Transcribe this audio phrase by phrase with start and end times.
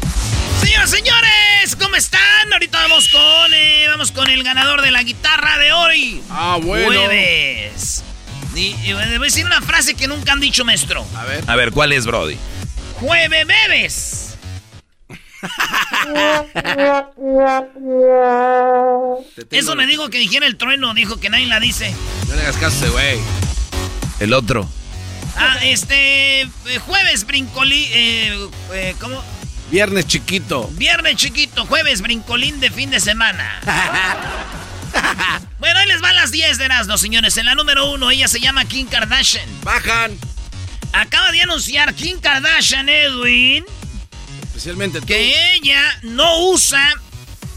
[2.51, 6.21] Ahorita vamos con, eh, vamos con el ganador de la guitarra de hoy.
[6.29, 6.87] Ah, bueno.
[6.87, 8.03] Jueves.
[8.55, 11.05] Y, y voy a decir una frase que nunca han dicho, maestro.
[11.15, 11.43] A ver.
[11.47, 12.37] A ver, ¿cuál es, Brody?
[12.99, 14.37] Jueve bebes.
[19.49, 21.93] Eso me dijo que dijera el trueno, dijo que nadie la dice.
[22.27, 23.19] No le hagas caso, güey.
[24.19, 24.69] El otro.
[25.35, 26.49] Ah, este, eh,
[26.85, 29.23] jueves brincolí, eh, eh, ¿cómo?
[29.71, 30.67] Viernes chiquito.
[30.73, 33.61] Viernes chiquito, jueves brincolín de fin de semana.
[35.59, 37.37] bueno, ahí les van las 10 de Erasmo, señores.
[37.37, 39.47] En la número uno, ella se llama Kim Kardashian.
[39.63, 40.17] Bajan.
[40.93, 43.63] Acaba de anunciar Kim Kardashian, Edwin,
[44.43, 45.05] Especialmente tú.
[45.07, 46.85] que ella no usa.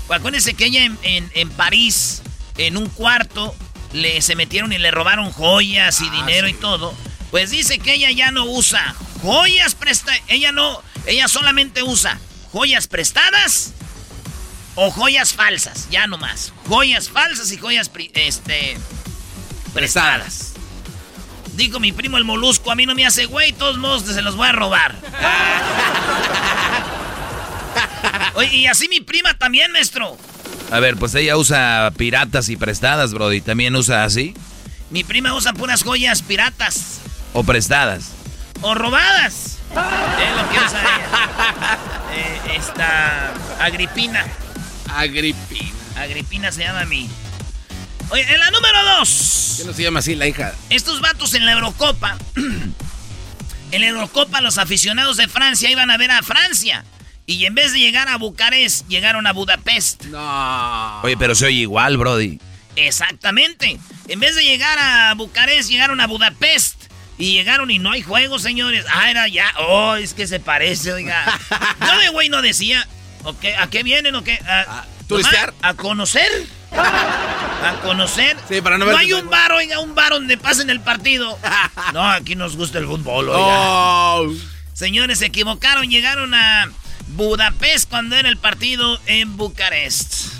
[0.08, 2.22] Acuérdense que ella en, en- en París,
[2.58, 3.54] en un cuarto,
[3.92, 6.52] le se metieron y le robaron joyas y Ah, dinero sí.
[6.52, 6.94] y todo.
[7.34, 10.20] Pues dice que ella ya no usa joyas prestadas.
[10.28, 12.20] Ella no, ella solamente usa
[12.52, 13.72] joyas prestadas
[14.76, 16.52] o joyas falsas, ya no más.
[16.68, 18.78] Joyas falsas y joyas este
[19.72, 20.52] prestadas.
[21.56, 24.36] Dijo mi primo el molusco, a mí no me hace güey, todos modos se los
[24.36, 24.94] voy a robar.
[28.34, 30.16] Oye, y así mi prima también, maestro.
[30.70, 33.40] A ver, pues ella usa piratas y prestadas, Brody.
[33.40, 34.34] ¿También usa así?
[34.90, 37.00] Mi prima usa puras joyas piratas
[37.34, 38.12] ¿O prestadas?
[38.64, 39.58] o robadas.
[39.70, 41.78] Es lo que usa ella.
[42.14, 44.24] Eh, esta Agripina.
[44.94, 45.72] Agripina.
[45.96, 47.10] Agripina se llama a mí.
[48.10, 49.56] Oye, en la número dos.
[49.58, 50.54] ¿Qué no se llama así la hija?
[50.70, 52.16] Estos vatos en la Eurocopa.
[52.36, 56.84] en la Eurocopa, los aficionados de Francia iban a ver a Francia.
[57.26, 60.04] Y en vez de llegar a Bucarest, llegaron a Budapest.
[60.04, 61.00] No.
[61.02, 62.38] Oye, pero se oye igual, Brody.
[62.76, 63.80] Exactamente.
[64.06, 66.83] En vez de llegar a Bucarest, llegaron a Budapest.
[67.16, 68.84] Y llegaron y no hay juego, señores.
[68.92, 69.52] Ah, era ya.
[69.58, 71.25] Oh, es que se parece, oiga.
[71.80, 72.86] Yo de güey no decía.
[73.25, 73.56] ¿o qué?
[73.56, 74.38] ¿A qué vienen o qué?
[74.47, 75.54] ¿A, ¿A turistear?
[75.62, 76.30] ¿A conocer?
[76.72, 78.36] ¿A conocer?
[78.48, 81.38] Sí, para no No hay un bar, oiga, un bar donde pasen el partido.
[81.92, 83.41] No, aquí nos gusta el fútbol, oiga.
[83.41, 84.32] Oh.
[84.72, 85.88] Señores, se equivocaron.
[85.88, 86.69] Llegaron a
[87.08, 90.32] Budapest cuando era el partido en Bucarest.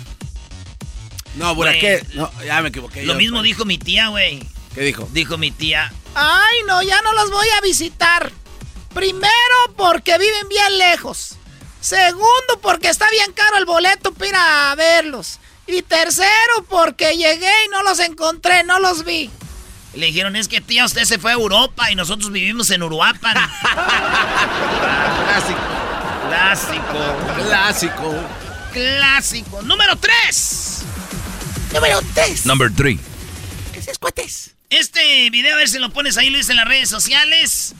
[1.35, 2.05] No, ¿por qué?
[2.13, 3.03] No, ya me equivoqué.
[3.03, 4.45] Lo yo, mismo dijo mi tía, güey.
[4.75, 5.07] ¿Qué dijo?
[5.11, 5.91] Dijo mi tía.
[6.13, 8.31] Ay, no, ya no los voy a visitar.
[8.93, 9.29] Primero,
[9.75, 11.37] porque viven bien lejos.
[11.79, 15.39] Segundo, porque está bien caro el boleto para ir a verlos.
[15.67, 19.29] Y tercero, porque llegué y no los encontré, no los vi.
[19.93, 23.33] Le dijeron, es que tía, usted se fue a Europa y nosotros vivimos en Uruapan.
[25.25, 25.59] Clásico.
[26.29, 27.43] Clásico.
[27.47, 28.13] Clásico.
[28.73, 29.61] Clásico.
[29.61, 30.81] Número 3.
[31.73, 32.45] Número 3.
[32.45, 32.99] Number three.
[33.73, 34.54] Ese es cuates.
[34.71, 37.75] Este video, a ver si lo pones ahí, Luis, en las redes sociales.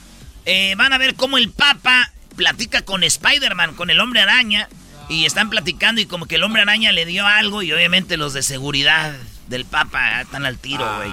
[0.46, 4.70] Eh, van a ver cómo el Papa platica con Spider-Man, con el hombre araña.
[5.10, 8.34] Y están platicando y como que el hombre araña le dio algo y obviamente los
[8.34, 9.16] de seguridad
[9.48, 11.12] del Papa están al tiro, güey.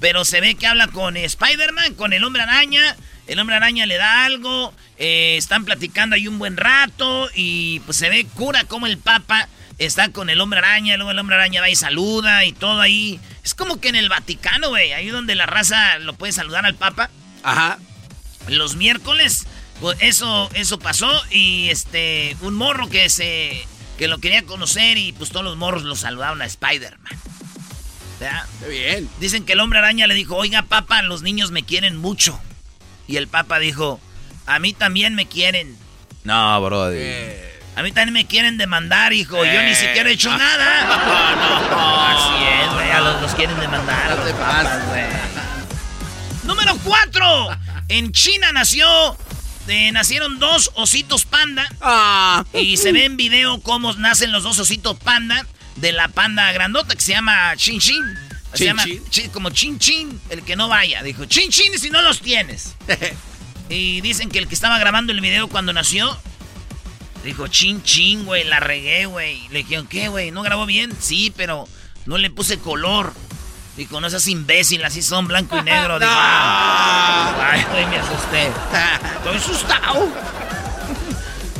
[0.00, 2.96] Pero se ve que habla con Spider-Man, con el hombre araña.
[3.28, 4.74] El hombre araña le da algo.
[4.98, 7.30] eh, están platicando ahí un buen rato.
[7.34, 9.48] Y pues se ve cura como el Papa
[9.84, 13.20] está con el hombre araña, luego el hombre araña va y saluda y todo ahí.
[13.44, 16.74] Es como que en el Vaticano, güey, ahí donde la raza lo puede saludar al
[16.74, 17.10] Papa.
[17.42, 17.78] Ajá.
[18.48, 19.46] Los miércoles,
[19.80, 23.66] pues eso, eso pasó y este, un morro que se,
[23.98, 27.18] que lo quería conocer y pues todos los morros lo saludaron a Spider-Man.
[28.60, 29.08] Qué bien.
[29.18, 32.38] Dicen que el hombre araña le dijo, oiga, Papa, los niños me quieren mucho.
[33.08, 34.00] Y el Papa dijo,
[34.46, 35.76] a mí también me quieren.
[36.24, 36.96] No, brody.
[36.98, 37.51] Eh.
[37.74, 39.44] A mí también me quieren demandar, hijo.
[39.44, 41.32] Yo ni siquiera he hecho nada.
[41.42, 42.02] No, no.
[42.06, 42.90] Así es, güey.
[42.90, 44.10] A los, los quieren demandar.
[44.10, 44.86] No te pases.
[44.88, 45.04] güey.
[46.44, 47.48] Número 4.
[47.88, 49.16] En China nació.
[49.68, 51.66] eh, nacieron dos ositos panda.
[51.80, 52.44] Ah.
[52.52, 55.46] Y se ve en video cómo nacen los dos ositos panda.
[55.76, 58.02] De la panda grandota que se llama Chin Chin.
[58.52, 59.02] Se Chin llama Chin.
[59.08, 60.20] chi- como Chin Chin.
[60.28, 61.02] El que no vaya.
[61.02, 62.74] Dijo Chin Chin si no los tienes.
[63.70, 66.20] y dicen que el que estaba grabando el video cuando nació.
[67.24, 69.46] Dijo, chin, chin, güey, la regué, güey.
[69.50, 70.30] Le dijeron, ¿qué, güey?
[70.32, 70.92] ¿No grabó bien?
[70.98, 71.68] Sí, pero
[72.06, 73.12] no le puse color.
[73.76, 75.98] Dijo, no seas imbécil, así son blanco y negro.
[76.00, 77.32] Dijo, "Ah".
[77.52, 78.50] ay, güey, me asusté.
[79.16, 80.08] Estoy asustado.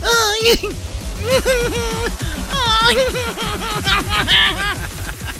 [0.03, 0.77] Ay.
[2.51, 2.97] Ay.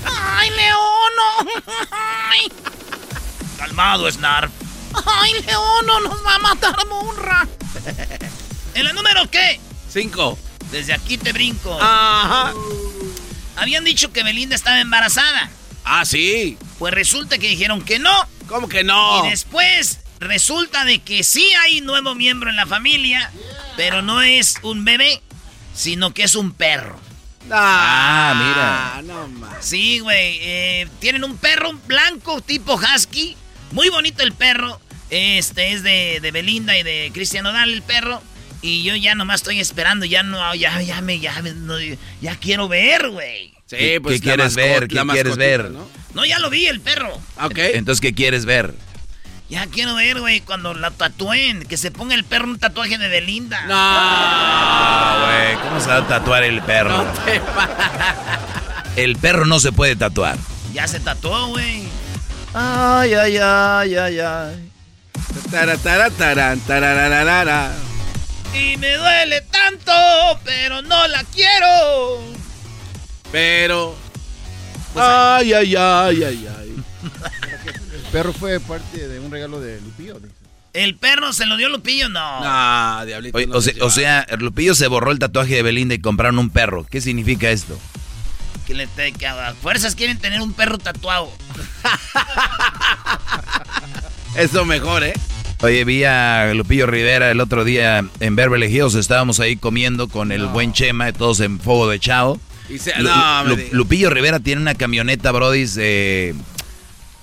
[0.05, 1.51] Ay, Leono.
[1.91, 2.53] Ay.
[3.59, 4.51] Calmado, Snarf.
[5.07, 7.49] Ay, Leono, nos va a matar Munra.
[8.75, 9.61] ¿En la número qué?
[9.93, 10.39] Cinco.
[10.71, 11.77] Desde aquí te brinco.
[11.81, 12.53] Ajá.
[13.57, 15.51] Habían dicho que Belinda estaba embarazada.
[15.85, 16.57] Ah, sí.
[16.79, 18.13] Pues resulta que dijeron que no.
[18.49, 19.27] ¿Cómo que no?
[19.27, 23.31] Y después resulta de que sí hay nuevo miembro en la familia,
[23.77, 25.21] pero no es un bebé,
[25.75, 26.99] sino que es un perro.
[27.51, 28.35] Ah,
[29.03, 29.15] mira.
[29.15, 29.65] No más.
[29.65, 30.39] Sí, güey.
[30.41, 33.37] eh, tienen un perro blanco tipo husky.
[33.73, 34.81] Muy bonito el perro.
[35.11, 38.23] Este es de, de Belinda y de Cristian Odal, el perro.
[38.63, 40.07] Y yo ya nomás estoy esperando.
[40.07, 41.75] Ya no, ya, ya me, ya, me- no,
[42.21, 43.53] ya quiero ver, güey.
[43.67, 44.89] Sí, ¿Qué- pues qué quieres mascota- ver?
[44.89, 45.71] ¿Qué quieres ver?
[45.71, 45.89] ¿no?
[46.15, 47.13] No, ya lo vi, el perro.
[47.43, 47.59] Ok.
[47.59, 48.75] Entonces, ¿qué quieres ver?
[49.49, 51.65] Ya quiero ver, güey, cuando la tatúen.
[51.67, 53.63] Que se ponga el perro un tatuaje de Belinda.
[53.67, 53.75] No.
[53.77, 57.05] Ah, güey, ¿cómo se va a tatuar el perro?
[57.05, 57.41] No te
[59.03, 60.39] El perro no se puede tatuar.
[60.73, 61.83] Ya se tatuó, güey.
[62.55, 64.69] Ay, ay, ay, ay, ay.
[65.51, 66.11] Tara, tara.
[68.55, 69.93] Y me duele tanto,
[70.45, 72.21] pero no la quiero.
[73.31, 73.97] Pero.
[74.95, 76.77] Ay, ay, ay, ay, ay.
[77.95, 80.15] El perro fue parte de un regalo de Lupillo.
[80.21, 80.35] dice.
[80.75, 82.09] ¿El perro se lo dio Lupillo?
[82.11, 82.41] No.
[82.45, 83.37] No, diablito.
[83.39, 86.01] Oye, no o, se sea, o sea, Lupillo se borró el tatuaje de Belinda y
[86.01, 86.87] compraron un perro.
[86.91, 87.79] ¿Qué significa esto?
[88.67, 91.31] Que, le te- que a fuerzas quieren tener un perro tatuado.
[94.37, 95.13] Eso mejor, ¿eh?
[95.63, 98.95] Oye, vi a Lupillo Rivera el otro día en Beverly Hills.
[98.97, 102.41] Estábamos ahí comiendo con el buen Chema, todos en fuego de chao.
[102.69, 103.73] Y se- Lu- no, me Lu- digas.
[103.73, 105.65] Lupillo Rivera tiene una camioneta, Brody.
[105.79, 106.35] eh,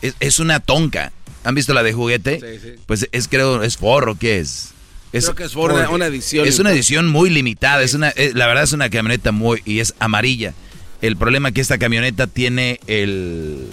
[0.02, 1.12] es, es una tonka.
[1.44, 2.40] ¿Han visto la de juguete?
[2.40, 2.76] Sí, sí.
[2.86, 4.70] Pues es, creo, es forro, ¿qué es?
[5.12, 6.48] Creo que es forro, una- una edición.
[6.48, 7.82] Es una edición muy limitada.
[7.84, 9.62] Es una, eh, la verdad es una camioneta muy.
[9.66, 10.54] y es amarilla.
[11.02, 13.66] El problema es que esta camioneta tiene el.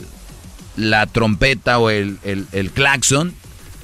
[0.76, 3.32] la trompeta o el, el, el claxon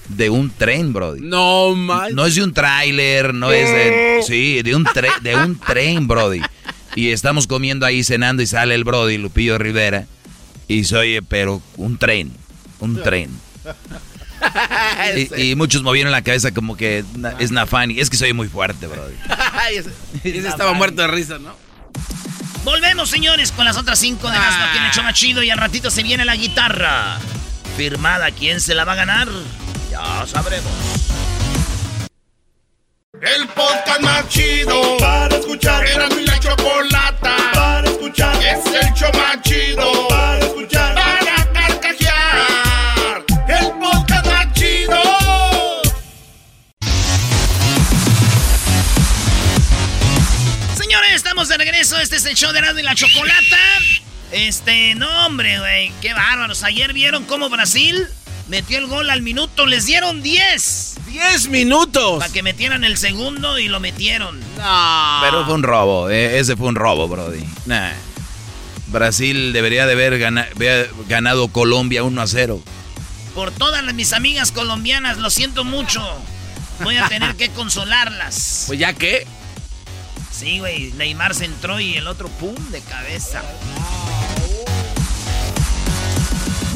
[0.08, 1.20] de un tren, Brody.
[1.22, 2.14] No, mal.
[2.14, 4.20] No es de un tráiler, no es de...
[4.26, 6.40] Sí, de un, tre- de un tren, Brody.
[6.94, 10.06] Y estamos comiendo ahí, cenando, y sale el Brody, Lupillo Rivera.
[10.69, 12.32] Y se oye, pero un tren,
[12.81, 13.31] un tren.
[15.37, 17.04] Y, y muchos movieron la cabeza como que
[17.38, 18.00] es Nafani.
[18.00, 19.14] Es que soy muy fuerte, Brody.
[19.73, 19.90] Ese,
[20.25, 21.54] ese estaba muerto de risa, ¿no?
[22.64, 25.42] Volvemos, señores, con las otras cinco de Erasmo, aquí en el show más chido.
[25.44, 27.18] Y al ratito se viene la guitarra.
[27.76, 29.28] Firmada, ¿quién se la va a ganar?
[29.92, 30.72] Ya sabremos.
[33.20, 35.87] El podcast más chido para escuchar.
[35.87, 38.34] Era mi la chocolata para escuchar.
[38.42, 40.94] Es el show más chido para escuchar.
[40.94, 43.25] Para carcajear.
[43.49, 45.02] El podcast más chido.
[50.75, 51.99] Señores, estamos de regreso.
[51.99, 53.78] Este es el show de Erasmo y la Chocolata.
[54.30, 55.92] Este, no, hombre, güey.
[56.00, 56.62] Qué bárbaros.
[56.62, 58.08] Ayer vieron cómo Brasil
[58.49, 59.66] metió el gol al minuto.
[59.66, 62.18] Les dieron 10 ¡Diez minutos!
[62.20, 64.40] para que metieran el segundo y lo metieron.
[64.40, 65.18] No.
[65.22, 67.44] Pero fue un robo, eh, ese fue un robo, Brody.
[67.66, 67.90] Nah.
[68.88, 72.62] Brasil debería de haber, gana- haber ganado Colombia 1 a 0.
[73.34, 76.02] Por todas las- mis amigas colombianas, lo siento mucho.
[76.82, 78.64] Voy a tener que consolarlas.
[78.66, 79.26] Pues ya que.
[80.30, 80.92] Sí, güey.
[80.92, 83.42] Neymar se entró y el otro pum de cabeza.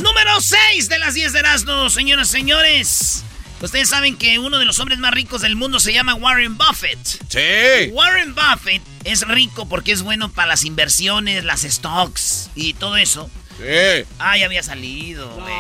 [0.07, 3.25] Número 6 de las 10 de Erasmo, señoras y señores.
[3.61, 6.99] Ustedes saben que uno de los hombres más ricos del mundo se llama Warren Buffett.
[7.29, 7.91] Sí.
[7.93, 13.31] Warren Buffett es rico porque es bueno para las inversiones, las stocks y todo eso.
[13.59, 14.07] Sí.
[14.19, 15.55] Ah, ya había salido, güey.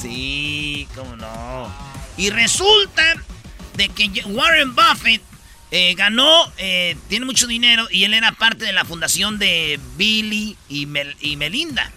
[0.00, 1.72] Sí, cómo no.
[2.16, 3.14] Y resulta
[3.76, 5.22] de que Warren Buffett
[5.70, 10.56] eh, ganó, eh, tiene mucho dinero y él era parte de la fundación de Billy
[10.68, 11.90] y, Mel- y Melinda.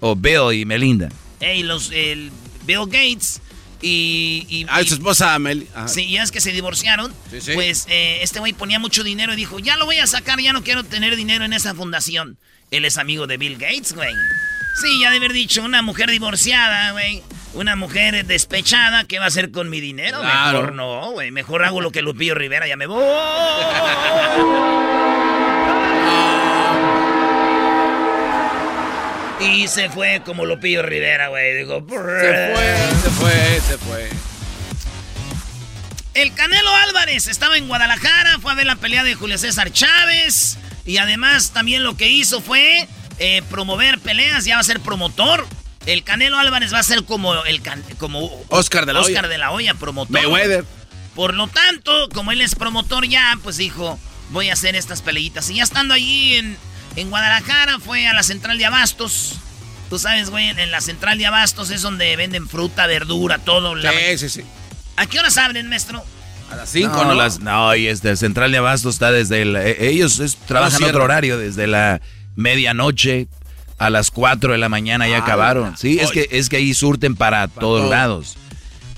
[0.00, 1.08] O Bill y Melinda.
[1.40, 2.30] Eh, y los, el
[2.64, 3.40] Bill Gates
[3.82, 4.46] y...
[4.48, 5.66] y- Ah, y- su esposa Mel.
[5.74, 7.12] ah, Sí, ya es que se divorciaron.
[7.30, 7.52] Sí, sí.
[7.54, 10.52] Pues eh, este güey ponía mucho dinero y dijo, ya lo voy a sacar, ya
[10.52, 12.38] no quiero tener dinero en esa fundación.
[12.70, 14.12] Él es amigo de Bill Gates, güey.
[14.82, 17.22] Sí, ya de haber dicho, una mujer divorciada, güey.
[17.54, 20.20] Una mujer despechada, ¿qué va a hacer con mi dinero?
[20.20, 20.58] Claro.
[20.60, 21.30] Mejor no, güey.
[21.30, 23.02] Mejor hago lo que Lupillo Rivera, ya me voy.
[29.40, 31.54] Y se fue como Lupillo Rivera, güey.
[31.54, 34.10] Digo, Se fue, se fue, se fue.
[36.14, 40.56] El Canelo Álvarez estaba en Guadalajara, fue a ver la pelea de Julio César Chávez
[40.86, 42.88] y además también lo que hizo fue
[43.18, 45.46] eh, promover peleas, ya va a ser promotor.
[45.84, 47.62] El Canelo Álvarez va a ser como el
[47.98, 49.28] como Oscar de la Oscar Hoya.
[49.28, 50.12] de la Hoya, promotor.
[50.12, 50.64] Mayweather.
[51.14, 53.98] Por lo tanto, como él es promotor ya, pues dijo,
[54.30, 55.50] voy a hacer estas peleitas.
[55.50, 56.56] Y ya estando allí en,
[56.96, 59.34] en Guadalajara, fue a la central de Abastos.
[59.90, 63.74] Tú sabes, güey, en la central de Abastos es donde venden fruta, verdura, todo.
[63.74, 64.40] La- Sí, sí, sí.
[64.96, 66.02] ¿A qué horas abren, maestro?
[66.50, 67.14] A las 5, no, ¿no?
[67.14, 69.56] las- no, y este Central de Abasto está desde el.
[69.56, 70.94] eh, ellos es- trabajan cierran.
[70.94, 72.00] otro horario, desde la
[72.36, 73.28] medianoche
[73.78, 75.76] a las 4 de la mañana ya Ah, acabaron.
[75.76, 77.90] Sí, es que, es que ahí surten para, todos todo.
[77.90, 78.36] lados.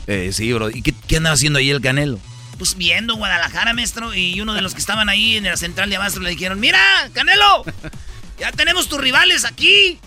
[0.06, 0.70] Eh, sí, bro.
[0.70, 2.18] ¿Y qué, qué andaba haciendo ahí el Canelo?
[2.58, 5.96] Pues viendo Guadalajara, maestro, y uno de los que estaban ahí en la central de
[5.96, 6.80] Abastos le dijeron, mira,
[7.14, 7.64] Canelo,
[8.38, 10.00] ya tenemos tus rivales aquí.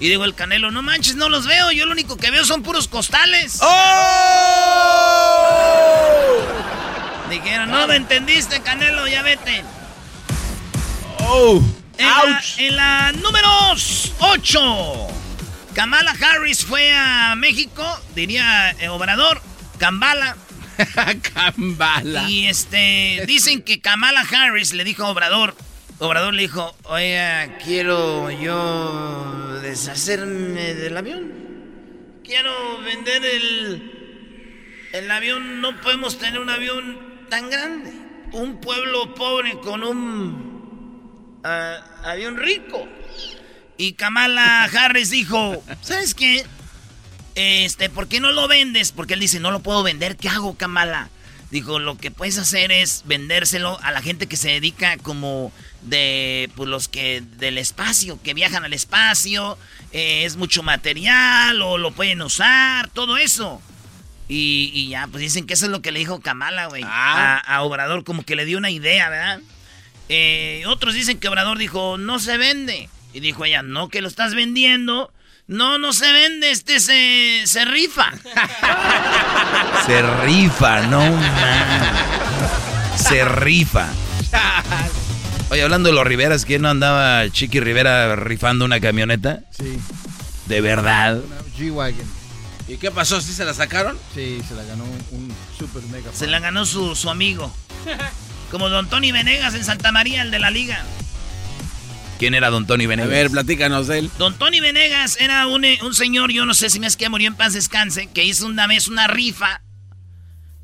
[0.00, 2.62] Y digo el Canelo, no manches, no los veo, yo lo único que veo son
[2.62, 3.60] puros costales.
[7.30, 9.64] Dijeron, no me entendiste, Canelo, ya vete.
[11.20, 11.62] Oh.
[11.96, 13.48] En la, en la número
[14.18, 15.08] 8,
[15.74, 17.84] Kamala Harris fue a México,
[18.14, 19.40] diría eh, Obrador,
[19.78, 20.36] Kambala.
[22.28, 25.54] Y este, dicen que Kamala Harris le dijo a Obrador,
[25.98, 31.32] Obrador le dijo, oiga, quiero yo deshacerme del avión.
[32.24, 37.92] Quiero vender el, el avión, no podemos tener un avión tan grande.
[38.32, 42.88] Un pueblo pobre con un ah, avión rico.
[43.76, 46.44] Y Kamala Harris dijo, ¿sabes qué?
[47.34, 48.92] Este, ¿por qué no lo vendes?
[48.92, 51.08] Porque él dice, no lo puedo vender, ¿qué hago, Kamala?
[51.50, 56.50] Dijo, lo que puedes hacer es vendérselo a la gente que se dedica como de,
[56.56, 59.56] pues los que, del espacio, que viajan al espacio,
[59.92, 63.60] eh, es mucho material o lo pueden usar, todo eso.
[64.26, 67.40] Y, y ya, pues dicen que eso es lo que le dijo Kamala, güey, Ah.
[67.46, 69.40] a, a Obrador, como que le dio una idea, ¿verdad?
[70.08, 72.88] Eh, otros dicen que Obrador dijo, no se vende.
[73.12, 75.12] Y dijo ella, no, que lo estás vendiendo.
[75.46, 78.10] No, no se vende, este se, se rifa.
[79.86, 81.94] Se rifa, no man.
[82.96, 83.86] Se rifa.
[85.50, 89.40] Oye, hablando de los Riveras, ¿quién no andaba Chiqui Rivera rifando una camioneta?
[89.50, 89.78] Sí,
[90.46, 91.18] De verdad.
[91.18, 92.06] una G-Wagon.
[92.66, 93.20] ¿Y qué pasó?
[93.20, 93.98] ¿Sí se la sacaron?
[94.14, 96.10] Sí, se la ganó un super mega.
[96.14, 97.54] Se la ganó su, su amigo.
[98.50, 100.82] Como Don Tony Venegas en Santa María, el de la liga.
[102.24, 103.10] ¿Quién era Don Tony A Venegas?
[103.10, 104.10] ver, platícanos de él.
[104.16, 107.10] Don Tony Venegas era un, eh, un señor, yo no sé si me es que
[107.10, 109.60] murió en paz descanse, que hizo una vez una rifa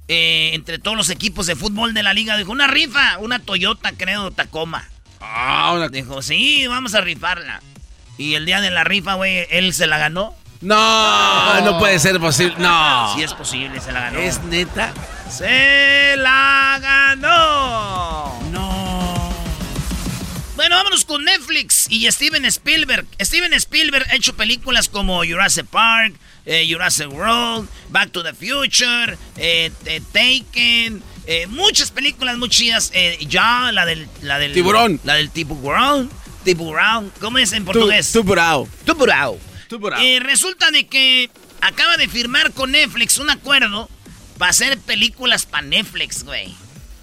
[0.08, 2.38] eh, entre todos los equipos de fútbol de la liga.
[2.38, 4.88] Dijo, una rifa, una Toyota, creo, Tacoma.
[5.20, 5.88] Ah, una...
[5.90, 7.60] Dijo, sí, vamos a rifarla.
[8.16, 10.34] Y el día de la rifa, güey, él se la ganó.
[10.62, 12.54] No, no puede ser posible.
[12.56, 13.14] No.
[13.16, 14.18] Sí es posible, se la ganó.
[14.18, 14.94] ¿Es neta?
[15.28, 18.40] ¡Se la ganó!
[18.50, 18.79] No.
[20.60, 23.06] Bueno, vámonos con Netflix y Steven Spielberg.
[23.18, 26.12] Steven Spielberg ha hecho películas como Jurassic Park,
[26.44, 32.92] eh, Jurassic World, Back to the Future, eh, eh, Taken, eh, muchas películas muy chidas.
[33.26, 34.52] Ya, la del, la del...
[34.52, 35.00] Tiburón.
[35.04, 36.10] La del tiburón.
[36.44, 37.10] Tiburón.
[37.20, 38.12] ¿Cómo es en portugués?
[38.12, 39.40] Tu bravo.
[40.02, 41.30] Eh, resulta de que
[41.62, 43.88] acaba de firmar con Netflix un acuerdo
[44.36, 46.54] para hacer películas para Netflix, güey.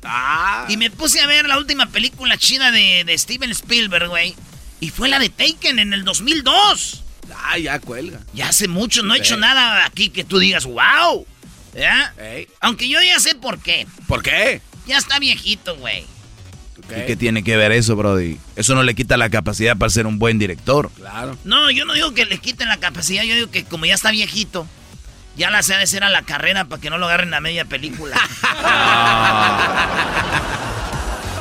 [0.04, 0.66] Ah.
[0.70, 4.36] Y me puse a ver la última película china de, de Steven Spielberg, güey.
[4.80, 7.04] Y fue la de Taken en el 2002.
[7.36, 8.20] Ah, ya cuelga.
[8.34, 9.24] Ya hace mucho, no he Sí.
[9.24, 11.25] hecho nada aquí que tú digas, wow.
[11.75, 12.13] ¿Ya?
[12.18, 13.86] Ey, Aunque yo ya sé por qué.
[14.08, 14.62] ¿Por qué?
[14.88, 16.06] Ya está viejito, güey.
[16.89, 18.38] ¿Y qué tiene que ver eso, Brody?
[18.56, 20.89] Eso no le quita la capacidad para ser un buen director.
[20.96, 21.38] Claro.
[21.44, 24.12] No, yo no digo que le quiten la capacidad, yo digo que como ya está
[24.12, 24.68] viejito,
[25.38, 27.39] Ya la se ha de ser a la carrera para que no lo agarren a
[27.39, 28.17] media película.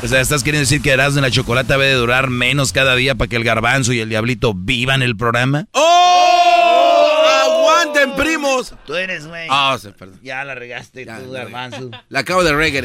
[0.02, 2.94] O sea, estás queriendo decir que Erasmo en la chocolate debe de durar menos cada
[2.94, 5.66] día para que el garbanzo y el diablito vivan el programa.
[5.72, 7.24] ¡Oh!
[7.44, 8.74] ¡Aguanten, primos!
[8.86, 9.48] Tú eres, güey.
[9.50, 10.20] Ah, sí, perdón.
[10.22, 11.90] Ya la regaste Ya, tú, garbanzo.
[12.10, 12.84] La acabo de regar.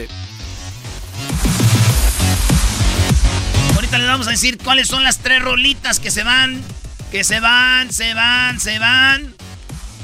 [3.76, 6.64] Ahorita les vamos a decir cuáles son las tres rolitas que se van,
[7.12, 9.36] que se van, se van, se van.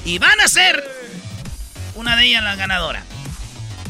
[0.06, 0.97] Y van a ser
[1.98, 3.04] una de ellas la ganadora.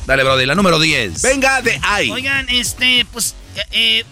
[0.05, 1.21] Dale, Brody, la número 10.
[1.21, 2.09] Venga de ahí.
[2.09, 3.35] Oigan, este, pues,
[3.71, 4.05] eh,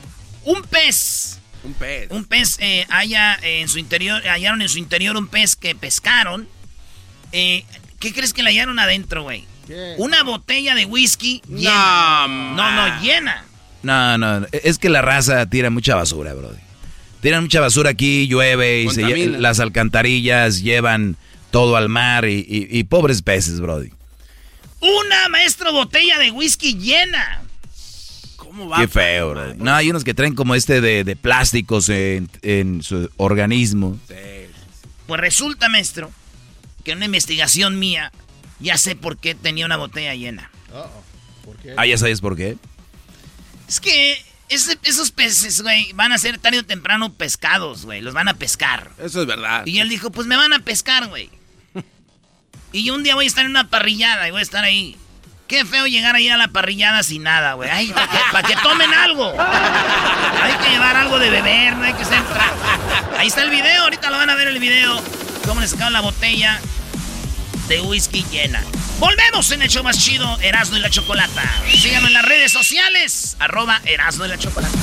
[0.44, 1.40] un pez.
[1.64, 2.12] Un pez.
[2.12, 6.48] Un pez eh, haya en su interior, hallaron en su interior un pez que pescaron.
[7.32, 7.64] Eh,
[8.00, 9.46] ¿Qué crees que le hallaron adentro, güey?
[9.98, 12.28] Una botella de whisky llena.
[12.28, 13.46] No, no, llena.
[13.82, 16.60] No, no, es que la raza tira mucha basura, Brody.
[17.22, 21.18] Tiran mucha basura aquí, llueve y se las alcantarillas llevan
[21.56, 23.90] todo al mar y, y- y pobres peces, Brody.
[24.82, 27.44] Una maestro botella de whisky llena.
[28.36, 29.54] ¿Cómo Qué feo, Brody.
[29.60, 33.98] No, hay unos que traen como este de, de plásticos en, en su organismo.
[35.08, 36.12] Pues resulta, maestro,
[36.84, 38.12] que en una investigación mía
[38.60, 40.52] ya sé por qué tenía una botella llena.
[41.46, 41.74] ¿Por qué?
[41.78, 42.58] Ah, ¿ya sabes por qué?
[43.70, 44.18] Es que
[44.50, 48.02] ese- esos peces, güey, van a ser tarde o temprano pescados, güey.
[48.02, 48.92] Los van a pescar.
[49.02, 49.66] Eso es verdad.
[49.66, 51.30] Y él dijo, pues me van a pescar, güey.
[52.76, 54.98] Y un día voy a estar en una parrillada y voy a estar ahí.
[55.48, 57.70] Qué feo llegar ahí a la parrillada sin nada, güey.
[57.70, 57.94] Ay,
[58.34, 59.34] para que, tomen algo.
[59.40, 62.20] Hay que llevar algo de beber, no hay que ser...
[63.18, 65.02] Ahí está el video, ahorita lo van a ver el video.
[65.46, 66.60] Cómo le sacaron la botella
[67.70, 68.62] de whisky llena.
[69.00, 71.44] Volvemos en el show más chido, Erasmo y la Chocolata.
[71.72, 74.78] Síganos en las redes sociales, arroba Erasmo y la Chocolata.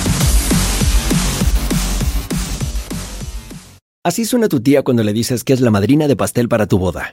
[4.03, 6.79] Así suena tu tía cuando le dices que es la madrina de pastel para tu
[6.79, 7.13] boda.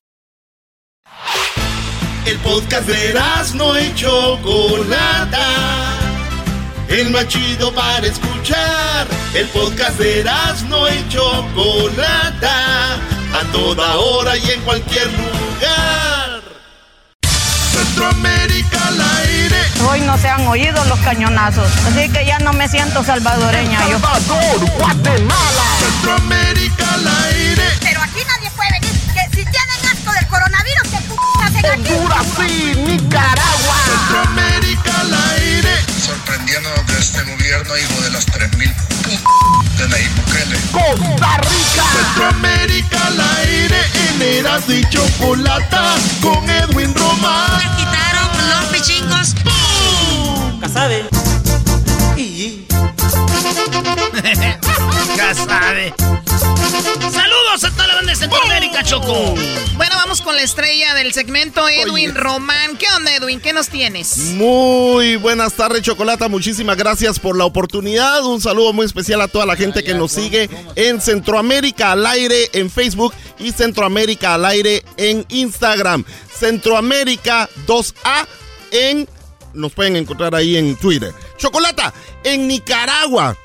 [2.25, 3.19] El podcast de
[3.55, 5.47] no y Chocolata.
[6.87, 9.07] El más chido para escuchar.
[9.33, 10.23] El podcast de
[10.67, 12.95] no y Chocolata.
[13.33, 16.41] A toda hora y en cualquier lugar.
[17.71, 19.57] Centroamérica al aire.
[19.89, 23.97] Hoy no se han oído los cañonazos, así que ya no me siento salvadoreña yo.
[24.77, 25.63] Guatemala.
[25.79, 27.63] Centroamérica al aire.
[27.81, 28.91] Pero aquí nadie puede venir.
[28.91, 30.60] Que si tienen asco del coronavirus,
[31.63, 33.75] Honduras y Nicaragua.
[33.85, 35.69] Centroamérica al aire.
[36.05, 38.73] Sorprendiéndonos de este gobierno, hijo de las 3000
[39.77, 40.57] de Nayib Bukele.
[40.71, 41.85] Costa Rica.
[41.93, 43.77] Centroamérica al aire.
[44.09, 45.95] En Eras y Chocolata.
[46.21, 47.57] Con Edwin Román.
[47.57, 49.35] Me quitaron los pichingos.
[50.59, 51.09] Casabe.
[55.17, 55.93] Casabe.
[57.11, 59.35] Saludos a toda la banda de Centroamérica, Choco.
[59.75, 62.77] Bueno, vamos con la estrella del segmento, Edwin Román.
[62.77, 63.39] ¿Qué onda, Edwin?
[63.39, 64.17] ¿Qué nos tienes?
[64.35, 66.29] Muy buenas tardes, Chocolata.
[66.29, 68.23] Muchísimas gracias por la oportunidad.
[68.25, 72.49] Un saludo muy especial a toda la gente que nos sigue en Centroamérica al aire
[72.53, 76.05] en Facebook y Centroamérica al aire en Instagram.
[76.37, 78.27] Centroamérica 2A
[78.71, 79.07] en...
[79.53, 81.13] Nos pueden encontrar ahí en Twitter.
[81.37, 83.37] Chocolata, en Nicaragua.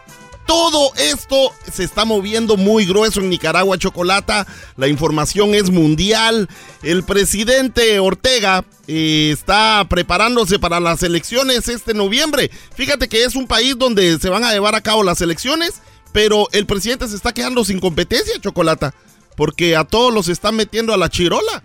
[0.47, 4.47] Todo esto se está moviendo muy grueso en Nicaragua, Chocolata.
[4.77, 6.49] La información es mundial.
[6.85, 12.51] El presidente Ortega eh, está preparándose para las elecciones este noviembre.
[12.77, 16.49] Fíjate que es un país donde se van a llevar a cabo las elecciones, pero
[16.53, 18.95] el presidente se está quedando sin competencia, Chocolata,
[19.37, 21.64] porque a todos los están metiendo a la chirola.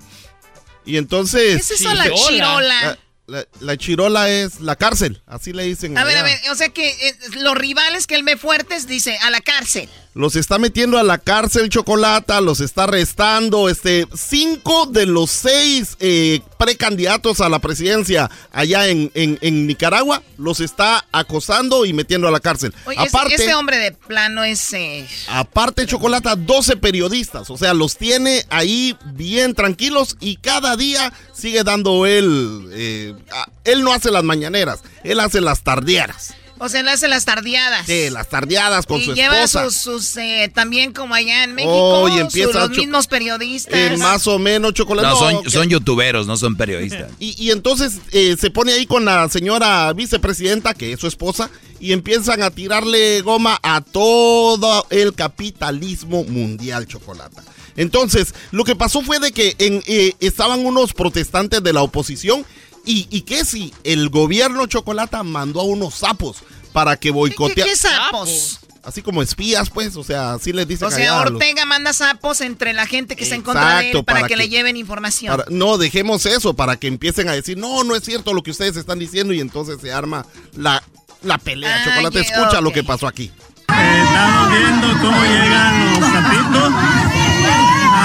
[0.86, 1.67] Y entonces...
[1.67, 2.97] ¿Qué es eso, la chirola?
[3.32, 5.98] La, la- la chirola es la cárcel, así le dicen.
[5.98, 9.17] A ver, a ver, o sea que eh, los rivales que él ve fuertes, dice,
[9.20, 9.89] a la cárcel.
[10.13, 13.70] Los está metiendo a la cárcel Chocolata, los está arrestando.
[13.70, 20.22] Este, cinco de los seis eh, precandidatos a la presidencia allá en, en- en Nicaragua,
[20.38, 22.74] los está acosando y metiendo a la cárcel.
[22.86, 24.74] Oye, este- aparte, este hombre de plano es...
[24.74, 31.13] eh, aparte, Chocolata, 12 periodistas, o sea, los tiene ahí bien tranquilos y cada día
[31.41, 36.34] sigue dando él, eh, a- él no hace las mañaneras, él hace las tardieras.
[36.63, 37.88] o sea, le hace las tardeadas.
[37.88, 39.63] Sí, las tardeadas con y su lleva esposa.
[39.71, 41.73] sus, sus eh, también como allá en México,
[42.04, 43.73] Oh, y sus- empieza los mismos periodistas.
[43.73, 45.10] Eh, más o menos, Chocolata.
[45.10, 47.10] No, son, son youtuberos, no son periodistas.
[47.17, 51.49] Y, y entonces eh, se pone ahí con la señora vicepresidenta, que es su esposa,
[51.80, 57.41] y empiezan a tirarle goma a todo el capitalismo mundial, Chocolata.
[57.75, 62.45] Entonces, lo que pasó fue de que en, eh, estaban unos protestantes de la oposición
[62.86, 66.38] y, y que si el gobierno Chocolata mandó a unos sapos
[66.73, 67.69] para que ¿Qué, boicotearan.
[67.71, 68.60] qué sapos?
[68.84, 72.41] Así como espías, pues, o sea, así les dicen O sea, los- Ortega manda sapos
[72.41, 74.75] entre la gente que está en contra de él para, para que, que- le lleven
[74.75, 75.38] información.
[75.38, 78.49] Para- no, dejemos eso para que empiecen a decir, no, no es cierto lo que
[78.49, 80.25] ustedes están diciendo y entonces se arma
[80.57, 80.81] la,
[81.21, 81.75] la pelea.
[81.79, 83.31] Ah, Chocolate, yeah, escucha lo que pasó aquí.
[83.67, 86.73] Estamos viendo cómo llegan los sapitos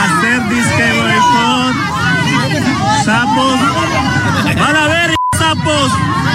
[0.07, 1.77] hacer disque boicot.
[3.05, 3.59] Sapos.
[4.61, 5.89] Van a ver, sapos.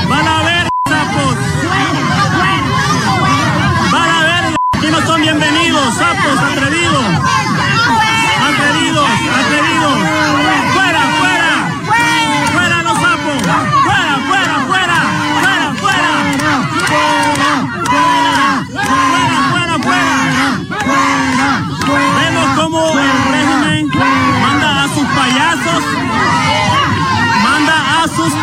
[0.09, 1.35] Van a ver, sapos.
[3.91, 7.05] Van a ver, aquí no son bienvenidos, sapos, atrevidos.
[8.49, 10.50] Atrevidos, atrevidos.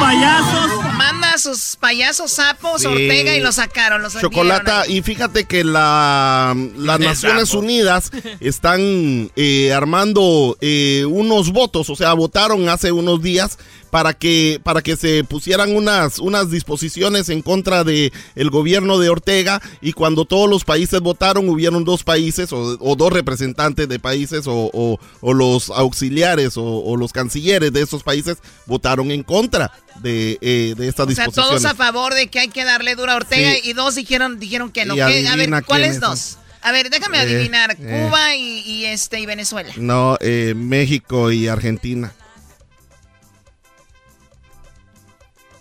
[0.08, 0.94] Payasos.
[0.96, 2.86] Manda a sus payasos sapos, Sí.
[2.86, 7.60] Ortega, y los sacaron, los Chocolata, y fíjate que la, las Naciones sapo.
[7.60, 13.58] Unidas están eh, armando eh, unos votos, o sea, votaron hace unos días
[13.90, 19.08] para que, para que se pusieran unas, unas disposiciones en contra de el gobierno de
[19.08, 23.98] Ortega y cuando todos los países votaron hubieron dos países o, o dos representantes de
[23.98, 29.22] países o, o- o los auxiliares o, o los cancilleres de esos países votaron en
[29.22, 31.62] contra de, eh, de estas O sea, disposiciones.
[31.62, 33.60] todos a favor de que hay que darle duro a Ortega Sí.
[33.64, 34.94] y dos dijeron, dijeron que no.
[34.94, 35.28] Y ¿Qué?
[35.28, 36.38] A ver, ¿cuáles dos?
[36.60, 37.72] A ver, déjame Eh, adivinar.
[37.72, 37.76] eh.
[38.08, 39.72] Cuba y, y este y Venezuela.
[39.76, 42.12] No, eh, México y Argentina.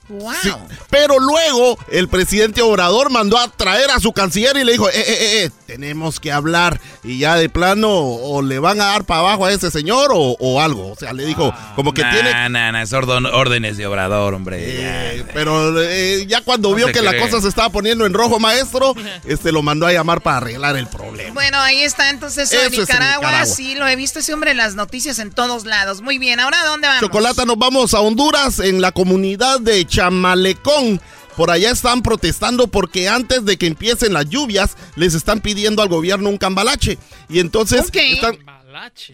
[0.09, 0.33] Wow.
[0.41, 0.51] Sí,
[0.89, 4.93] Pero luego el presidente Obrador mandó a traer a su canciller y le dijo, eh,
[4.95, 6.79] eh, eh, eh, tenemos que hablar.
[7.03, 10.35] Y ya de plano o le van a dar para abajo a ese señor o,
[10.39, 10.91] o algo.
[10.91, 12.31] O sea, le dijo, como que nah, tiene...
[12.49, 14.57] Nah, nah, es órdenes de obrador, hombre.
[14.61, 17.21] Eh, pero eh, ya cuando No vio que la cree.
[17.21, 18.93] cosa se estaba poniendo en rojo, maestro,
[19.25, 21.33] este lo mandó a llamar para arreglar el problema.
[21.33, 23.15] Bueno, ahí está entonces eso Eso de Nicaragua.
[23.27, 23.45] Nicaragua.
[23.45, 26.01] Sí, lo he visto ese hombre en las noticias en todos lados.
[26.01, 27.01] Muy bien, ahora ¿a dónde vamos?
[27.01, 31.01] Chocolata, nos vamos a Honduras, en la comunidad de Chamalecón.
[31.35, 35.89] Por allá están protestando porque antes de que empiecen las lluvias, les están pidiendo al
[35.89, 36.97] gobierno un cambalache.
[37.29, 37.95] Y entonces Ok.
[37.97, 38.37] están...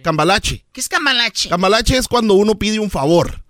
[0.04, 0.63] Cambalache.
[0.74, 1.50] ¿Qué es cambalache?
[1.50, 3.41] Cambalache es cuando uno pide un favor.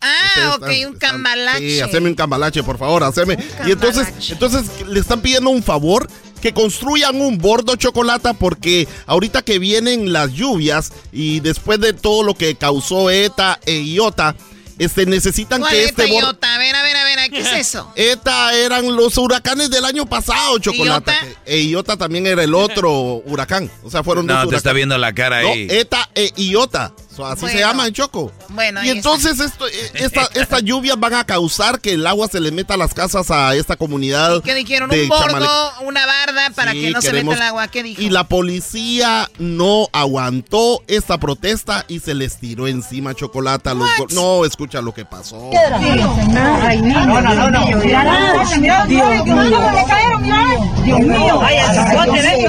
[0.00, 1.70] Ah, ok, Ustedes un están- cambalache.
[1.70, 3.36] Sí, haceme un cambalache, por favor, haceme.
[3.66, 6.08] Y entonces, entonces le están pidiendo un favor
[6.40, 12.22] que construyan un bordo chocolate porque ahorita que vienen las lluvias y después de todo
[12.22, 14.36] lo que causó ETA e IOTA,
[14.78, 16.06] este, necesitan ¿Cuál que es este.
[16.08, 16.54] Toyota?
[16.54, 17.92] A ver, a ver, a ver, ¿qué es eso?
[17.96, 21.14] ETA eran los huracanes del año pasado, Chocolata.
[21.44, 22.92] E Iota también era el otro
[23.24, 23.70] huracán.
[23.82, 24.58] O sea, fueron dos No, te huracanes.
[24.58, 25.66] está viendo la cara No, ahí.
[25.70, 26.92] ETA e Iota.
[27.16, 27.60] So, así se Bueno.
[27.60, 28.30] llaman, Choco.
[28.50, 32.40] Bueno, Y entonces esto, eh, esta, estas lluvias van a causar que el agua se
[32.40, 34.42] le meta a las casas a esta comunidad.
[34.42, 34.90] ¿Qué dijeron?
[34.90, 35.48] de Un bordo, Chamale-
[35.86, 37.68] una barda para Sí, que no se meta el agua.
[37.68, 38.02] ¿Qué dijo?
[38.02, 43.88] Y la policía no aguantó esta protesta y se les tiró encima chocolate a los
[43.96, 45.50] go- No, escucha lo que pasó.
[46.62, 47.66] Ay, niño, no, no, no.
[47.66, 47.84] Dios
[48.58, 48.74] mío.
[50.84, 51.40] Dios mío.
[51.42, 52.46] Ay, al cipote,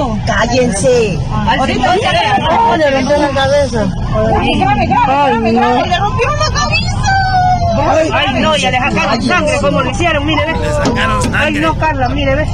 [4.60, 4.94] Cállense.
[4.94, 5.90] Al cipote, ven.
[5.90, 6.88] Le rompió la cabeza.
[8.14, 8.52] Ay, no.
[8.52, 10.54] Ay, ya le sacaron sangre como lo hicieron, mire, ve.
[10.60, 11.40] Le sacaron sangre.
[11.40, 12.48] Ay, no, Carla, mire, ve.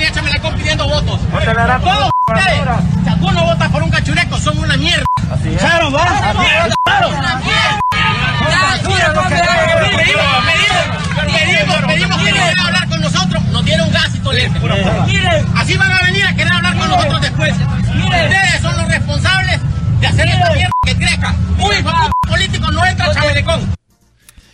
[0.00, 1.20] Échame la pidiendo votos.
[1.30, 2.60] Todos ustedes,
[3.02, 5.04] si alguno vota por un cachureco, son una mierda.
[5.58, 6.04] Claro, va.
[6.84, 7.10] Claro.
[11.28, 14.60] Pedimos, pedimos que vinieran a hablar con nosotros, nos dieron gas y tolete.
[15.06, 17.54] Miren, así van a venir a querer hablar con nosotros después.
[18.04, 19.60] Ustedes son los responsables
[20.00, 21.36] de hacer esta mierda que crezca.
[21.58, 23.78] Un hijo de puta político no entra a Chamelecón.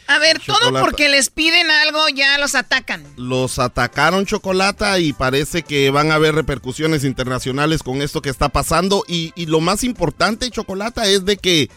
[0.06, 0.84] A ver, todo Chocolata.
[0.84, 3.02] porque les piden algo ya los atacan.
[3.16, 8.50] Los atacaron chocolate y parece que van a haber repercusiones internacionales con esto que está
[8.50, 9.04] pasando.
[9.08, 11.70] Y, y lo más importante, chocolate, es de que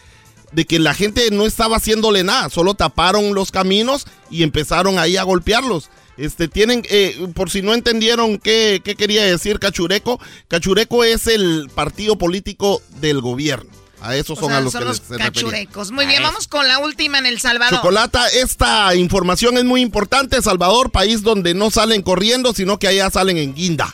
[0.52, 5.16] de que la gente no estaba haciéndole nada, solo taparon los caminos y empezaron ahí
[5.16, 5.90] a golpearlos.
[6.18, 11.70] Este, tienen, eh, por si no entendieron qué, qué quería decir Cachureco, Cachureco es el
[11.74, 13.70] partido político del gobierno.
[14.00, 15.24] A esos O son sea, a los son que los se refería.
[15.26, 15.90] cachurecos.
[15.90, 17.76] Muy bien, vamos con la última en El Salvador.
[17.78, 20.40] Chocolata, esta información es muy importante.
[20.40, 23.92] Salvador, país donde no salen corriendo, sino que allá salen en guinda.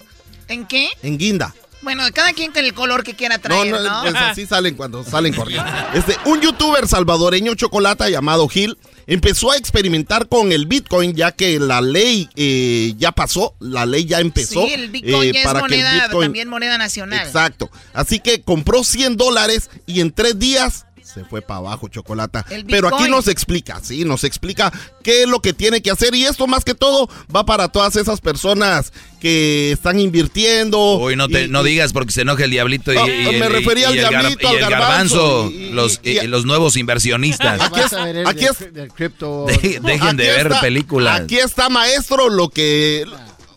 [0.48, 0.88] ¿En qué?
[1.02, 1.54] En guinda.
[1.80, 3.90] Bueno, cada quien con el color que quiera traer, no, ¿no?
[3.96, 5.70] no, pues así salen cuando salen corriendo.
[5.94, 11.58] Este, un youtuber salvadoreño chocolata llamado Gil empezó a experimentar con el Bitcoin ya que
[11.58, 14.66] la ley eh, ya pasó, la ley ya empezó.
[14.66, 17.26] Sí, el Bitcoin eh, ya es para que el moneda, Bitcoin- también moneda nacional.
[17.26, 17.70] Exacto.
[17.92, 22.44] Así que compró 100 dólares y en tres días se fue para abajo, Chocolata.
[22.68, 24.72] Pero aquí nos explica, sí, nos explica
[25.02, 26.14] qué es lo que tiene que hacer.
[26.14, 30.96] Y esto más que todo va para todas esas personas que están invirtiendo.
[30.98, 33.90] Uy, no, te, y- no digas porque se enoja el diablito y, y- me refería
[33.90, 36.44] y al el gar- diablito, y al el garbanzo, garbanzo, y- los, y- y- los
[36.44, 37.60] nuevos inversionistas.
[37.60, 37.92] Aquí, es-
[38.26, 38.58] aquí es-
[39.46, 41.20] De- dejen de ver está- películas.
[41.20, 43.04] Aquí está, maestro, lo que...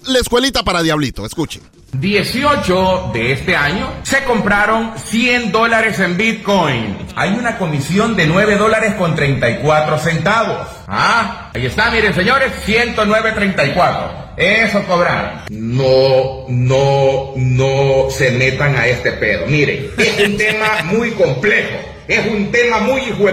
[0.05, 1.61] La escuelita para Diablito, escuchen.
[1.93, 6.97] 18 de este año se compraron 100 dólares en Bitcoin.
[7.15, 10.67] Hay una comisión de 9 dólares con 34 centavos.
[10.87, 14.27] Ah, ahí está, miren señores, 109.34.
[14.37, 15.41] Eso cobraron.
[15.49, 19.47] No, no, no se metan a este pedo.
[19.47, 21.79] Miren, es un tema muy complejo.
[22.07, 23.27] Es un tema muy hijo.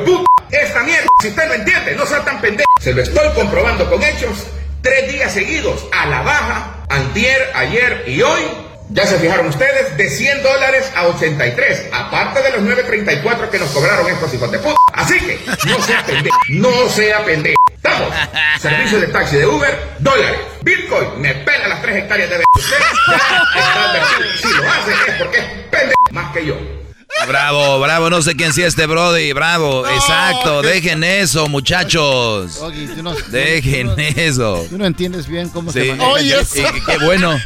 [0.50, 2.66] Esta mierda, si usted no entiende, no sea tan pendejo.
[2.80, 4.46] Se lo estoy comprobando con hechos.
[4.80, 8.42] Tres días seguidos a la baja, antier, ayer y hoy.
[8.90, 13.70] Ya se fijaron ustedes, de 100 dólares a 83, aparte de los 9.34 que nos
[13.70, 14.76] cobraron estos hijos de puta.
[14.92, 17.56] Así que, no sea pendejo, no sea pendejo.
[17.82, 18.14] Vamos,
[18.60, 20.38] servicio de taxi de Uber, dólares.
[20.62, 22.76] Bitcoin, me pela las 3 hectáreas de Usted
[23.08, 23.16] ya
[23.58, 24.28] está advertido.
[24.42, 26.83] Si lo hace es porque es pendejo más que yo.
[27.26, 32.56] Bravo, bravo, no sé quién sea este Brody, bravo, exacto, dejen eso, muchachos.
[32.60, 34.66] Doggy, tú no- Dejen eso.
[34.68, 35.80] Tú no entiendes bien cómo Sí.
[35.80, 36.20] se maneja.
[36.22, 37.38] Y- y- qué bueno,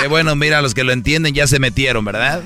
[0.00, 2.42] qué bueno, mira, los que lo entienden ya se metieron, ¿verdad?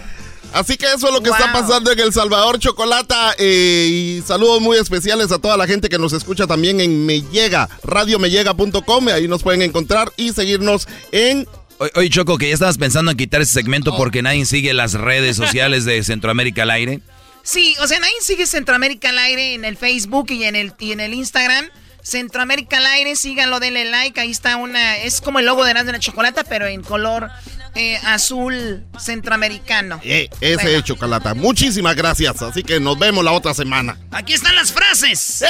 [0.54, 3.34] Así que eso es lo que está pasando en El Salvador, Chocolata.
[3.38, 7.22] eh, y saludos muy especiales a toda la gente que nos escucha también en Me
[7.22, 9.08] Llega, radiomellega.com.
[9.08, 11.48] Ahí nos pueden encontrar y seguirnos en Oye,
[11.94, 15.36] oye, Choco, que ya estabas pensando en quitar ese segmento porque nadie sigue las redes
[15.36, 17.00] sociales de Centroamérica al aire.
[17.42, 20.92] Sí, o sea, nadie sigue Centroamérica al aire en el Facebook y en el, y
[20.92, 21.66] en el Instagram.
[22.02, 24.20] Centroamérica al aire, síganlo, denle like.
[24.20, 24.96] Ahí está una.
[24.98, 27.30] Es como el logo de Erasmo de la Chocolata, pero en color
[27.74, 30.00] eh, azul centroamericano.
[30.02, 31.34] eh, ese es Chocolata.
[31.34, 32.42] Muchísimas gracias.
[32.42, 33.96] Así que nos vemos la otra semana.
[34.10, 35.44] Aquí están las frases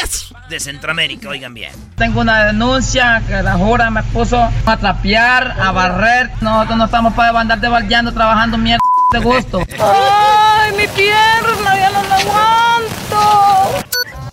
[0.49, 1.73] de Centroamérica, oigan bien.
[1.97, 6.31] Tengo una denuncia que la jura me puso a trapear, a barrer.
[6.41, 8.81] Nosotros no estamos para andar debaldeando, trabajando mierda
[9.13, 9.63] de gusto.
[9.81, 11.77] ¡Ay, mi pierna!
[11.77, 13.83] ¡Ya no la aguanto!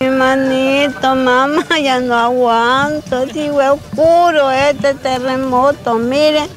[0.00, 3.26] Mi manito, mamá, ya no aguanto.
[3.26, 6.48] Digo, es oscuro este terremoto, mire.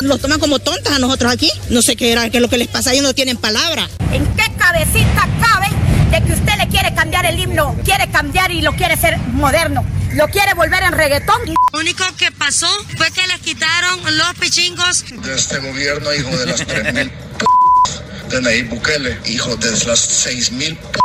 [0.00, 1.50] Nos toman como tontas a nosotros aquí.
[1.70, 3.88] No sé qué era, qué es lo que les pasa, ellos no tienen palabra.
[4.12, 5.68] ¿En qué cabecita cabe
[6.10, 7.76] de que usted le quiere cambiar el himno?
[7.84, 9.84] Quiere cambiar y lo quiere ser moderno.
[10.14, 11.40] Lo quiere volver en reggaetón.
[11.72, 15.04] Lo único que pasó fue que les quitaron los pichingos.
[15.10, 20.76] de este gobierno, hijo de las 3.000 p de Nayib Bukele, hijo de las 6.000
[20.76, 20.98] p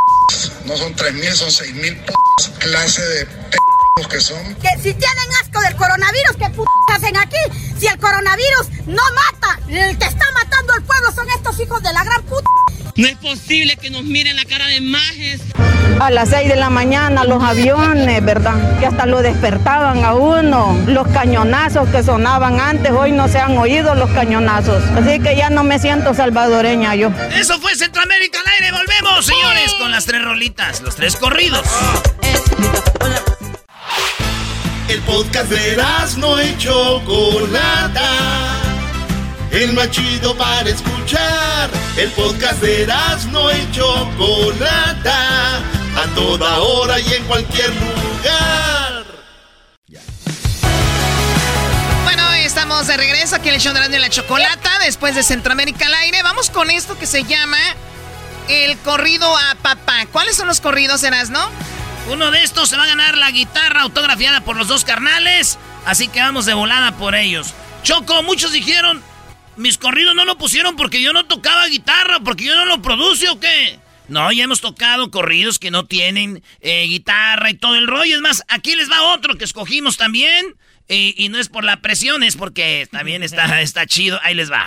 [0.65, 2.13] no son 3.000, son 6.000 p
[2.59, 3.57] clase de p
[4.05, 4.55] que son.
[4.55, 6.61] Que si tienen asco del coronavirus, ¿qué p
[6.93, 7.37] hacen aquí?
[7.79, 11.93] Si el coronavirus no mata, el que está matando al pueblo son estos hijos de
[11.93, 12.47] la gran puta.
[12.95, 15.41] No es posible que nos miren la cara de majes.
[15.99, 18.79] A las 6 de la mañana los aviones, ¿verdad?
[18.79, 20.75] Que hasta lo despertaban a uno.
[20.87, 24.83] Los cañonazos que sonaban antes, hoy no se han oído los cañonazos.
[24.95, 27.09] Así que ya no me siento salvadoreña yo.
[27.35, 28.71] Eso fue Centroamérica al aire.
[28.71, 31.67] Volvemos, señores, con las tres rolitas, los tres corridos.
[35.07, 35.77] Podcast de
[36.17, 38.11] no y Chocolata.
[39.51, 41.69] El más chido para escuchar.
[41.95, 42.87] El podcast de
[43.31, 45.57] no y Chocolata.
[45.57, 49.05] A toda hora y en cualquier lugar.
[52.03, 55.93] Bueno, estamos de regreso aquí en el show de la Chocolata, después de Centroamérica al
[55.95, 56.21] aire.
[56.21, 57.57] Vamos con esto que se llama
[58.49, 60.05] el corrido a papá.
[60.11, 61.49] ¿Cuáles son los corridos, Erasno?
[62.09, 65.59] Uno de estos se va a ganar la guitarra autografiada por los dos carnales.
[65.85, 67.53] Así que vamos de volada por ellos.
[67.83, 69.03] Choco, muchos dijeron,
[69.57, 73.27] mis corridos no lo pusieron porque yo no tocaba guitarra, porque yo no lo produce
[73.29, 73.79] o qué.
[74.07, 78.15] No, ya hemos tocado corridos que no tienen eh, guitarra y todo el rollo.
[78.15, 80.55] Es más, aquí les va otro que escogimos también.
[80.87, 84.17] Y, y no es por la presión, es porque también está, está chido.
[84.23, 84.65] Ahí les va.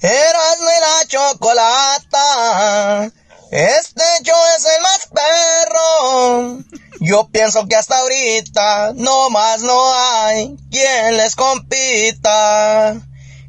[0.00, 3.10] Erasmo y la chocolata.
[3.50, 6.64] Este yo es el más perro.
[7.00, 12.94] Yo pienso que hasta ahorita no más no hay quien les compita.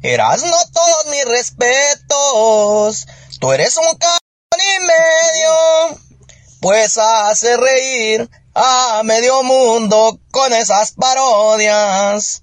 [0.02, 3.06] Eras no todos mis respetos.
[3.38, 4.18] Tú eres un cabrón
[4.58, 6.00] y medio.
[6.60, 12.42] Pues hace reír a medio mundo con esas parodias.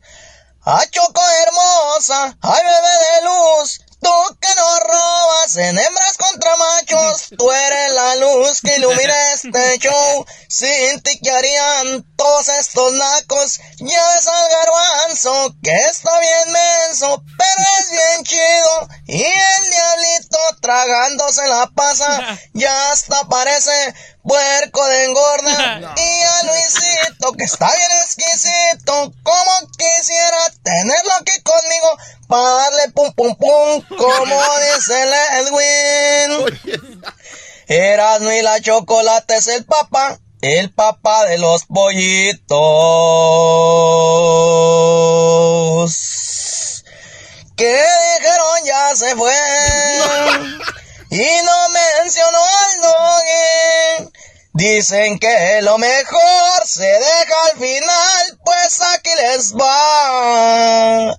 [0.61, 7.29] A Choco hermosa, ay bebé de luz, tú que no robas en hembras contra machos,
[7.37, 13.59] tú eres la luz que ilumina este show, sin ti que harían todos estos nacos,
[13.79, 20.39] ya ves al garbanzo que está bien menso, pero es bien chido, y el diablito
[20.61, 23.93] tragándose la pasa, ya hasta parece
[24.29, 31.97] puerco de engorda, y a Luisito que está bien exquisito, como quisiera tenerlo aquí conmigo,
[32.27, 34.41] para darle pum pum pum, como
[34.75, 35.03] dice
[35.39, 36.59] Edwin.
[37.67, 42.49] Erasmo y la chocolate es el papá, el papá de los pollitos.
[47.57, 47.83] Que
[48.19, 49.33] dijeron ya se fue.
[51.11, 54.18] Y no mencionó al doggy.
[54.59, 61.15] Dicen que lo mejor se deja al final, pues aquí les va.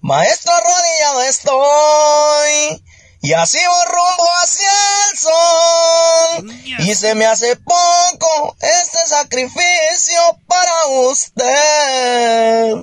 [0.00, 2.82] Maestro arrodillado estoy.
[3.22, 4.72] Y así voy rumbo hacia
[5.12, 6.50] el sol.
[6.80, 12.74] Y se me hace poco este sacrificio para usted.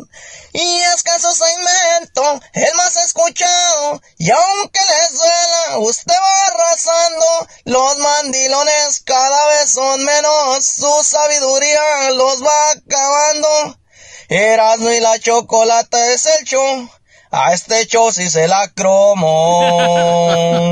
[0.59, 4.01] Y es que su segmento, el más escuchado.
[4.17, 7.47] Y aunque les duela, usted va arrasando.
[7.65, 10.65] Los mandilones cada vez son menos.
[10.65, 13.77] Su sabiduría los va acabando.
[14.29, 16.89] Erasmo y la chocolate es el show.
[17.29, 19.61] A este show sí se la cromo.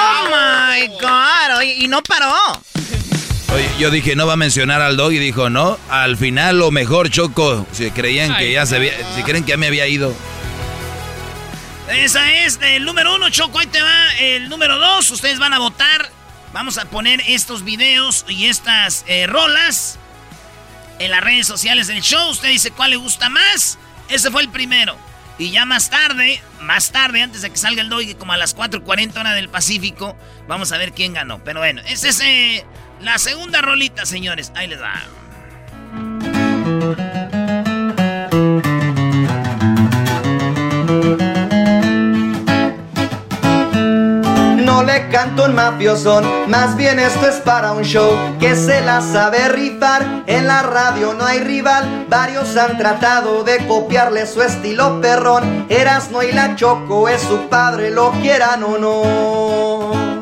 [0.00, 1.56] ¡Oh, my God!
[1.58, 2.32] Oye, y no paró.
[3.54, 6.70] Oye, yo dije, no va a mencionar al dog y dijo, no, al final lo
[6.70, 7.66] mejor, Choco.
[7.72, 10.14] Si creían que ya se había, si creen que ya me había ido.
[11.90, 13.58] Esa es el número uno, Choco.
[13.58, 15.10] Ahí te va el número dos.
[15.10, 16.10] Ustedes van a votar.
[16.52, 19.98] Vamos a poner estos videos y estas eh, rolas
[20.98, 22.30] en las redes sociales del show.
[22.30, 23.78] Usted dice cuál le gusta más.
[24.10, 24.96] Ese fue el primero.
[25.38, 28.56] Y ya más tarde, más tarde, antes de que salga el doggy, como a las
[28.56, 30.16] 4.40 hora del Pacífico,
[30.48, 31.42] vamos a ver quién ganó.
[31.44, 32.66] Pero bueno, esa es eh,
[33.00, 34.52] la segunda rolita, señores.
[34.54, 34.94] Ahí les va.
[44.64, 49.00] No le canto un mafiosón, más bien esto es para un show que se la
[49.00, 50.24] sabe rifar.
[50.26, 55.66] En la radio no hay rival, varios han tratado de copiarle su estilo perrón.
[55.68, 60.17] Erasno y la Choco es su padre, lo quieran o no.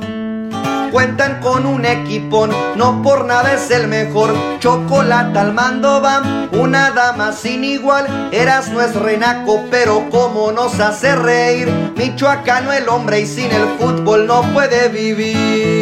[0.90, 4.35] Cuentan con un equipón, no por nada es el mejor.
[4.61, 8.31] Chocolate al mando va, una dama sin igual.
[8.33, 11.68] Eras no es renaco, pero como nos hace reír.
[11.96, 15.76] Michoacano el hombre y sin el fútbol no puede vivir.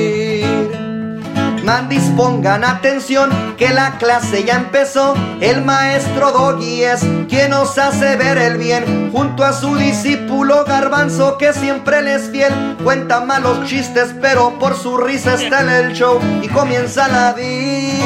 [1.65, 5.15] Mandis pongan atención que la clase ya empezó.
[5.41, 9.11] El maestro Doggy es quien nos hace ver el bien.
[9.11, 12.77] Junto a su discípulo Garbanzo que siempre le es fiel.
[12.85, 16.21] Cuenta malos chistes pero por su risa está en el show.
[16.43, 18.05] Y comienza la diversión.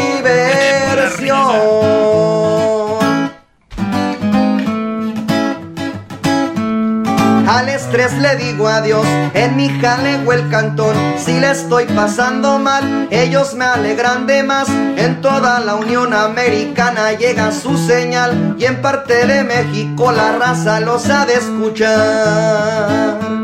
[7.48, 10.94] Al estrés le digo adiós, en mi jaleo el cantón.
[11.16, 14.68] Si le estoy pasando mal, ellos me alegran de más.
[14.68, 18.54] En toda la Unión Americana llega su señal.
[18.58, 23.37] Y en parte de México la raza los ha de escuchar.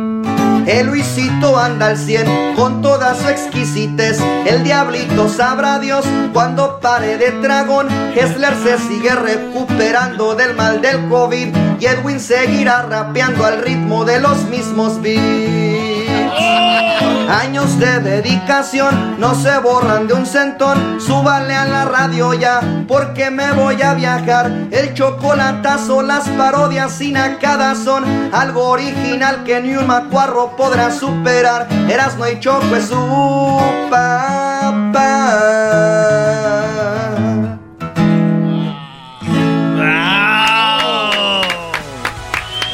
[0.66, 4.18] El Luisito anda al 100 con toda su exquisitez.
[4.46, 7.88] El diablito sabrá Dios cuando pare de tragón.
[8.14, 11.54] Hessler se sigue recuperando del mal del COVID.
[11.80, 15.53] Y Edwin seguirá rapeando al ritmo de los mismos beats.
[17.28, 21.00] Años de dedicación no se borran de un centón.
[21.00, 24.50] Súbale a la radio ya, porque me voy a viajar.
[24.70, 31.68] El chocolatazo, las parodias sin acá son algo original que ni un macuarro podrá superar.
[31.88, 35.14] Eras no hay choco, es su papá.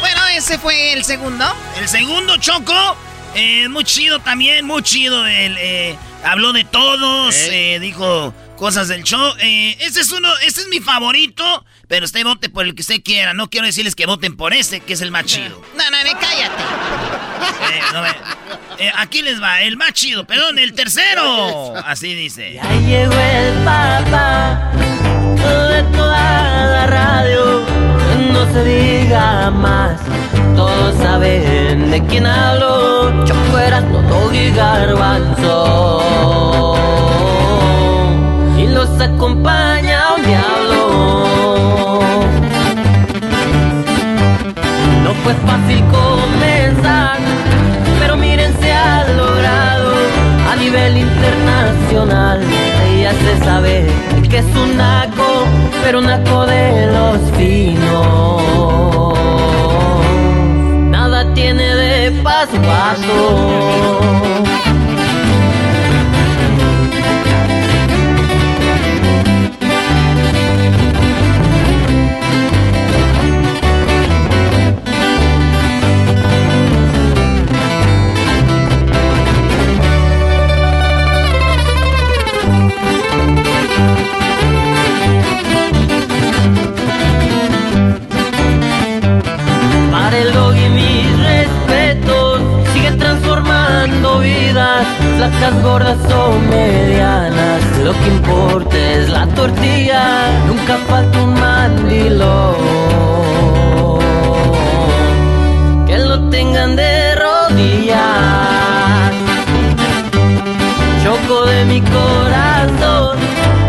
[0.01, 1.45] Bueno, ese fue el segundo.
[1.79, 2.97] El segundo, Choco.
[3.35, 5.27] Eh, muy chido también, muy chido.
[5.27, 9.35] El, eh, habló de todos, eh, dijo cosas del show.
[9.41, 13.03] Eh, este es uno, este es mi favorito, pero usted vote por el que usted
[13.03, 13.33] quiera.
[13.33, 15.61] No quiero decirles que voten por este, que es el más chido.
[15.77, 16.63] No, no, no, cállate.
[17.73, 18.07] Eh, no
[18.79, 21.75] eh, aquí les va, el más chido, perdón, el tercero.
[21.85, 22.61] Así dice.
[22.63, 27.65] Ahí llegó el papá de toda la radio.
[28.33, 30.01] No se diga más,
[30.93, 33.25] saben de quién hablo.
[33.25, 36.03] Choco Erasmo, Doggy y Garbanzo.
[38.59, 42.01] Y los acompaña un diablo.
[45.05, 47.19] No fue fácil comenzar,
[48.01, 49.93] pero miren se ha logrado
[50.51, 52.41] a nivel internacional.
[53.03, 53.87] Ya se sabe
[54.29, 55.47] que es un naco,
[55.83, 59.20] pero un naco de los finos.
[62.43, 64.50] A.
[95.21, 97.63] flacas, gordas o medianas.
[97.85, 100.03] Lo que importa es la tortilla,
[100.47, 102.57] nunca falta un mandilón.
[105.87, 108.01] Que lo tengan de rodillas.
[111.03, 113.19] Choco de mi corazón,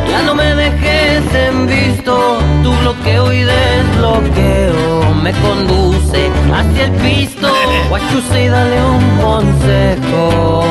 [0.10, 2.51] ya no me dejes en visto.
[2.72, 7.50] Tu bloqueo y desbloqueo me conduce hacia el pisto.
[7.90, 10.62] Guachuse y dale un consejo.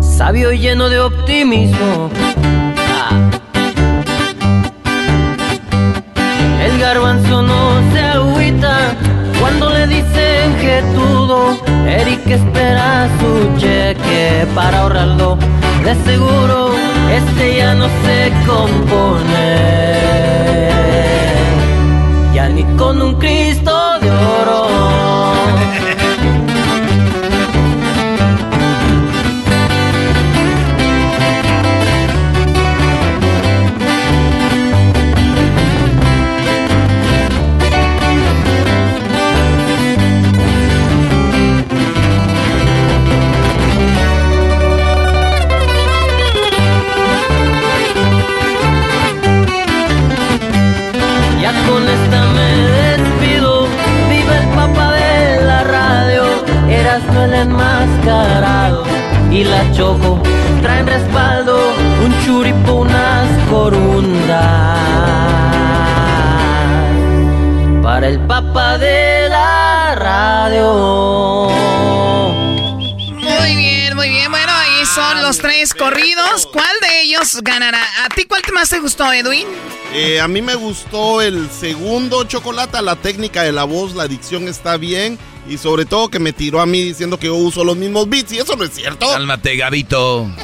[0.00, 2.08] Sabio y lleno de optimismo.
[2.94, 3.30] Ah.
[6.64, 8.94] El garbanzo no se agüita
[9.40, 11.57] cuando le dicen que todo.
[11.88, 15.38] Eric espera su cheque para ahorrarlo.
[15.84, 16.70] De seguro
[17.10, 19.48] este ya no se compone.
[22.34, 24.67] Ya ni con un Cristo de oro.
[59.38, 60.18] Y la choco
[60.62, 61.56] traen respaldo.
[62.04, 64.76] Un churipo, unas corundas.
[67.80, 71.57] Para el papá de la radio.
[74.98, 76.46] Son los tres corridos.
[76.52, 77.80] ¿Cuál de ellos ganará?
[78.04, 79.46] ¿A ti cuál más te gustó, Edwin?
[79.94, 84.48] Eh, a mí me gustó el segundo chocolate, la técnica de la voz, la dicción
[84.48, 85.16] está bien.
[85.48, 88.32] Y sobre todo que me tiró a mí diciendo que yo uso los mismos beats.
[88.32, 89.08] Y eso no es cierto.
[89.08, 90.30] Cálmate, Gabito.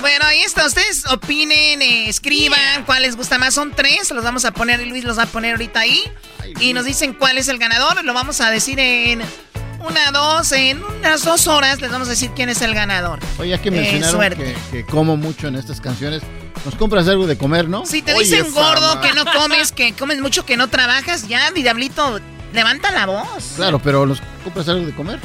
[0.00, 0.66] Bueno, ahí está.
[0.66, 3.54] Ustedes opinen, eh, escriban cuál les gusta más.
[3.54, 4.10] Son tres.
[4.10, 6.02] Los vamos a poner Luis los va a poner ahorita ahí.
[6.60, 8.02] Y nos dicen cuál es el ganador.
[8.04, 9.22] Lo vamos a decir en
[9.86, 11.80] una, dos, en unas dos horas.
[11.80, 13.18] Les vamos a decir quién es el ganador.
[13.38, 16.22] Oye, ya que Eh, mencionaron que, que como mucho en estas canciones,
[16.64, 17.84] nos compras algo de comer, ¿no?
[17.84, 21.62] Si te dicen gordo, que no comes, que comes mucho, que no trabajas, ya, mi
[21.62, 22.20] diablito,
[22.52, 23.52] levanta la voz.
[23.56, 25.20] Claro, pero nos compras algo de comer.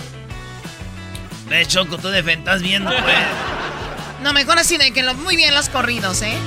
[1.48, 3.18] Ve, Choco, tú de estás viendo, pues.
[4.22, 6.38] No, mejor así de que lo, muy bien los corridos, ¿eh?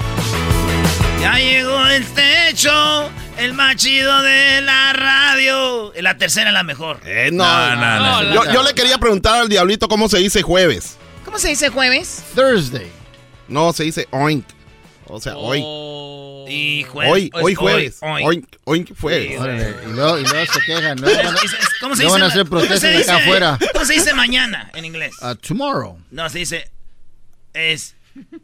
[1.21, 5.93] Ya llegó el techo, el más chido de la radio.
[6.01, 7.01] La tercera es la mejor.
[7.05, 8.35] Eh, no, no, no.
[8.35, 10.97] Yo, yo le quería preguntar al diablito cómo se dice jueves.
[11.25, 12.23] ¿Cómo se dice jueves?
[12.35, 12.91] Thursday.
[13.49, 14.45] No, se dice oink.
[15.07, 15.61] O sea, hoy.
[16.49, 17.99] Y Hoy, hoy jueves.
[18.03, 19.41] Oink, oink jueves.
[19.41, 21.07] Órale, y, luego, y luego se quejan, ¿no?
[21.17, 21.35] Van a-
[21.81, 22.13] ¿Cómo se no dice?
[22.13, 23.59] van a hacer ¿Cómo se protestas dice- acá afuera.
[23.73, 25.15] ¿Cómo se dice mañana en inglés?
[25.23, 25.99] Uh, tomorrow.
[26.11, 26.71] No, se dice.
[27.55, 27.95] Es.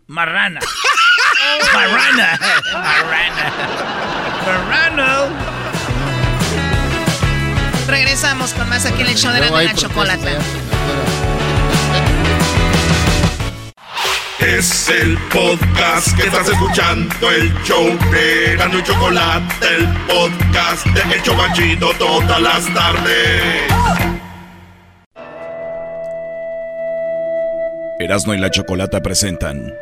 [0.06, 0.60] Marrana.
[1.72, 2.38] Marrana.
[2.72, 3.52] Marrana.
[4.46, 5.28] Marrano.
[7.86, 9.72] Regresamos con más aquí en el show de la, allá
[14.40, 21.14] Es el podcast que estás escuchando, el show de Gano y Chocolate, el podcast de
[21.14, 23.72] El Chocachito todas las tardes.
[27.98, 29.72] Erasmo y la Chocolata presentan.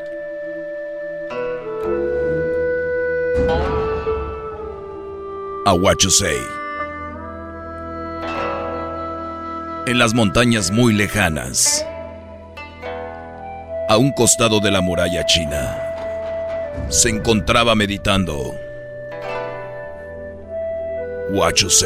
[5.66, 6.10] A What You.
[9.86, 11.84] En las montañas muy lejanas,
[13.88, 15.76] a un costado de la muralla china,
[16.88, 18.54] se encontraba meditando.
[21.30, 21.68] What You.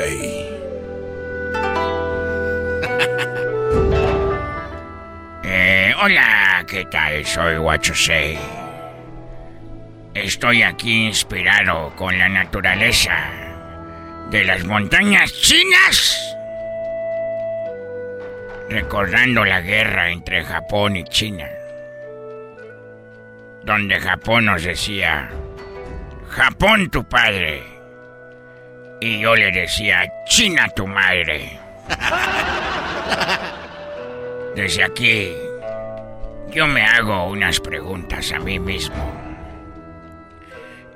[5.42, 7.24] Eh, hola, ¿qué tal?
[7.26, 7.56] Soy
[7.94, 8.38] Say.
[10.14, 13.16] Estoy aquí inspirado con la naturaleza
[14.28, 16.36] de las montañas chinas.
[18.68, 21.48] Recordando la guerra entre Japón y China.
[23.62, 25.30] Donde Japón nos decía,
[26.28, 27.62] Japón tu padre.
[29.00, 31.56] Y yo le decía, China tu madre.
[34.56, 35.32] Desde aquí,
[36.50, 39.29] yo me hago unas preguntas a mí mismo.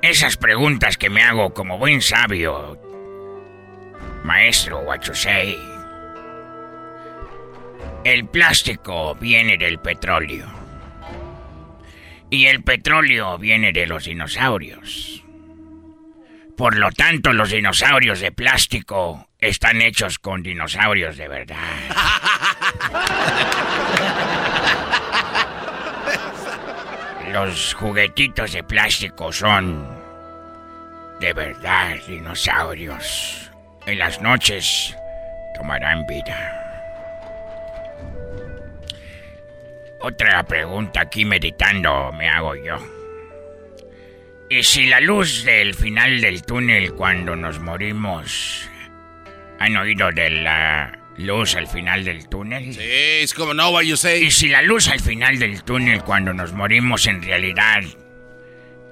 [0.05, 2.79] Esas preguntas que me hago como buen sabio,
[4.23, 5.57] maestro Wachusei.
[8.03, 10.45] El plástico viene del petróleo.
[12.29, 15.23] Y el petróleo viene de los dinosaurios.
[16.55, 21.57] Por lo tanto, los dinosaurios de plástico están hechos con dinosaurios de verdad.
[27.33, 29.94] Los juguetitos de plástico son
[31.19, 33.51] de verdad dinosaurios.
[33.85, 34.95] En las noches
[35.55, 36.61] tomarán vida.
[40.01, 42.77] Otra pregunta aquí meditando me hago yo.
[44.49, 48.69] ¿Y si la luz del final del túnel cuando nos morimos...
[49.57, 52.73] ¿Han oído de la luz al final del túnel?
[52.73, 54.25] Sí, es como no, what you say.
[54.25, 57.81] ¿Y si la luz al final del túnel cuando nos morimos en realidad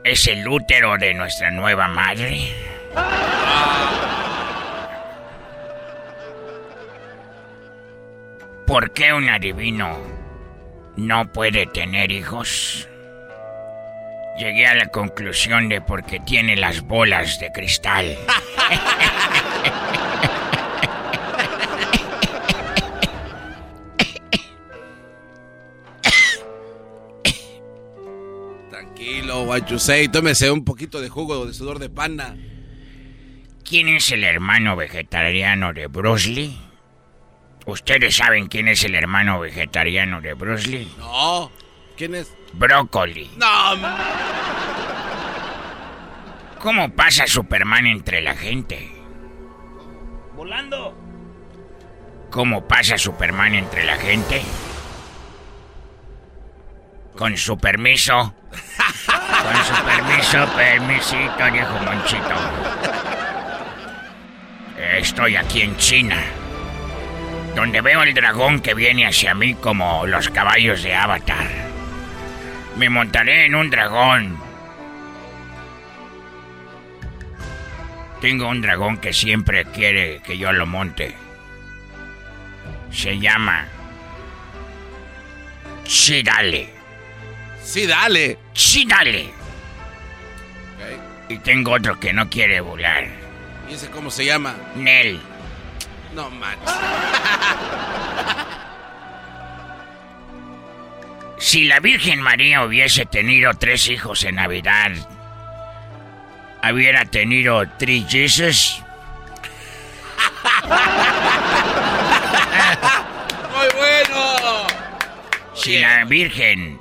[0.04, 2.52] es el útero de nuestra nueva madre?
[8.68, 9.98] ¿Por qué un adivino
[10.96, 12.88] no puede tener hijos?
[14.38, 18.18] Llegué a la conclusión de porque tiene las bolas de cristal.
[29.34, 30.08] Tranquilo, what you say.
[30.08, 32.36] Tómese un poquito de jugo de sudor de panda.
[33.64, 36.60] ¿Quién es el hermano vegetariano de Bruce Lee?
[37.66, 40.92] ¿Ustedes saben quién es el hermano vegetariano de Bruce Lee?
[40.98, 41.52] No.
[41.98, 42.34] ¿Quién es?
[42.54, 43.32] Brócoli.
[43.38, 43.48] No.
[46.60, 48.92] ¿Cómo pasa Superman entre la gente?
[50.36, 50.96] Volando.
[52.30, 54.42] ¿Cómo pasa Superman entre la gente?
[57.16, 58.34] Con su permiso.
[58.50, 62.36] Con su permiso, permisito, viejo monchito.
[64.98, 66.18] Estoy aquí en China.
[67.56, 71.48] Donde veo el dragón que viene hacia mí como los caballos de Avatar.
[72.78, 74.38] Me montaré en un dragón.
[78.22, 81.16] Tengo un dragón que siempre quiere que yo lo monte.
[82.92, 83.68] Se llama...
[85.84, 86.73] Chidale.
[87.64, 88.38] Sí, dale.
[88.54, 89.32] Chidale.
[91.30, 93.08] Y tengo otro que no quiere volar.
[93.70, 94.56] ¿Y ese cómo se llama?
[94.76, 95.20] Nel.
[96.14, 96.74] No manches.
[101.44, 104.92] Si la Virgen María hubiese tenido tres hijos en Navidad,
[106.64, 108.82] ¿hubiera tenido tres Jesus?
[113.52, 114.68] Muy bueno.
[115.54, 116.80] Si la Virgen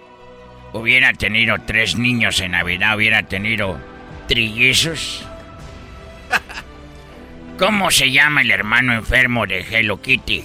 [0.73, 3.79] hubiera tenido tres niños en Navidad, ¿hubiera tenido
[4.29, 5.25] trillizos?
[7.59, 10.45] ¿Cómo se llama el hermano enfermo de Hello Kitty?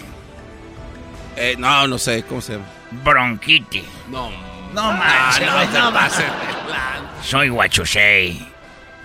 [1.35, 2.65] Eh, no, no sé, ¿cómo se llama?
[3.03, 3.83] Bronquiti.
[4.09, 4.31] No.
[4.73, 6.09] No manches, no, no.
[7.23, 8.37] Soy Huachusei,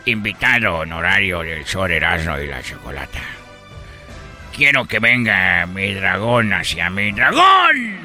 [0.06, 3.20] invitado honorario del de Erasmo y la Chocolata.
[4.54, 8.00] Quiero que venga mi dragón hacia mi dragón.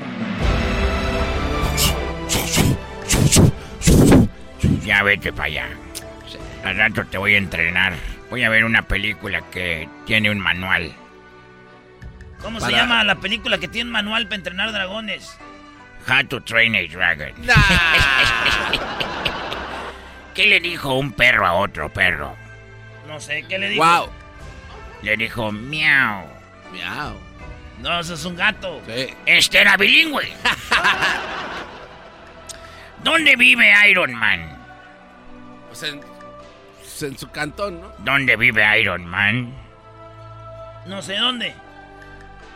[4.87, 5.67] Ya vete para allá.
[6.63, 7.93] Al rato te voy a entrenar.
[8.29, 10.93] Voy a ver una película que tiene un manual.
[12.41, 15.37] ¿Cómo se llama la película que tiene un manual para entrenar dragones?
[16.07, 17.33] How to Train a Dragon.
[20.33, 22.37] ¿Qué le dijo un perro a otro perro?
[23.09, 23.83] No sé, ¿qué le digo?
[23.83, 24.09] Wow.
[25.01, 26.27] Le dijo miau.
[26.71, 27.13] Miau.
[27.81, 28.81] No, eso es un gato.
[28.87, 29.13] Sí.
[29.25, 30.31] Este era bilingüe.
[33.03, 34.56] ¿Dónde vive Iron Man?
[35.79, 36.01] Pues en,
[36.79, 37.91] pues en su cantón, ¿no?
[37.99, 39.53] ¿Dónde vive Iron Man?
[40.87, 41.53] No sé dónde.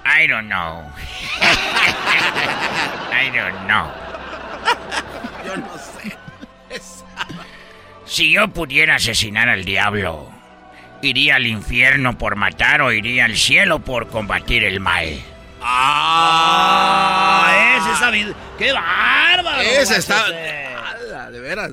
[0.06, 0.92] I don't know.
[3.12, 3.92] I don't know.
[5.46, 6.18] Yo no sé.
[8.06, 10.32] Si yo pudiera asesinar al diablo,
[11.04, 15.22] ¿iría al infierno por matar o iría al cielo por combatir el mal?
[15.62, 18.34] Ah, ese sabido.
[18.58, 19.62] ¡Qué bárbaro!
[19.62, 20.26] Ese está.
[20.26, 21.72] Ala, de veras.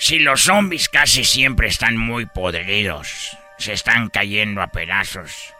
[0.00, 5.52] Si los zombies casi siempre están muy podridos, se están cayendo a pedazos,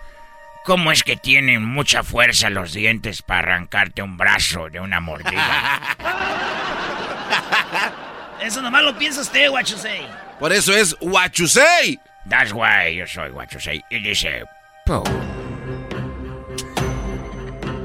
[0.65, 5.97] ¿cómo es que tienen mucha fuerza los dientes para arrancarte un brazo de una mordida?
[8.41, 10.07] Eso nomás lo piensa usted, Guachusei.
[10.39, 11.99] Por eso es Huachusei.
[12.31, 13.85] That's why yo soy Guachusei.
[13.91, 14.45] Y dice,
[14.87, 15.03] "Po".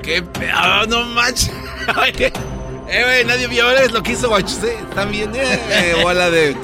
[0.04, 0.86] ¡Qué pedo!
[0.86, 1.52] ¡No manches!
[2.90, 4.78] Eh, güey, nadie vio ahora es lo que hizo Huachusei.
[4.96, 6.56] También, eh, bola de.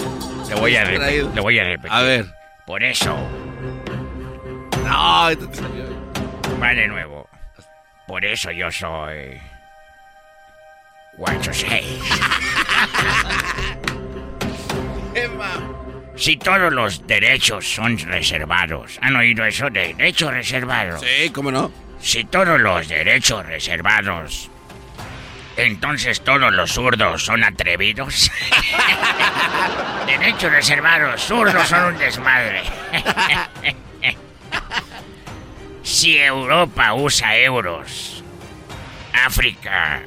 [0.50, 1.32] Le voy a, repe- Distraído.
[1.36, 1.92] le voy a repetir.
[1.92, 2.26] A ver.
[2.66, 3.18] Por eso,
[4.86, 5.86] No, esto te salió.
[6.62, 7.28] va de nuevo.
[8.08, 9.40] Por eso yo soy...
[11.18, 12.00] Guachusei.
[16.16, 19.70] Si todos los derechos son reservados, ¿han oído eso?
[19.70, 21.00] Derechos reservados.
[21.02, 21.72] Sí, ¿cómo no?
[22.02, 24.50] Si todos los derechos reservados,
[25.66, 28.32] entonces todos los zurdos son atrevidos.
[30.06, 32.64] derechos reservados, zurdos son un desmadre.
[35.84, 38.24] si Europa usa euros,
[39.14, 40.02] África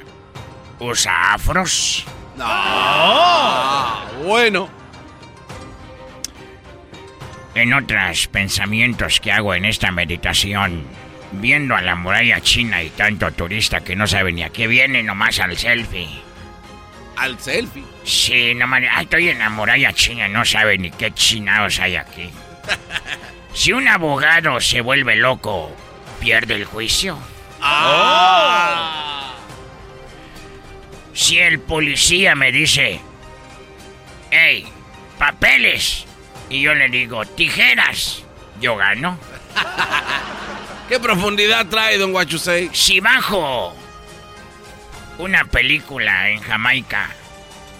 [0.79, 2.05] usa afros.
[2.35, 2.45] No.
[2.47, 4.69] Ah, Bueno.
[7.55, 10.87] En otros pensamientos que hago en esta meditación,
[11.33, 15.03] viendo a la muralla china y tanto turista que no sabe ni a qué viene,
[15.03, 16.09] nomás al selfie.
[17.17, 17.83] Al selfie.
[18.03, 22.29] Sí, nomás, ay, estoy en la muralla china, no sabe ni qué chinados hay aquí.
[23.53, 25.71] Si un abogado se vuelve loco,
[26.19, 27.19] pierde el juicio.
[27.61, 29.35] Ah.
[31.13, 32.99] Si el policía me dice,
[34.31, 34.65] hey,
[35.19, 36.07] papeles,
[36.49, 38.23] y yo le digo, tijeras,
[38.59, 39.19] yo gano.
[40.93, 42.69] ¿Qué profundidad trae, don Huachusei?
[42.71, 43.75] Si bajo
[45.17, 47.09] una película en Jamaica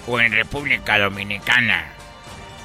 [0.07, 1.93] o en República Dominicana,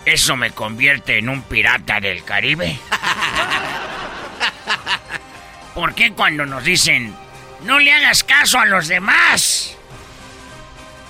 [0.07, 2.79] ¿eso me convierte en un pirata del Caribe?
[5.75, 7.15] ¿Por qué cuando nos dicen,
[7.65, 9.77] no le hagas caso a los demás?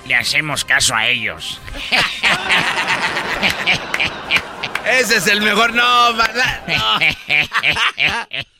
[0.06, 1.60] Le hacemos caso a ellos.
[4.84, 5.74] Ese es el mejor.
[5.74, 6.64] No, ¿verdad?
[6.66, 6.74] ¿Por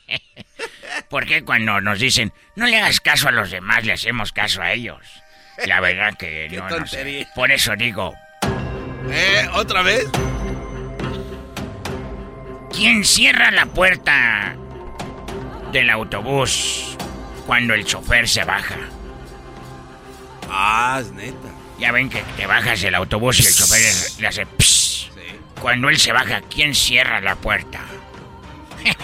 [1.25, 4.71] qué cuando nos dicen, no le hagas caso a los demás, le hacemos caso a
[4.73, 4.99] ellos?
[5.65, 7.27] La verdad que Qué no, no sé.
[7.35, 8.13] Por eso digo,
[9.11, 9.47] ¿Eh?
[9.53, 10.05] ¿Otra vez?
[12.71, 14.55] ¿quién cierra la puerta
[15.71, 16.95] del autobús
[17.45, 18.77] cuando el chofer se baja?
[20.49, 21.49] Ah, es neta.
[21.77, 25.09] Ya ven que te bajas del autobús y el chofer le- le hace pss.
[25.61, 27.79] Cuando él se baja, ¿quién cierra la puerta?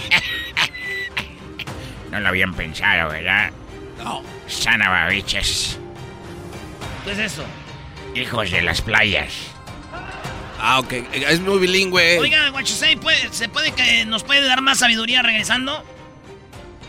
[2.16, 3.51] no lo habían pensado, ¿verdad?
[4.03, 4.22] No.
[4.47, 5.78] Sanababiches,
[7.03, 7.43] ¿Qué es eso?
[8.16, 9.34] hijos de las playas.
[10.59, 10.93] Ah, ok.
[11.13, 12.18] Es muy bilingüe.
[12.20, 15.84] Oiga, Guachusei, ¿puede- ¿se puede que nos puede dar más sabiduría regresando?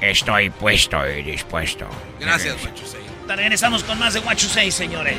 [0.01, 1.89] Estoy puesto y dispuesto.
[2.21, 3.01] Gracias, Huachusei.
[3.27, 5.19] Regresamos con más de Guachusei, señores.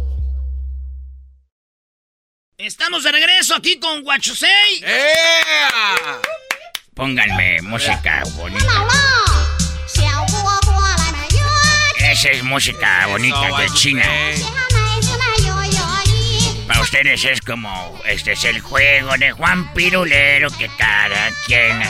[2.63, 4.85] Estamos de regreso aquí con Guachusei.
[6.93, 8.87] Pónganme música bonita.
[11.97, 14.05] Esa es música bonita de China.
[16.67, 21.81] Para ustedes es como, este es el juego de Juan Pirulero que cada quien...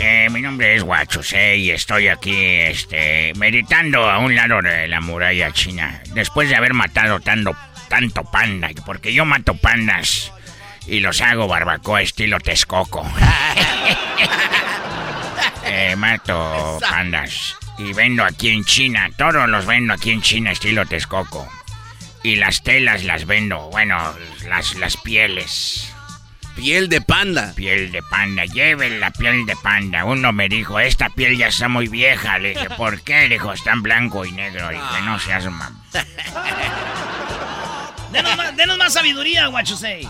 [0.00, 5.02] Eh, mi nombre es Guachuse y estoy aquí, este, meditando a un lado de la
[5.02, 6.02] muralla china.
[6.14, 7.54] Después de haber matado tanto,
[7.88, 10.32] tanto panda, porque yo mato pandas
[10.86, 13.06] y los hago barbacoa estilo Texcoco.
[15.66, 19.10] Eh, mato pandas y vendo aquí en China.
[19.16, 21.48] Todos los vendo aquí en China estilo Texcoco.
[22.22, 24.14] Y las telas las vendo, bueno,
[24.46, 25.93] las, las pieles.
[26.56, 27.52] Piel de panda.
[27.54, 30.04] Piel de panda, lleven la piel de panda.
[30.04, 32.38] Uno me dijo, esta piel ya está muy vieja.
[32.38, 33.28] Le dije, ¿por qué?
[33.28, 34.70] Le dijo, está en blanco y negro.
[34.70, 35.82] Le dije, no seas mam.
[38.12, 40.08] Denos, más, denos más sabiduría, Guachusei.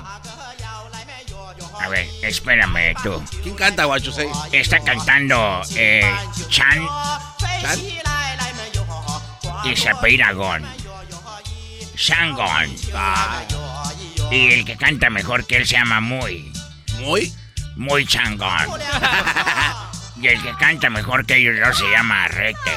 [1.80, 3.24] A ver, espérame tú.
[3.42, 4.28] ¿Quién canta, Guachusei?
[4.53, 6.03] Está cantando eh,
[6.49, 6.86] Chan
[7.62, 7.80] ¿Chan?
[9.64, 10.64] y se apellida Gon.
[11.97, 12.76] Shangon.
[14.30, 16.52] Y el que canta mejor que él se llama Muy.
[17.00, 17.32] ¿Muy?
[17.76, 18.48] Muy Changón.
[20.20, 22.72] y el que canta mejor que ellos dos se llama Rete.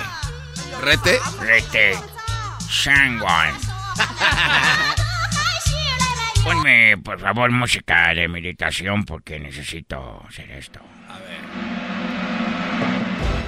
[0.81, 1.19] ¿Rete?
[1.39, 1.97] Rete.
[2.69, 3.55] Shangon.
[6.43, 10.79] Ponme, por favor, música de meditación porque necesito hacer esto.
[11.09, 11.39] A ver.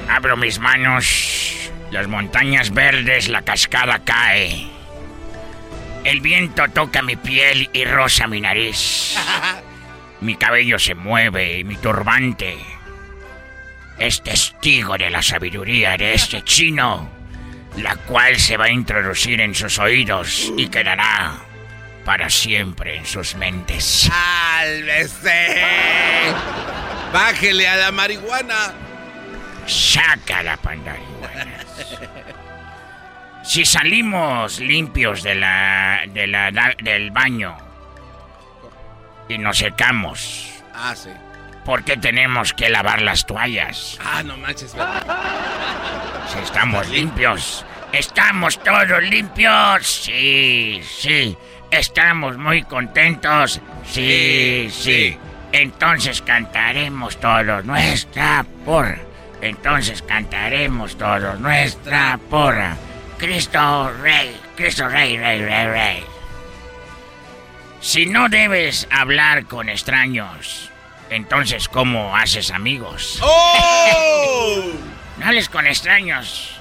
[0.10, 4.79] Abro mis manos, las montañas verdes, la cascada cae.
[6.04, 9.16] El viento toca mi piel y roza mi nariz.
[10.22, 12.58] Mi cabello se mueve y mi turbante
[14.00, 17.10] es testigo de la sabiduría de este chino,
[17.78, 21.36] la cual se va a introducir en sus oídos y quedará
[22.04, 24.10] para siempre en sus mentes.
[24.10, 25.58] ¡Sálvese!
[27.14, 28.74] ¡Bájele a la marihuana!
[29.68, 31.60] Saca la pandarihuana.
[33.50, 37.58] Si salimos limpios de la, de la, da- del baño
[39.28, 41.10] y nos secamos, Ah, sí.
[41.66, 43.98] ¿por qué tenemos que lavar las toallas?
[44.06, 45.02] Ah, no manches, ¿verdad?
[46.32, 49.88] Si estamos limpios, estamos todos limpios.
[50.04, 51.36] Sí, sí,
[51.72, 53.60] estamos muy contentos.
[53.84, 55.18] Sí, sí.
[55.52, 59.00] Entonces cantaremos todos nuestra porra.
[59.42, 62.76] Entonces cantaremos todos nuestra porra.
[63.20, 66.04] Cristo Rey, Cristo Rey, Rey, Rey, Rey.
[67.82, 70.72] Si no debes hablar con extraños,
[71.10, 73.20] entonces ¿cómo haces amigos?
[73.22, 74.64] ¡Oh!
[75.20, 76.58] No hables con extraños.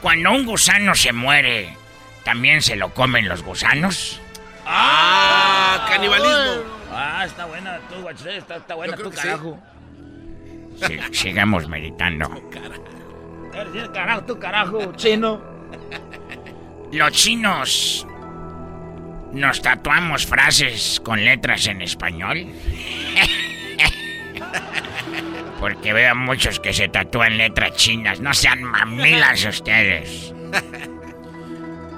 [0.00, 1.76] Cuando un gusano se muere,
[2.22, 4.20] ¿también se lo comen los gusanos?
[4.64, 5.84] ¡Ah!
[5.90, 6.62] ¡Canibalismo!
[6.92, 8.08] Ah, está buena tú.
[8.08, 9.16] Está, está buena tú, sí.
[9.16, 9.58] carajo.
[10.86, 12.30] Si- sigamos meditando.
[13.54, 15.40] Eres el carajo, tú, carajo, chino.
[16.92, 18.06] Los chinos
[19.32, 22.46] nos tatuamos frases con letras en español.
[25.60, 28.20] Porque veo a muchos que se tatúan letras chinas.
[28.20, 30.34] No sean mamilas ustedes.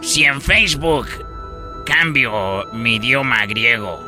[0.00, 1.06] Si en Facebook
[1.86, 4.00] cambio mi idioma a griego,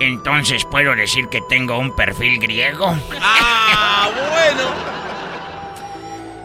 [0.00, 2.96] entonces puedo decir que tengo un perfil griego.
[3.20, 5.11] ¡Ah, bueno!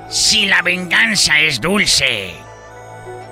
[0.10, 2.34] Si la venganza es dulce,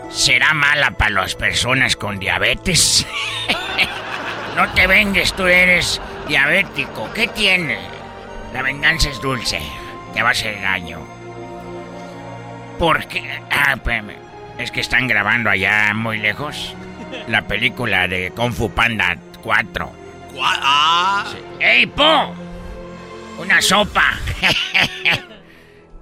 [0.10, 3.08] ¿será mala para las personas con diabetes?
[4.58, 7.10] no te vengues, tú eres diabético.
[7.14, 7.80] ¿Qué tiene?
[8.54, 9.62] La venganza es dulce.
[10.14, 11.00] Te va a hacer daño.
[12.78, 13.42] ¿Por qué?
[13.50, 13.76] Ah.
[14.58, 16.76] Es que están grabando allá muy lejos
[17.28, 19.92] la película de Kung Fu Panda 4.
[20.34, 20.60] ¿Cuál?
[20.62, 21.26] ¡Ah!
[21.60, 22.36] ¡Ey, Po!
[23.38, 24.14] Una sopa.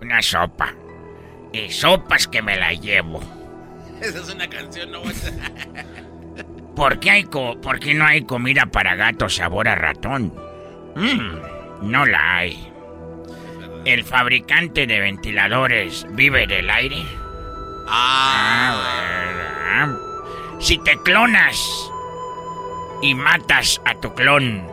[0.03, 0.73] Una sopa.
[1.53, 3.21] Y sopas que me la llevo.
[4.01, 5.01] Esa es una canción, no
[6.75, 10.33] ¿Por qué, hay co- ¿Por qué no hay comida para gato sabor a ratón?
[10.95, 12.69] Mm, no la hay.
[13.85, 16.97] ¿El fabricante de ventiladores vive del aire?
[17.87, 18.75] Ah,
[19.85, 19.97] ¿verdad?
[20.59, 21.89] Si te clonas
[23.01, 24.67] y matas a tu clon,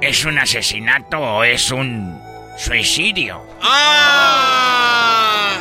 [0.00, 2.18] ¿es un asesinato o es un
[2.56, 3.44] suicidio?
[3.62, 5.60] ¡Ah!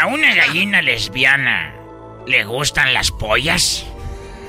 [0.00, 1.74] ¿A una gallina lesbiana
[2.26, 3.86] le gustan las pollas?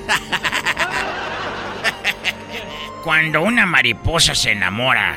[3.04, 5.14] Cuando una mariposa se enamora,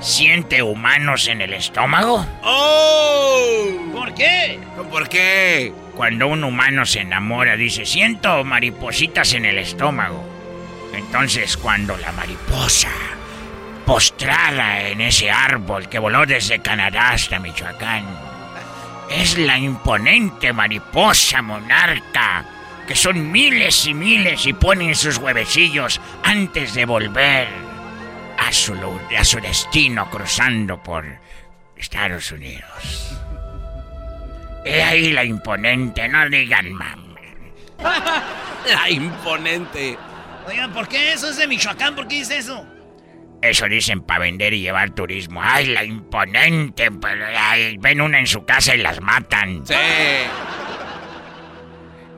[0.00, 2.24] ¿siente humanos en el estómago?
[2.42, 3.66] ¡Oh!
[3.92, 4.60] ¿Por qué?
[4.90, 5.72] ¿Por qué?
[5.96, 10.24] Cuando un humano se enamora, dice, siento maripositas en el estómago.
[10.92, 12.90] Entonces, cuando la mariposa,
[13.84, 18.04] postrada en ese árbol que voló desde Canadá hasta Michoacán,
[19.10, 22.44] es la imponente mariposa monarca,
[22.86, 27.48] que son miles y miles y ponen sus huevecillos antes de volver
[28.38, 28.74] a su,
[29.16, 31.04] a su destino cruzando por
[31.76, 33.18] Estados Unidos.
[34.64, 37.14] He ahí la imponente, no digan mam.
[38.66, 39.98] La imponente.
[40.48, 41.94] Oigan, ¿por qué eso es de Michoacán?
[41.94, 42.66] ¿Por qué dice eso?
[43.44, 45.42] Eso dicen para vender y llevar turismo.
[45.42, 46.90] ¡Ay, la imponente!
[46.90, 49.66] pero, ay, ven una en su casa y las matan.
[49.66, 49.74] Sí.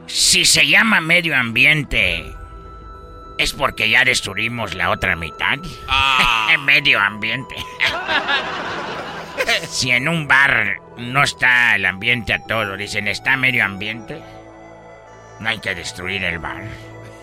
[0.07, 2.33] Si se llama medio ambiente,
[3.39, 5.59] ¿es porque ya destruimos la otra mitad?
[6.61, 7.57] medio ambiente.
[9.69, 14.23] si en un bar no está el ambiente a todo, dicen, ¿está medio ambiente?
[15.41, 16.63] No hay que destruir el bar.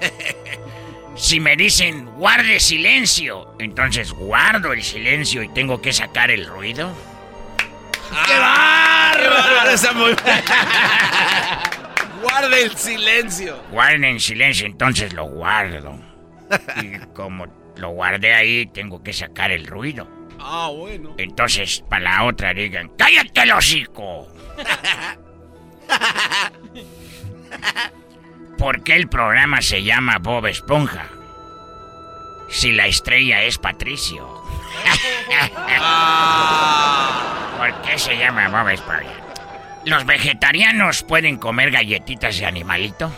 [1.15, 6.91] Si me dicen guarde silencio, entonces guardo el silencio y tengo que sacar el ruido.
[8.25, 9.69] ¡Qué bárbaro!
[9.69, 10.11] Esa muy...
[12.21, 13.61] Guarda el silencio.
[13.69, 15.99] Guarden en silencio, entonces lo guardo.
[16.81, 17.45] Y como
[17.75, 20.07] lo guardé ahí, tengo que sacar el ruido.
[20.39, 21.13] Ah, bueno.
[21.17, 24.27] Entonces, para la otra digan, ¡cállate el hocico!
[28.57, 31.07] ¿Por qué el programa se llama Bob Esponja?
[32.49, 34.27] Si la estrella es Patricio.
[37.57, 39.11] ¿Por qué se llama Bob Esponja?
[39.85, 43.11] ¿Los vegetarianos pueden comer galletitas de animalito?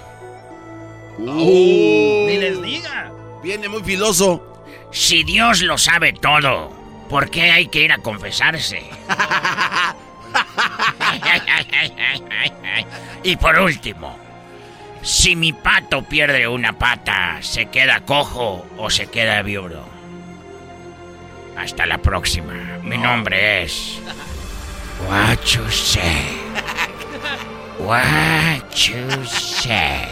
[1.20, 3.12] Ni les diga.
[3.44, 4.64] Viene muy filoso.
[4.92, 6.70] Si Dios lo sabe todo,
[7.10, 8.84] ¿por qué hay que ir a confesarse?
[13.24, 14.18] y por último,
[15.06, 19.86] si mi pato pierde una pata, ¿se queda cojo o se queda viudo?
[21.56, 22.80] Hasta la próxima.
[22.82, 24.00] Mi nombre es...
[25.08, 26.40] What you say?
[27.78, 30.08] What you say?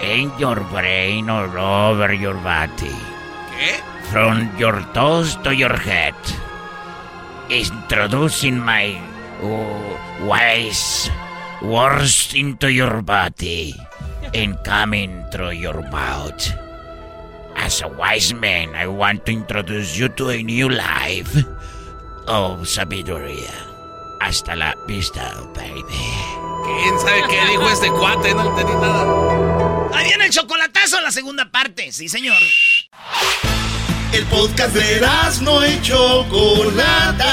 [0.00, 2.96] In your brain all over your body.
[3.50, 3.80] ¿Qué?
[4.10, 6.14] From your toes to your head.
[7.50, 8.98] Introducing my
[9.42, 11.10] uh, wise
[11.64, 13.74] words into your body
[14.34, 16.36] and coming through your mouth.
[17.56, 21.32] As a wise man, I want to introduce you to a new life
[22.26, 23.52] of sabiduría.
[24.20, 25.84] Hasta la vista, baby.
[26.64, 28.34] ¿Quién sabe qué dijo este cuate?
[28.34, 29.94] No entendí nada.
[29.94, 31.92] Ahí viene el chocolatazo, la segunda parte.
[31.92, 32.42] Sí, señor.
[34.12, 35.00] El podcast de
[35.42, 37.32] no y Chocolata.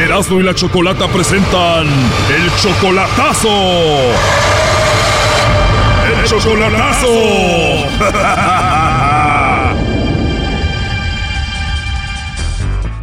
[0.00, 3.48] Erasmo y la Chocolata presentan el chocolatazo.
[6.08, 7.06] El chocolatazo.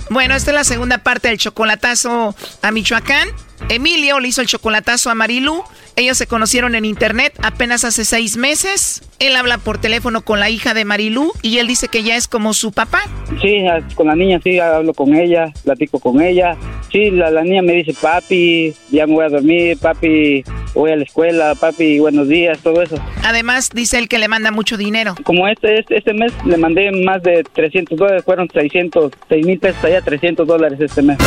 [0.09, 3.27] Bueno, esta es la segunda parte del chocolatazo a Michoacán.
[3.69, 5.63] Emilio le hizo el chocolatazo a Marilu.
[5.95, 9.01] Ellos se conocieron en internet apenas hace seis meses.
[9.19, 12.27] Él habla por teléfono con la hija de Marilu y él dice que ya es
[12.27, 13.01] como su papá.
[13.41, 13.63] Sí,
[13.95, 16.55] con la niña sí, hablo con ella, platico con ella.
[16.91, 20.43] Sí, la, la niña me dice, papi, ya me voy a dormir, papi,
[20.75, 22.95] voy a la escuela, papi, buenos días, todo eso.
[23.25, 25.15] Además, dice él que le manda mucho dinero.
[25.23, 29.59] Como este, este, este mes le mandé más de 300 dólares, fueron 600, 6 mil
[29.59, 31.17] pesos allá, 300 dólares este mes.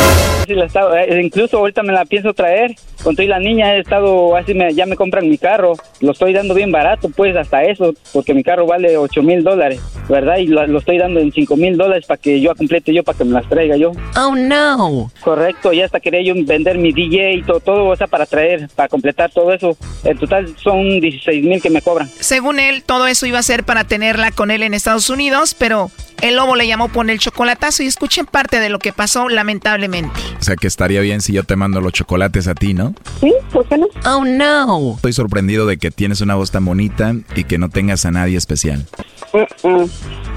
[0.47, 2.75] Sí, la estaba- eh, incluso ahorita me la pienso traer.
[3.03, 5.73] Con toda la niña he estado, así me, ya me compran mi carro.
[6.01, 9.81] Lo estoy dando bien barato, pues hasta eso, porque mi carro vale 8 mil dólares,
[10.07, 10.37] ¿verdad?
[10.37, 13.17] Y lo, lo estoy dando en 5 mil dólares para que yo complete yo, para
[13.17, 13.91] que me las traiga yo.
[14.15, 15.11] Oh, no.
[15.21, 18.69] Correcto, ya hasta quería yo vender mi DJ y todo, todo, o sea, para traer,
[18.75, 19.75] para completar todo eso.
[20.03, 22.07] En total son 16 mil que me cobran.
[22.19, 25.89] Según él, todo eso iba a ser para tenerla con él en Estados Unidos, pero
[26.21, 30.19] el lobo le llamó por el chocolatazo y escuchen parte de lo que pasó lamentablemente.
[30.39, 32.93] O sea que estaría bien si yo te mando los chocolates a ti, ¿no?
[33.21, 33.87] Sí, ¿por qué no?
[34.05, 34.95] Oh, no.
[34.95, 38.37] Estoy sorprendido de que tienes una voz tan bonita y que no tengas a nadie
[38.37, 38.85] especial.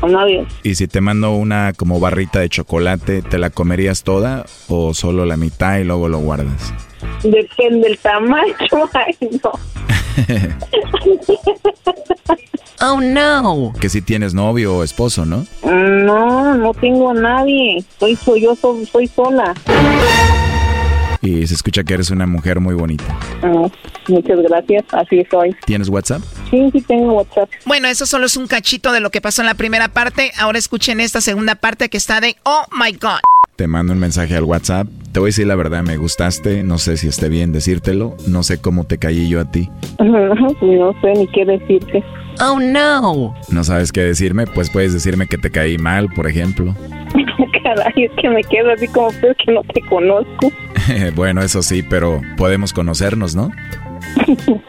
[0.03, 0.47] A nadie.
[0.63, 5.25] Y si te mando una como barrita de chocolate, ¿te la comerías toda o solo
[5.25, 6.73] la mitad y luego lo guardas?
[7.25, 8.55] Depende del tamaño.
[8.95, 9.53] Ay, no.
[12.87, 13.73] Oh, no.
[13.81, 15.47] Que si tienes novio o esposo, ¿no?
[15.65, 17.83] No, no tengo a nadie.
[17.99, 19.55] Soy, soy yo, soy, soy sola.
[21.25, 23.05] Y se escucha que eres una mujer muy bonita.
[23.43, 23.67] Ah,
[24.09, 25.57] muchas gracias, así soy.
[25.65, 26.21] ¿Tienes WhatsApp?
[26.51, 27.49] Sí, sí tengo WhatsApp.
[27.65, 30.33] Bueno, eso solo es un cachito de lo que pasó en la primera parte.
[30.39, 33.21] Ahora escuchen esta segunda parte que está de Oh my God.
[33.57, 34.87] Te mando un mensaje al WhatsApp.
[35.13, 36.63] Te voy a decir la verdad, me gustaste.
[36.63, 38.17] No sé si esté bien decírtelo.
[38.27, 39.71] No sé cómo te caí yo a ti.
[40.01, 42.05] No sé ni qué decirte.
[42.41, 43.35] Oh no.
[43.49, 44.47] ¿No sabes qué decirme?
[44.47, 46.75] Pues puedes decirme que te caí mal, por ejemplo.
[47.63, 50.53] Caray, es que me quedo así como pues que no te conozco.
[51.15, 53.51] bueno, eso sí, pero podemos conocernos, ¿no?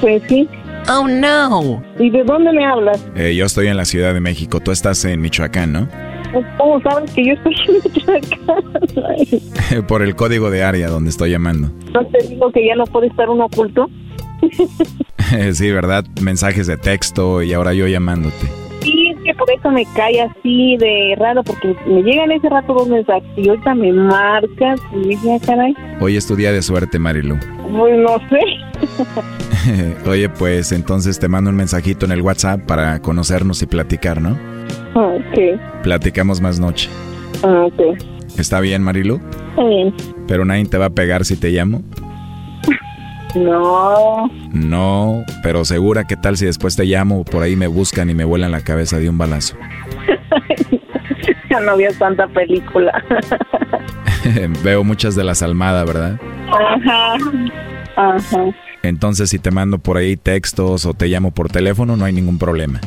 [0.00, 0.48] Pues sí.
[0.88, 1.82] Oh no.
[1.98, 3.06] ¿Y de dónde me hablas?
[3.14, 4.58] Eh, yo estoy en la Ciudad de México.
[4.60, 5.86] Tú estás en Michoacán, ¿no?
[6.56, 9.84] ¿Cómo sabes que yo estoy en Michoacán?
[9.88, 11.70] Por el código de área donde estoy llamando.
[11.92, 13.90] ¿No te digo que ya no puede estar uno oculto?
[15.52, 16.06] sí, ¿verdad?
[16.20, 18.61] Mensajes de texto y ahora yo llamándote.
[19.24, 23.22] Que por eso me cae así de raro, porque me llegan ese rato dos mensajes
[23.36, 27.36] y ahorita me marcas y dije, caray, Hoy es tu día de suerte, Marilu.
[27.70, 28.40] pues no sé.
[30.10, 34.36] Oye, pues entonces te mando un mensajito en el WhatsApp para conocernos y platicar, ¿no?
[34.94, 36.88] Ah, Ok, Platicamos más noche.
[37.44, 37.96] ah, ok,
[38.38, 39.20] ¿Está bien, Marilu?
[39.50, 39.94] está bien.
[40.26, 41.82] Pero nadie te va a pegar si te llamo.
[43.34, 48.14] No, No, pero segura, ¿qué tal si después te llamo, por ahí me buscan y
[48.14, 49.56] me vuelan la cabeza de un balazo?
[51.50, 52.92] ya no veo tanta película.
[54.62, 56.16] Veo muchas de las Almada, ¿verdad?
[56.48, 57.16] Ajá,
[57.96, 58.44] ajá.
[58.84, 62.38] Entonces, si te mando por ahí textos o te llamo por teléfono, no hay ningún
[62.38, 62.80] problema.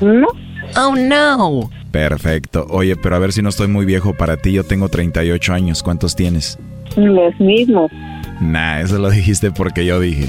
[0.00, 0.28] ¿No?
[0.76, 1.70] Oh no.
[1.90, 2.66] Perfecto.
[2.70, 4.52] Oye, pero a ver si no estoy muy viejo para ti.
[4.52, 5.82] Yo tengo 38 años.
[5.82, 6.58] ¿Cuántos tienes?
[6.96, 7.90] Los mismos.
[8.40, 10.28] Nah, eso lo dijiste porque yo dije.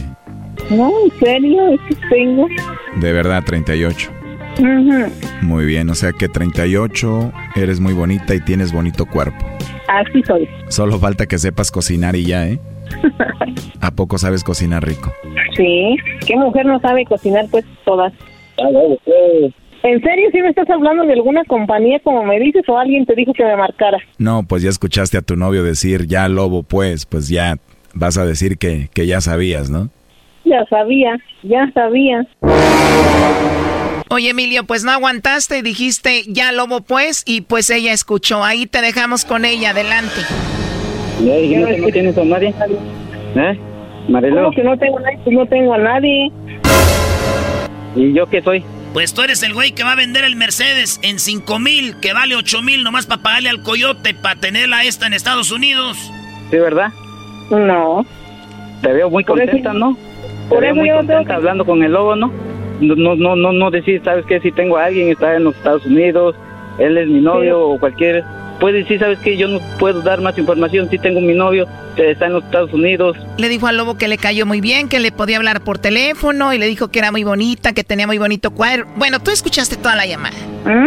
[0.69, 2.47] No, en serio, es que tengo.
[2.97, 4.11] De verdad, 38.
[4.59, 5.11] Ujú.
[5.41, 9.45] Muy bien, o sea que 38, eres muy bonita y tienes bonito cuerpo.
[9.87, 10.47] Así soy.
[10.67, 12.59] Solo falta que sepas cocinar y ya, ¿eh?
[13.81, 15.11] ¿A poco sabes cocinar rico?
[15.55, 15.95] Sí.
[16.25, 17.45] ¿Qué mujer no sabe cocinar?
[17.49, 18.13] Pues todas.
[19.83, 23.15] ¿En serio si me estás hablando de alguna compañía como me dices o alguien te
[23.15, 23.97] dijo que me marcara?
[24.19, 27.55] No, pues ya escuchaste a tu novio decir, ya lobo, pues, pues ya
[27.93, 29.89] vas a decir que, que ya sabías, ¿no?
[30.45, 32.25] Ya sabía, ya sabía.
[34.09, 38.43] Oye, Emilio, pues no aguantaste y dijiste ya lobo pues y pues ella escuchó.
[38.43, 40.21] Ahí te dejamos con ella, adelante.
[41.23, 42.53] Ya dijimos que no tienes a nadie.
[43.35, 43.59] ¿Eh?
[44.09, 45.19] Marilu, ¿Cómo que no tengo a nadie?
[45.27, 46.31] No tengo a nadie.
[47.95, 48.63] ¿y yo qué soy?
[48.93, 52.13] Pues tú eres el güey que va a vender el Mercedes en 5 mil, que
[52.13, 55.97] vale 8 mil nomás para pagarle al coyote para tenerla esta en Estados Unidos.
[56.49, 56.89] ¿Sí, verdad?
[57.51, 58.05] No.
[58.81, 59.95] Te veo muy Por eso- contenta, ¿no?
[60.49, 62.31] Te veo eso muy yo no tengo contenta hablando con el lobo, ¿no?
[62.81, 64.39] No, no, no, no, decir, ¿sabes qué?
[64.39, 66.35] Si tengo a alguien, está en los Estados Unidos,
[66.79, 68.23] él es mi novio o cualquier...
[68.59, 69.37] Puede decir, ¿sabes qué?
[69.37, 72.71] Yo no puedo dar más información, si tengo mi novio, que está en los Estados
[72.73, 73.17] Unidos.
[73.37, 76.53] Le dijo al lobo que le cayó muy bien, que le podía hablar por teléfono
[76.53, 78.85] y le dijo que era muy bonita, que tenía muy bonito cuadro.
[78.97, 80.35] Bueno, tú escuchaste toda la llamada.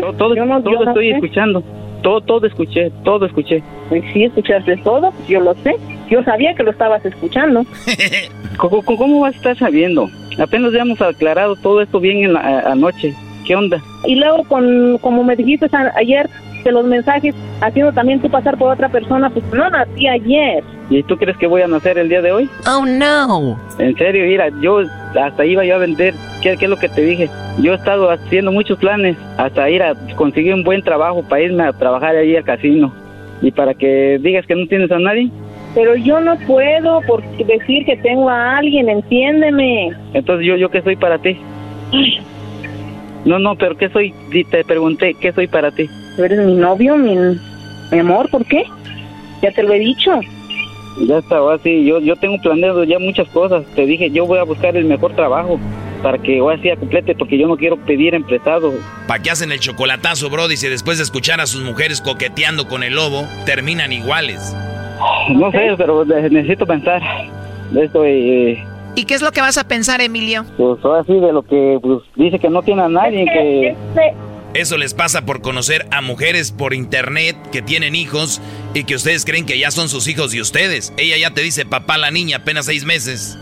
[0.01, 1.15] Todo, todo, Yo no- todo yo estoy sé.
[1.17, 1.65] escuchando.
[2.03, 3.61] Todo, todo escuché, todo escuché.
[3.89, 5.75] Pues sí, escuchaste todo, pues yo lo sé.
[6.11, 7.65] Yo sabía que lo estabas escuchando.
[8.57, 10.09] ¿Cómo, cómo- vas a estar sabiendo?
[10.39, 13.15] Apenas ya hemos aclarado todo esto bien en la anoche.
[13.47, 13.81] ¿Qué onda?
[14.05, 16.29] Y luego, con, como me dijiste ayer,
[16.65, 20.65] de los mensajes, haciendo también tú pasar por otra persona, pues no nací ayer.
[20.89, 22.49] ¿Y tú crees que voy a nacer el día de hoy?
[22.67, 23.59] Oh no.
[23.79, 24.81] En serio, mira, yo
[25.21, 26.15] hasta iba yo a vender.
[26.43, 27.29] ¿Qué, qué es lo que te dije?
[27.59, 31.65] Yo he estado haciendo muchos planes hasta ir a conseguir un buen trabajo para irme
[31.65, 32.93] a trabajar ahí al casino.
[33.43, 35.31] y para que digas que no tienes a nadie.
[35.75, 39.91] Pero yo no puedo por decir que tengo a alguien, entiéndeme.
[40.13, 41.37] Entonces yo, yo qué soy para ti.
[43.25, 44.15] No, no, pero ¿qué soy?
[44.51, 45.89] Te pregunté, ¿qué soy para ti?
[46.17, 47.17] Tú eres mi novio, mi,
[47.91, 48.65] mi amor, ¿por qué?
[49.43, 50.21] Ya te lo he dicho.
[51.01, 53.65] Ya está, ahora sí, yo, yo tengo planeado ya muchas cosas.
[53.75, 55.59] Te dije, yo voy a buscar el mejor trabajo
[56.03, 58.75] para que ahora sí complete, porque yo no quiero pedir emprestado.
[59.09, 62.83] ¿Para qué hacen el chocolatazo, Brody, si después de escuchar a sus mujeres coqueteando con
[62.83, 64.55] el lobo, terminan iguales?
[65.31, 67.03] No sé, pero necesito pensar
[67.71, 68.63] de esto y
[68.97, 70.45] ¿Y qué es lo que vas a pensar, Emilio?
[70.57, 73.77] pues ahora sí de lo que pues, dice que no tiene a nadie, que...
[74.55, 78.41] Eso les pasa por conocer a mujeres por internet que tienen hijos
[78.73, 80.93] y que ustedes creen que ya son sus hijos y ustedes.
[80.97, 83.37] Ella ya te dice papá la niña, apenas seis meses.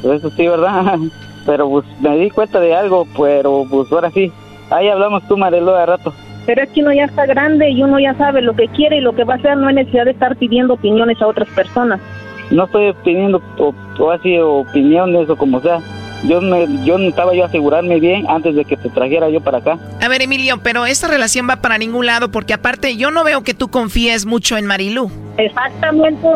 [0.00, 0.98] Pues Eso sí, ¿verdad?
[1.46, 4.32] Pero pues me di cuenta de algo, pero pues ahora sí.
[4.70, 6.14] Ahí hablamos tú, Marelo, de rato.
[6.46, 9.00] Pero es que uno ya está grande y uno ya sabe lo que quiere y
[9.00, 9.56] lo que va a hacer.
[9.56, 12.00] No hay necesidad de estar pidiendo opiniones a otras personas.
[12.50, 15.80] No estoy pidiendo o, o así opiniones o como sea.
[16.24, 19.78] Yo me, yo necesitaba yo asegurarme bien antes de que te trajera yo para acá.
[20.00, 23.42] A ver, Emilio, pero esta relación va para ningún lado porque aparte yo no veo
[23.42, 25.10] que tú confíes mucho en Marilú.
[25.36, 26.26] Exactamente,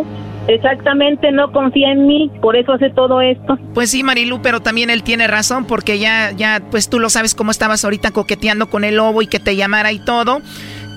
[0.49, 3.59] exactamente, no confía en mí, por eso hace todo esto.
[3.75, 7.35] Pues sí, Marilú, pero también él tiene razón porque ya, ya, pues tú lo sabes
[7.35, 10.41] cómo estabas ahorita coqueteando con el lobo y que te llamara y todo.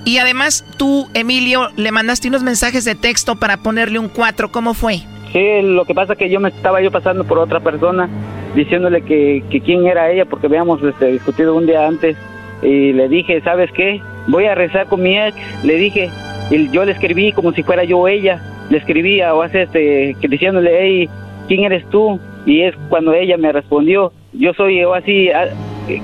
[0.04, 4.50] Y además tú, Emilio, le mandaste unos mensajes de texto para ponerle un 4.
[4.50, 4.96] ¿Cómo fue?
[5.32, 8.08] Sí, lo que pasa que yo me estaba yo pasando por otra persona
[8.54, 12.16] diciéndole que, que quién era ella porque habíamos este, discutido un día antes
[12.62, 14.00] y le dije, ¿sabes qué?
[14.26, 16.10] Voy a rezar con mi ex, le dije,
[16.50, 18.40] y yo le escribí como si fuera yo ella,
[18.72, 21.08] le escribía o hace este, que diciéndole, hey,
[21.46, 22.18] ¿quién eres tú?
[22.46, 25.28] Y es cuando ella me respondió, yo soy yo así,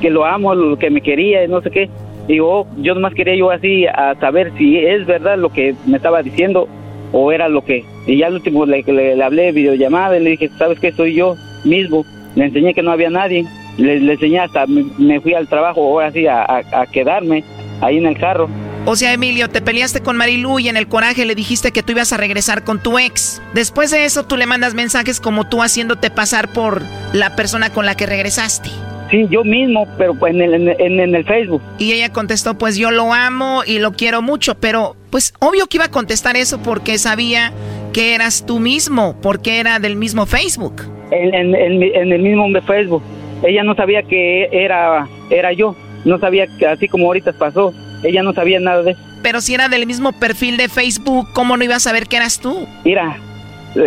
[0.03, 1.89] que lo amo, lo que me quería y no sé qué.
[2.29, 6.23] Digo, yo nomás quería yo así a saber si es verdad lo que me estaba
[6.23, 6.69] diciendo
[7.13, 7.87] o era lo que...
[8.07, 10.93] Y ya al último le, le, le hablé videollamada y le dije, ¿sabes qué?
[10.93, 12.05] Soy yo mismo.
[12.37, 13.47] Le enseñé que no había nadie.
[13.79, 17.45] Le, enseñé hasta, me, me fui al trabajo ahora sí a, a, a quedarme
[17.81, 18.47] ahí en el carro.
[18.91, 21.93] O sea, Emilio, te peleaste con Marilú y en el coraje le dijiste que tú
[21.93, 23.43] ibas a regresar con tu ex.
[23.53, 26.81] Después de eso, tú le mandas mensajes como tú haciéndote pasar por
[27.13, 28.71] la persona con la que regresaste.
[29.11, 31.61] Sí, yo mismo, pero pues en el, en, en el Facebook.
[31.77, 35.77] Y ella contestó, pues yo lo amo y lo quiero mucho, pero pues obvio que
[35.77, 37.53] iba a contestar eso porque sabía
[37.93, 40.81] que eras tú mismo, porque era del mismo Facebook.
[41.11, 43.03] En, en, en, en el mismo Facebook.
[43.43, 45.77] Ella no sabía que era, era yo,
[46.07, 49.01] no sabía que así como ahorita pasó, ella no sabía nada de eso.
[49.23, 52.41] Pero si era del mismo perfil de Facebook, ¿cómo no iba a saber que eras
[52.41, 52.67] tú?
[52.85, 53.19] Mira,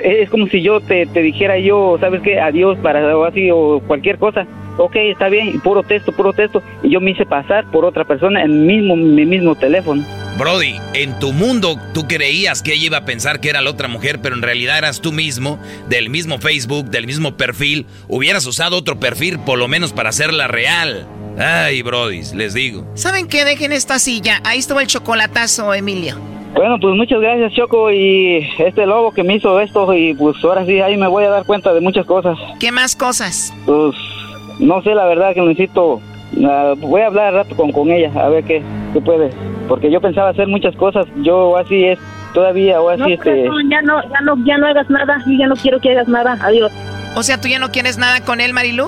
[0.03, 2.39] es como si yo te, te dijera yo, ¿sabes qué?
[2.39, 4.45] Adiós para o así o cualquier cosa.
[4.77, 6.63] Ok, está bien, puro texto, puro texto.
[6.83, 10.03] Y yo me hice pasar por otra persona en mismo, mi mismo teléfono.
[10.37, 13.87] Brody, en tu mundo tú creías que ella iba a pensar que era la otra
[13.87, 15.59] mujer, pero en realidad eras tú mismo,
[15.89, 17.85] del mismo Facebook, del mismo perfil.
[18.07, 21.05] Hubieras usado otro perfil por lo menos para hacerla real.
[21.37, 22.85] Ay, Brody, les digo.
[22.95, 23.45] ¿Saben qué?
[23.45, 24.41] Dejen esta silla.
[24.43, 26.15] Ahí estuvo el chocolatazo, Emilio.
[26.53, 30.65] Bueno, pues muchas gracias, Choco, y este lobo que me hizo esto, y pues ahora
[30.65, 32.37] sí, ahí me voy a dar cuenta de muchas cosas.
[32.59, 33.53] ¿Qué más cosas?
[33.65, 33.95] Pues
[34.61, 36.01] no sé, la verdad que necesito.
[36.33, 39.31] Uh, voy a hablar al rato con, con ella, a ver qué, qué puede.
[39.67, 41.99] Porque yo pensaba hacer muchas cosas, yo así es,
[42.33, 43.43] todavía, o así no, este.
[43.43, 46.07] No, ya no, ya no, ya no hagas nada, yo ya no quiero que hagas
[46.07, 46.71] nada, adiós.
[47.15, 48.87] O sea, ¿tú ya no quieres nada con él, Marilú?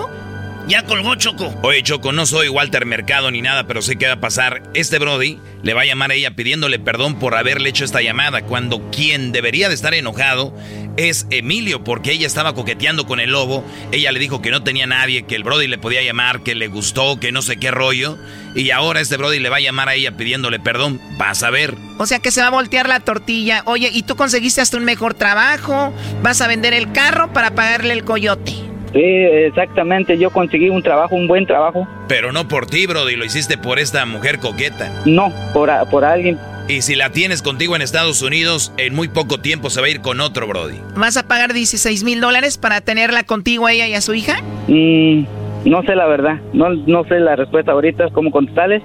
[0.66, 1.54] Ya colgó Choco.
[1.62, 4.64] Oye, Choco, no soy Walter Mercado ni nada, pero sé qué va a pasar.
[4.74, 8.44] Este Brody le va a llamar a ella pidiéndole perdón por haberle hecho esta llamada,
[8.44, 10.56] cuando quien debería de estar enojado
[10.96, 13.66] es Emilio, porque ella estaba coqueteando con el lobo.
[13.92, 16.68] Ella le dijo que no tenía nadie, que el Brody le podía llamar, que le
[16.68, 18.18] gustó, que no sé qué rollo.
[18.56, 21.02] Y ahora este Brody le va a llamar a ella pidiéndole perdón.
[21.18, 21.76] Vas a ver.
[21.98, 23.64] O sea que se va a voltear la tortilla.
[23.66, 25.94] Oye, ¿y tú conseguiste hasta un mejor trabajo?
[26.22, 28.63] ¿Vas a vender el carro para pagarle el coyote?
[28.94, 30.18] Sí, exactamente.
[30.18, 31.88] Yo conseguí un trabajo, un buen trabajo.
[32.08, 35.02] Pero no por ti, Brody, lo hiciste por esta mujer coqueta.
[35.06, 36.38] No, por, a, por alguien.
[36.68, 39.90] Y si la tienes contigo en Estados Unidos, en muy poco tiempo se va a
[39.90, 40.78] ir con otro, Brody.
[40.96, 44.38] ¿Vas a pagar 16 mil dólares para tenerla contigo a ella y a su hija?
[44.68, 45.26] Mm,
[45.66, 46.40] no sé la verdad.
[46.54, 48.82] No, no sé la respuesta ahorita, cómo contestarles,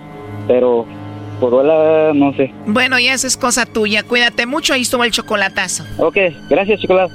[0.49, 0.87] pero
[1.39, 2.53] por ahora no sé.
[2.67, 4.03] Bueno, ya esa es cosa tuya.
[4.03, 5.85] Cuídate mucho, ahí estuvo el chocolatazo.
[5.99, 6.17] Ok,
[6.49, 7.15] gracias, chocolate.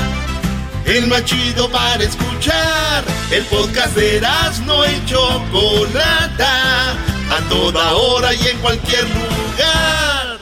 [0.91, 3.05] El más chido para escuchar.
[3.31, 4.21] El podcast de
[4.65, 6.91] no y Chocolata.
[7.31, 10.39] A toda hora y en cualquier lugar.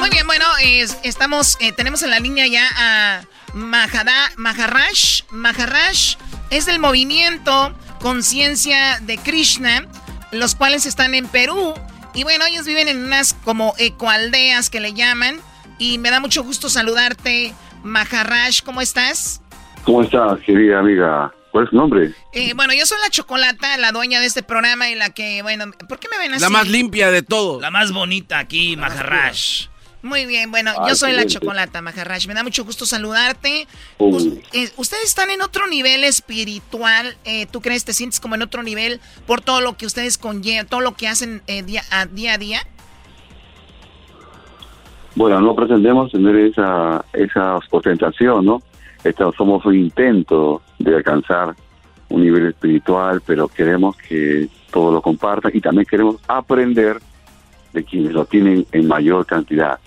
[0.00, 3.22] Muy bien, bueno, es- estamos, eh, tenemos en la línea ya a
[3.54, 5.22] Mahara, Maharash.
[5.30, 6.16] Maharash
[6.50, 9.86] es del movimiento Conciencia de Krishna,
[10.32, 11.74] los cuales están en Perú.
[12.12, 15.40] Y bueno, ellos viven en unas como ecoaldeas que le llaman.
[15.82, 17.52] Y me da mucho gusto saludarte,
[17.82, 18.62] Maharash.
[18.62, 19.40] ¿Cómo estás?
[19.82, 21.34] ¿Cómo estás, querida amiga?
[21.50, 22.14] ¿Cuál es tu nombre?
[22.32, 25.72] Eh, bueno, yo soy la Chocolata, la dueña de este programa y la que, bueno,
[25.88, 26.40] ¿por qué me ven así?
[26.40, 27.60] La más limpia de todo.
[27.60, 29.36] La más bonita aquí, Maharaj.
[30.02, 31.26] Muy bien, bueno, Ah, yo soy la.
[31.26, 32.28] Chocolata, Maharaj.
[32.28, 33.66] Me da mucho gusto saludarte.
[34.52, 37.16] Eh, ustedes están en otro nivel espiritual.
[37.24, 40.68] eh, ¿Tú crees, te sientes como en otro nivel por todo lo que ustedes conllevan,
[40.68, 42.64] todo lo que hacen eh, día, a, día a día?
[45.14, 48.62] Bueno, no pretendemos tener esa, esa ostentación, ¿no?
[49.04, 51.54] Esto, somos un intento de alcanzar
[52.08, 56.98] un nivel espiritual, pero queremos que todos lo compartan y también queremos aprender
[57.72, 59.78] de quienes lo tienen en mayor cantidad.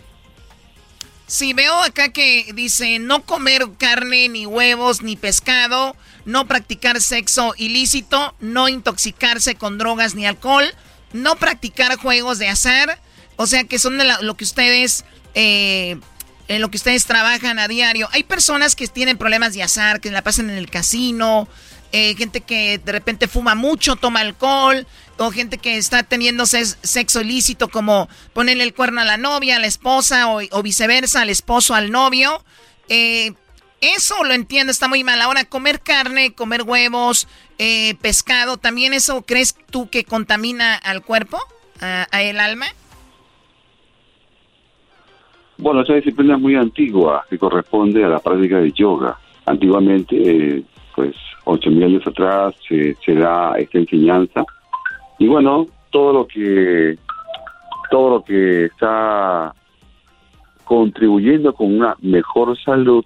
[1.27, 5.95] Sí, veo acá que dice no comer carne, ni huevos, ni pescado,
[6.26, 10.65] no practicar sexo ilícito, no intoxicarse con drogas ni alcohol,
[11.14, 12.99] no practicar juegos de azar.
[13.38, 15.03] O sea que son de la- lo que ustedes,
[15.36, 15.98] eh,
[16.48, 18.10] en lo que ustedes trabajan a diario.
[18.12, 21.48] Hay personas que tienen problemas de azar, que la pasan en el casino,
[21.91, 24.88] eh, gente que de repente fuma mucho, toma alcohol,
[25.18, 29.60] o gente que está teniendo sexo ilícito, como ponerle el cuerno a la novia, a
[29.60, 32.44] la esposa, o, o viceversa, al esposo, al novio.
[32.90, 33.34] Eh,
[33.82, 35.22] eso lo entiendo, está muy mal.
[35.22, 37.28] Ahora, comer carne, comer huevos,
[38.02, 41.40] pescado, ¿también eso crees tú que contamina al cuerpo,
[41.82, 42.68] a, a el alma?
[45.57, 49.18] Bueno, esa disciplina es muy antigua que corresponde a la práctica de yoga.
[49.45, 50.64] Antiguamente, eh,
[50.95, 51.15] pues,
[51.45, 54.44] ocho mil años atrás se, da esta enseñanza
[55.18, 56.98] y bueno, todo lo que
[57.90, 59.53] todo lo que está
[60.64, 63.06] contribuyendo con una mejor salud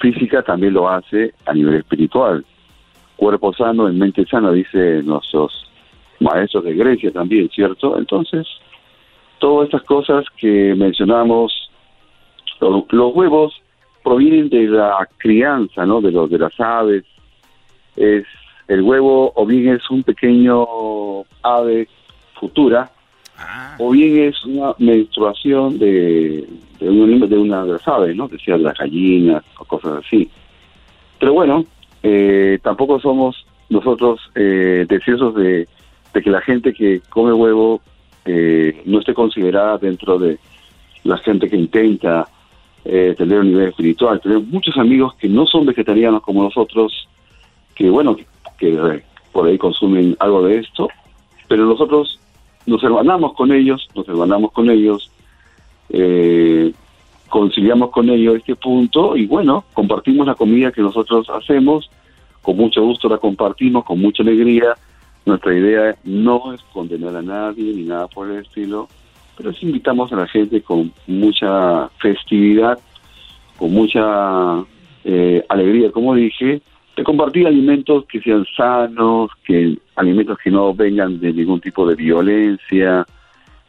[0.00, 2.44] física también lo hace a nivel espiritual.
[3.16, 5.70] Cuerpo sano en mente sana, dice nuestros
[6.20, 7.98] maestros de Grecia también, ¿cierto?
[7.98, 8.46] Entonces,
[9.40, 11.70] todas estas cosas que mencionamos,
[12.60, 13.60] los, los huevos
[14.04, 16.00] provienen de la crianza, ¿no?
[16.00, 17.04] De los de las aves.
[17.96, 18.24] Es
[18.68, 20.64] el huevo o bien es un pequeño
[21.42, 21.88] ave
[22.34, 22.90] futura
[23.78, 26.46] o bien es una menstruación de,
[26.78, 28.28] de, un- de una de las aves, ¿no?
[28.28, 30.30] Que sean las gallinas o cosas así.
[31.18, 31.64] Pero bueno,
[32.02, 35.66] eh, tampoco somos nosotros eh, deseosos de,
[36.14, 37.80] de que la gente que come huevo
[38.24, 40.38] eh, no esté considerada dentro de
[41.04, 42.28] la gente que intenta
[42.84, 44.20] eh, tener un nivel espiritual.
[44.20, 47.08] Tenemos muchos amigos que no son vegetarianos como nosotros,
[47.74, 48.26] que bueno, que,
[48.58, 50.88] que, eh, por ahí consumen algo de esto,
[51.48, 52.20] pero nosotros
[52.66, 55.10] nos hermanamos con ellos, nos hermanamos con ellos,
[55.90, 56.72] eh,
[57.28, 61.90] conciliamos con ellos este punto y bueno, compartimos la comida que nosotros hacemos,
[62.42, 64.74] con mucho gusto la compartimos, con mucha alegría.
[65.26, 68.88] Nuestra idea no es condenar a nadie ni nada por el estilo,
[69.36, 72.78] pero sí invitamos a la gente con mucha festividad,
[73.56, 74.64] con mucha
[75.04, 76.62] eh, alegría, como dije,
[76.96, 81.94] de compartir alimentos que sean sanos, que alimentos que no vengan de ningún tipo de
[81.94, 83.06] violencia,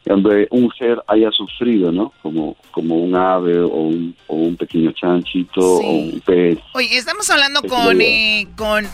[0.04, 2.12] donde un ser haya sufrido, ¿no?
[2.22, 6.58] Como, como un ave o un, o un pequeño chanchito o un pez.
[6.74, 8.84] Oye, estamos hablando con, eh, con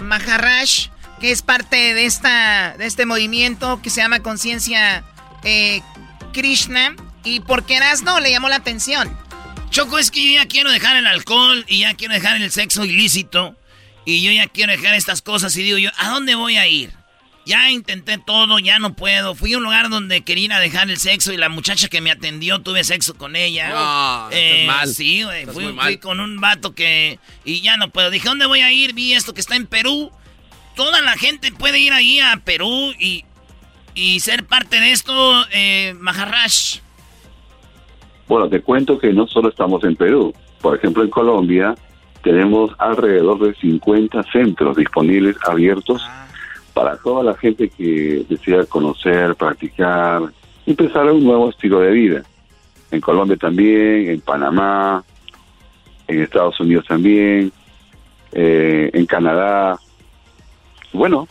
[0.00, 0.88] Maharash,
[1.20, 5.04] que es parte de, esta, de este movimiento que se llama Conciencia
[5.44, 5.80] eh,
[6.32, 6.94] Krishna.
[7.24, 9.16] ¿Y por qué no le llamó la atención?
[9.70, 12.84] Choco, es que yo ya quiero dejar el alcohol y ya quiero dejar el sexo
[12.84, 13.56] ilícito.
[14.04, 16.92] Y yo ya quiero dejar estas cosas y digo yo, ¿a dónde voy a ir?
[17.44, 19.34] Ya intenté todo, ya no puedo.
[19.34, 22.00] Fui a un lugar donde quería ir a dejar el sexo y la muchacha que
[22.00, 23.68] me atendió tuve sexo con ella.
[24.30, 24.88] Estás mal.
[24.88, 25.40] Sí, güey.
[25.40, 25.86] Estás Fui, muy mal.
[25.86, 27.20] fui con un vato que...
[27.44, 28.10] Y ya no puedo.
[28.10, 28.94] Dije, ¿dónde voy a ir?
[28.94, 30.10] Vi esto que está en Perú.
[30.76, 33.24] Toda la gente puede ir ahí a Perú y,
[33.94, 35.12] y ser parte de esto,
[35.52, 35.94] eh.
[38.28, 40.34] Bueno, te cuento que no solo estamos en Perú.
[40.60, 41.74] Por ejemplo, en Colombia
[42.22, 46.06] tenemos alrededor de 50 centros disponibles abiertos
[46.74, 50.22] para toda la gente que desea conocer, practicar,
[50.66, 52.22] empezar un nuevo estilo de vida.
[52.90, 55.02] En Colombia también, en Panamá,
[56.06, 57.50] en Estados Unidos también,
[58.32, 59.78] eh, en Canadá.
[60.96, 61.28] Bueno.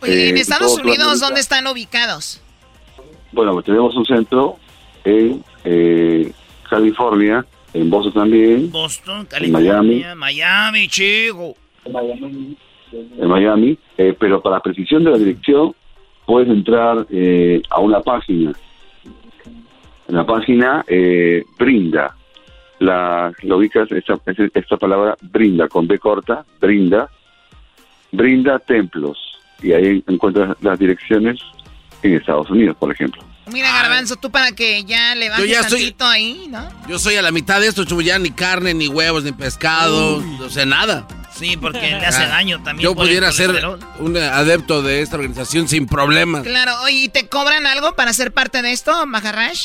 [0.00, 1.20] Oye, en eh, Estados Unidos.
[1.20, 2.40] ¿dónde están ubicados?
[3.32, 4.56] bueno, pues tenemos un centro
[5.04, 6.32] en eh,
[6.68, 11.54] California, en Boston también, Boston, en California, Miami, Miami, chico.
[11.84, 15.74] en Miami, eh, pero para precisión de la dirección
[16.26, 18.52] puedes entrar eh, a una página.
[20.08, 22.16] En la página eh, brinda,
[22.78, 24.18] la, lo ubicas, esta,
[24.54, 27.10] esta palabra brinda, con B corta, brinda,
[28.12, 29.18] brinda templos,
[29.62, 31.38] y ahí encuentras las direcciones
[32.02, 33.22] en Estados Unidos, por ejemplo.
[33.50, 36.68] Mira, Garbanzo, tú para que ya le bajes Yo ya estoy- tantito ahí, ¿no?
[36.86, 40.50] Yo soy a la mitad de esto, ya ni carne, ni huevos, ni pescado, o
[40.50, 41.06] sea, nada.
[41.30, 42.84] Sí, porque le hace Ah, daño también.
[42.84, 43.50] Yo por el pudiera ser
[44.00, 46.42] un adepto de esta organización sin problemas.
[46.42, 49.56] Claro, oye, ¿y te cobran algo para ser parte de esto, Maharaj?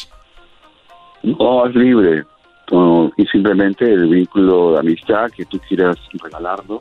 [1.24, 2.26] No, es libre.
[2.72, 6.80] No, y simplemente el vínculo de amistad que tú quieras regalarnos.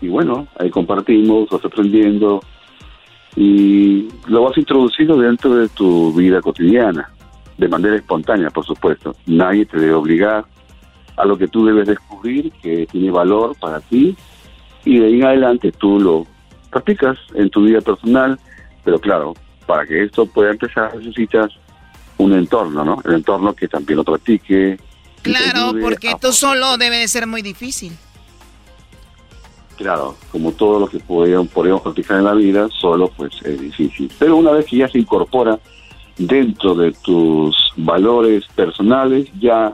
[0.00, 2.40] Y bueno, ahí compartimos, vas aprendiendo
[3.36, 7.10] y lo vas introduciendo dentro de tu vida cotidiana,
[7.56, 9.14] de manera espontánea, por supuesto.
[9.26, 10.44] Nadie te debe obligar
[11.16, 14.16] a lo que tú debes descubrir que tiene valor para ti
[14.84, 16.26] y de ahí en adelante tú lo
[16.70, 18.38] practicas en tu vida personal,
[18.84, 19.34] pero claro,
[19.66, 21.50] para que esto pueda empezar necesitas
[22.18, 23.00] un entorno, ¿no?
[23.04, 24.78] El entorno que también lo practique.
[25.22, 27.92] Claro, porque tú solo debe de ser muy difícil.
[29.78, 34.10] Claro, como todo lo que podemos, podemos practicar en la vida, solo pues es difícil.
[34.18, 35.56] Pero una vez que ya se incorpora
[36.16, 39.72] dentro de tus valores personales, ya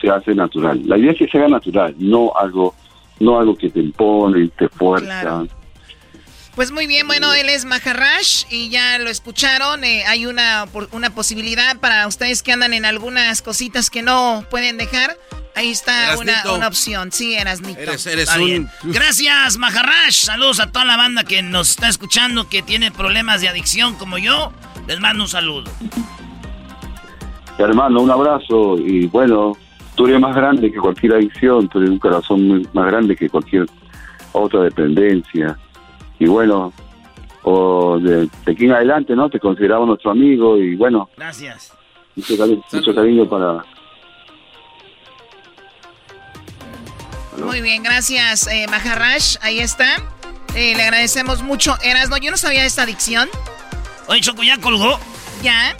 [0.00, 0.82] se hace natural.
[0.86, 2.74] La idea es que se haga natural, no algo,
[3.20, 5.44] no algo que te impone te fuerza.
[6.54, 9.82] Pues muy bien, bueno, él es Maharaj y ya lo escucharon.
[9.82, 14.44] eh, hay una, por- una posibilidad para ustedes que andan en algunas cositas que no
[14.50, 15.18] pueden dejar.
[15.56, 17.10] Ahí está una, una opción.
[17.12, 17.80] Sí, Erasnito.
[17.80, 18.44] Eres, eres Está un...
[18.46, 18.68] bien.
[18.84, 20.10] Gracias, Maharaj.
[20.12, 24.18] Saludos a toda la banda que nos está escuchando, que tiene problemas de adicción como
[24.18, 24.52] yo.
[24.86, 25.70] Les mando un saludo.
[27.58, 29.56] Hermano, un abrazo y bueno,
[29.94, 33.66] tú eres más grande que cualquier adicción, tú eres un corazón más grande que cualquier
[34.32, 35.56] otra dependencia.
[36.18, 36.72] Y bueno,
[37.42, 39.28] o de, de aquí en adelante, ¿no?
[39.28, 41.72] Te consideramos nuestro amigo y bueno, Gracias.
[42.16, 43.64] mucho, cari- mucho cariño para...
[47.38, 49.36] Muy bien, gracias, eh, Maharaj.
[49.42, 49.96] Ahí está.
[50.54, 51.76] Eh, le agradecemos mucho.
[51.82, 53.28] Erasno, yo no sabía de esta adicción.
[54.06, 54.98] Oye, Choco, ¿ya colgó?
[55.42, 55.76] ¿Ya?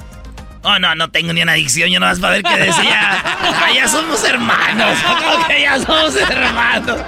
[0.62, 3.22] Oh, no, no tengo ni una adicción, yo nomás para ver qué decía.
[3.56, 4.98] Ah, ya somos hermanos.
[5.06, 6.98] ¿Cómo que ya somos hermanos?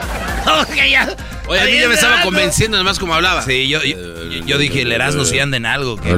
[0.45, 1.09] ¿Cómo que ya?
[1.49, 3.43] Oye, a mí ya me estaba convenciendo nomás como hablaba.
[3.43, 3.97] Sí, yo, yo,
[4.45, 5.97] yo dije, el Erasmo si anda en algo.
[5.97, 6.15] ¿qué?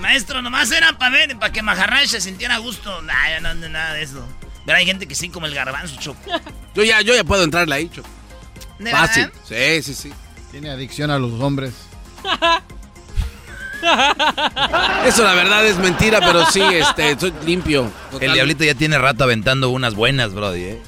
[0.00, 3.02] Maestro, nomás era para ver, para que Maharaj se sintiera a gusto.
[3.02, 4.26] Nah, no ando en nada de eso.
[4.66, 6.20] Pero hay gente que sí, como el garbanzo, Choco.
[6.74, 8.08] Yo ya, yo ya puedo entrarle ahí, Choco.
[8.78, 9.26] ¿De Fácil.
[9.26, 9.40] verdad?
[9.48, 10.12] Sí, sí, sí.
[10.50, 11.74] Tiene adicción a los hombres.
[15.06, 17.90] Eso la verdad es mentira, pero sí, este, soy limpio.
[18.20, 20.82] El diablito ya tiene rato aventando unas buenas, brody, ¿eh?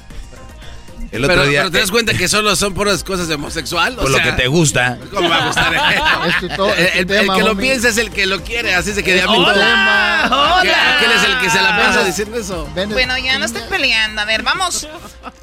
[1.11, 1.59] El otro pero, día...
[1.61, 3.93] pero te das cuenta que solo son puras cosas de homosexual.
[3.97, 4.97] O Por lo que te gusta.
[5.13, 5.73] ¿Cómo va a gustar?
[6.27, 8.73] Es tu to- es tu el, el que lo piensa es el que lo quiere,
[8.75, 9.53] así es de que Es tu diablito.
[9.53, 10.23] tema.
[10.61, 10.97] ¿Qué- Hola.
[10.97, 12.67] Aquel es el que se la pasa diciendo eso.
[12.89, 14.21] Bueno, ya no estoy peleando.
[14.21, 14.87] A ver, vamos.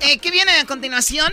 [0.00, 1.32] Eh, ¿Qué viene a continuación?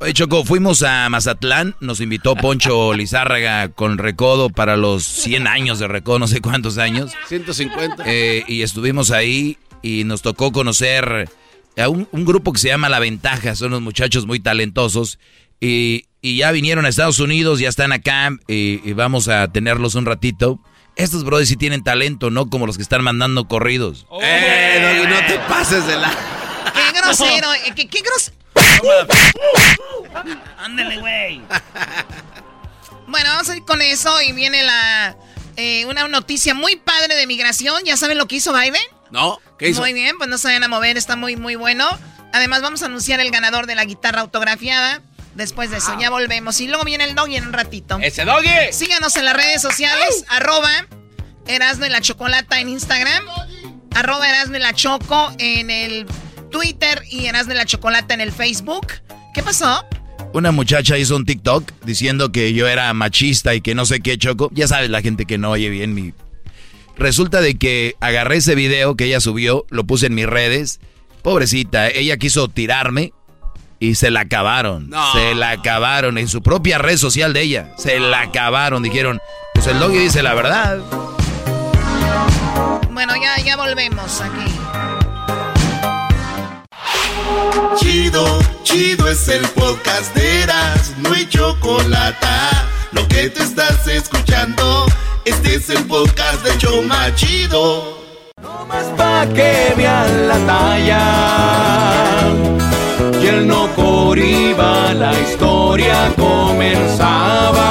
[0.00, 5.78] Oye, Choco, fuimos a Mazatlán, nos invitó Poncho Lizárraga con Recodo para los 100 años
[5.78, 7.12] de Recodo, no sé cuántos años.
[7.28, 8.02] 150.
[8.06, 11.30] Eh, y estuvimos ahí y nos tocó conocer
[11.78, 15.18] a un, un grupo que se llama La Ventaja, son unos muchachos muy talentosos
[15.60, 19.94] y, y ya vinieron a Estados Unidos, ya están acá y, y vamos a tenerlos
[19.94, 20.60] un ratito.
[20.96, 24.06] Estos brothers sí tienen talento, no como los que están mandando corridos.
[24.20, 26.10] Eh, Doggy, no te pases de la.
[26.74, 27.52] Qué grosero.
[27.54, 28.32] eh, qué, qué gros...
[30.58, 31.40] Ándale, güey.
[33.06, 35.16] Bueno, vamos a ir con eso y viene la
[35.56, 37.82] eh, una noticia muy padre de migración.
[37.84, 38.82] ¿Ya saben lo que hizo Biden?
[39.10, 39.80] No, ¿qué hizo?
[39.80, 41.86] Muy bien, pues no se vayan a mover, está muy, muy bueno.
[42.32, 45.02] Además, vamos a anunciar el ganador de la guitarra autografiada.
[45.34, 46.60] Después de eso, ya volvemos.
[46.60, 47.98] Y luego viene el doggy en un ratito.
[48.02, 48.72] ¡Ese doggy!
[48.72, 50.86] Síganos en las redes sociales, arroba
[51.46, 53.24] Erasno y la Chocolata en Instagram,
[53.94, 56.06] arroba Erasno y la Choco en el
[56.50, 58.88] Twitter y Erasno y la Chocolata en el Facebook.
[59.32, 59.86] ¿Qué pasó?
[60.32, 64.18] Una muchacha hizo un TikTok diciendo que yo era machista y que no sé qué,
[64.18, 64.50] Choco.
[64.52, 66.12] Ya sabes, la gente que no oye bien mi...
[66.98, 70.80] Resulta de que agarré ese video que ella subió, lo puse en mis redes.
[71.22, 73.12] Pobrecita, ella quiso tirarme
[73.78, 74.90] y se la acabaron.
[74.90, 75.12] No.
[75.12, 77.72] Se la acabaron en su propia red social de ella.
[77.76, 78.82] Se la acabaron.
[78.82, 79.20] Dijeron,
[79.54, 80.78] pues el doggy dice la verdad.
[82.90, 84.52] Bueno, ya, ya volvemos aquí.
[87.76, 92.26] Chido, chido es el podcast de Eras, no hay chocolate.
[92.90, 94.86] Lo que te estás escuchando,
[95.24, 97.98] Este es el podcast de Choma Chido.
[98.96, 102.22] pa' que vean la talla.
[103.20, 103.68] Y el no
[104.16, 107.68] iba, la historia comenzaba.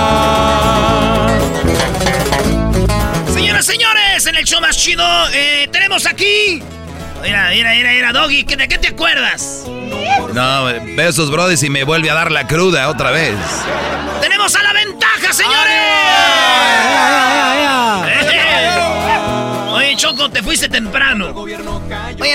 [3.34, 5.04] Señoras, señores, en el show más chido
[5.34, 6.62] eh, tenemos aquí.
[7.28, 9.64] Mira, mira, mira, mira, Doggy, ¿que- ¿de qué te acuerdas?
[10.34, 13.36] No, veo esos brodis y me vuelve a dar la cruda otra vez.
[14.22, 15.74] ¡Tenemos a la ventaja, señores!
[19.74, 21.32] Oye, Choco, te fuiste temprano.
[21.36, 21.58] Oye,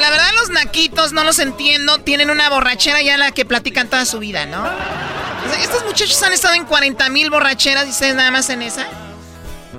[0.00, 1.98] la verdad los naquitos no los entiendo.
[1.98, 4.62] Tienen una borrachera ya la que platican toda su vida, ¿no?
[4.62, 8.62] O sea, estos muchachos han estado en 40 mil borracheras y ustedes nada más en
[8.62, 8.86] esa.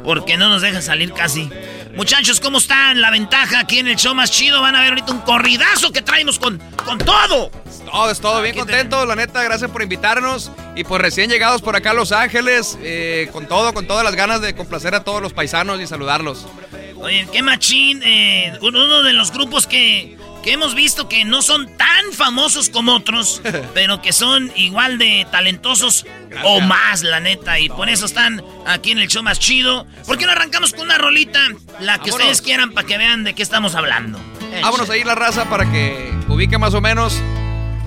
[0.03, 1.49] Porque no nos deja salir casi.
[1.95, 3.01] Muchachos, ¿cómo están?
[3.01, 4.61] La ventaja aquí en el show más chido.
[4.61, 7.51] Van a ver ahorita un corridazo que traemos con, con todo.
[7.85, 10.51] Todo, es todo, bien contento, la neta, gracias por invitarnos.
[10.75, 14.15] Y pues recién llegados por acá a Los Ángeles, eh, con todo, con todas las
[14.15, 16.47] ganas de complacer a todos los paisanos y saludarlos.
[16.95, 18.01] Oye, qué machín.
[18.03, 22.93] eh, uno de los grupos que, que hemos visto que no son tan famosos como
[22.95, 23.41] otros,
[23.73, 26.05] pero que son igual de talentosos
[26.43, 27.59] o más, la neta.
[27.59, 29.87] Y por eso están aquí en el show más chido.
[30.05, 31.39] ¿Por qué no arrancamos con una rolita?
[31.79, 32.15] La que Vámonos.
[32.15, 34.19] ustedes quieran para que vean de qué estamos hablando.
[34.61, 37.19] Vámonos ahí la raza para que ubique más o menos.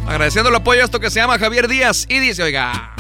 [0.09, 2.07] Agradeciendo el apoyo a esto que se llama Javier Díaz.
[2.09, 2.95] Y dice, oiga.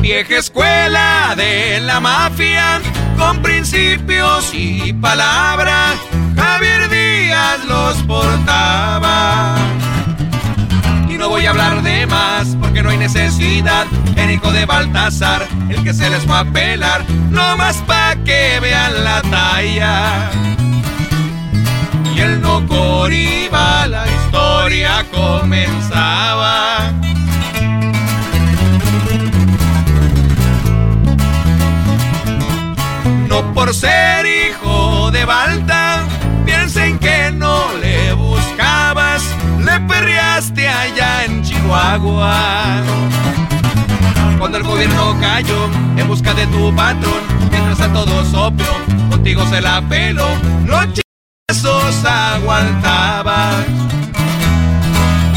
[0.00, 2.80] Vieja escuela de la mafia,
[3.18, 5.94] con principios y palabra,
[6.50, 9.54] Javier Díaz los portaba.
[11.08, 13.86] Y no voy a hablar de más, porque no hay necesidad.
[14.16, 18.58] El hijo de Baltasar, el que se les va a pelar, no más pa' que
[18.60, 20.30] vean la talla.
[22.16, 22.66] Y el no
[23.08, 26.90] iba, la historia comenzaba.
[33.28, 35.79] No por ser hijo de Balta,
[39.64, 42.82] le perreaste allá en Chihuahua.
[44.38, 48.66] Cuando el gobierno cayó en busca de tu patrón, mientras a todos soplo,
[49.10, 50.26] contigo se la pelo,
[50.66, 50.86] los
[51.48, 53.66] esos aguantabas.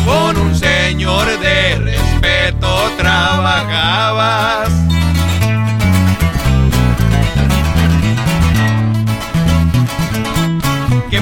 [0.05, 4.62] Con un señor de respeto trabajabas.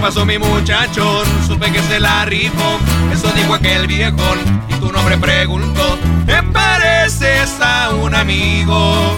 [0.02, 1.26] Pasó mi muchachón?
[1.48, 2.80] Supe que se la rifó,
[3.14, 9.16] eso dijo aquel viejón y tu nombre preguntó, ¿te pareces a un amigo?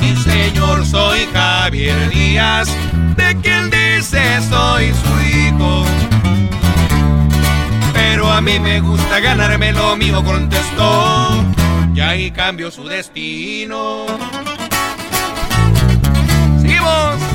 [0.00, 2.68] Sí señor, soy Javier Díaz,
[3.16, 5.84] de quien dice soy su hijo.
[7.92, 11.44] Pero a mí me gusta ganarme lo mío, contestó,
[11.92, 14.06] y ahí cambió su destino.
[16.60, 17.31] Seguimos.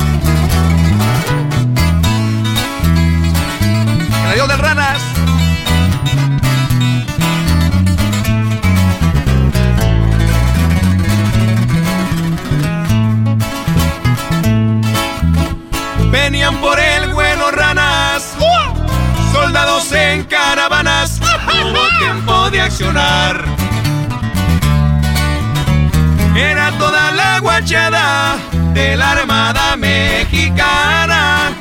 [4.40, 5.02] Adiós Ranas.
[16.12, 18.36] Venían por el bueno ranas,
[19.34, 23.44] soldados en caravanas, hubo tiempo de accionar.
[26.36, 28.38] Era toda la guachada
[28.76, 31.54] de la Armada Mexicana.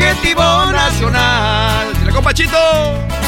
[0.00, 1.86] Objetivo nacional.
[2.06, 2.56] ¡La compachito!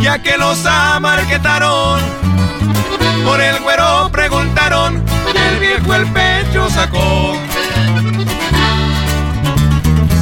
[0.00, 2.00] Ya que los amarquetaron,
[3.26, 5.04] por el güero preguntaron,
[5.34, 7.36] y el viejo el pecho sacó.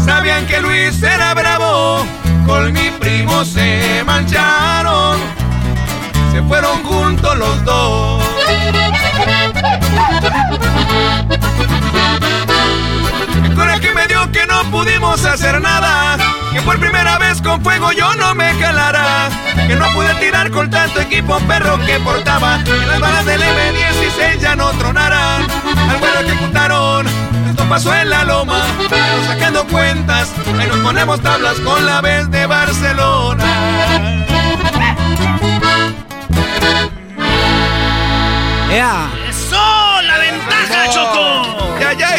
[0.05, 2.05] Sabían que Luis era bravo,
[2.47, 5.21] con mi primo se mancharon,
[6.33, 8.25] se fueron juntos los dos.
[13.44, 16.16] El coraje me dio que no pudimos hacer nada.
[16.53, 19.28] Que por primera vez con fuego yo no me calara.
[19.66, 22.62] Que no pude tirar con tanto equipo perro que portaba.
[22.65, 25.47] Que las balas del M16 ya no tronaran.
[25.90, 27.07] Al vuelo ejecutaron.
[27.48, 28.62] Esto pasó en la loma.
[28.89, 30.32] Pero sacando cuentas.
[30.59, 33.44] Ahí nos ponemos tablas con la vez de Barcelona.
[39.28, 39.86] ¡Eso!
[40.69, 41.79] ¡La ventaja, Choco!
[41.81, 42.15] ¡Ya, ya!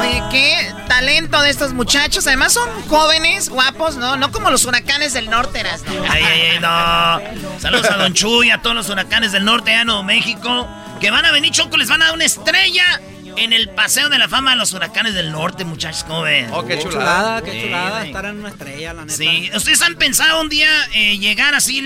[0.00, 2.26] Oye, qué talento de estos muchachos.
[2.26, 4.16] Además son jóvenes, guapos, ¿no?
[4.16, 5.82] No como los huracanes del norte, eras.
[6.08, 7.60] Ay, ay, ay, no.
[7.60, 10.66] Saludos a Don Chuy, a todos los huracanes del norte de Nuevo México.
[11.00, 13.00] Que van a venir, Choco, les van a dar una estrella
[13.38, 16.48] en el Paseo de la Fama de los Huracanes del Norte, muchachos, ¿cómo ven?
[16.52, 19.16] Oh, qué chulada, qué chulada estar en una estrella, la neta.
[19.16, 21.82] Sí, ¿ustedes han pensado un día eh, llegar así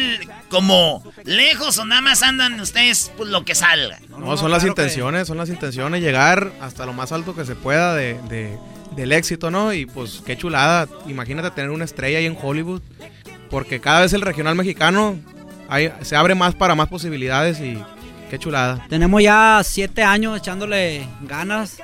[0.49, 3.99] como lejos o nada más andan ustedes pues, lo que salga?
[4.19, 7.95] No, son las intenciones, son las intenciones, llegar hasta lo más alto que se pueda
[7.95, 8.59] de, de-
[8.97, 9.73] del éxito, ¿no?
[9.73, 12.83] Y pues qué chulada, imagínate tener una estrella ahí en Hollywood,
[13.51, 15.19] porque cada vez el regional mexicano
[15.69, 17.79] hay- se abre más para más posibilidades y
[18.33, 18.87] qué chulada.
[18.89, 21.77] Tenemos ya siete años echándole ganas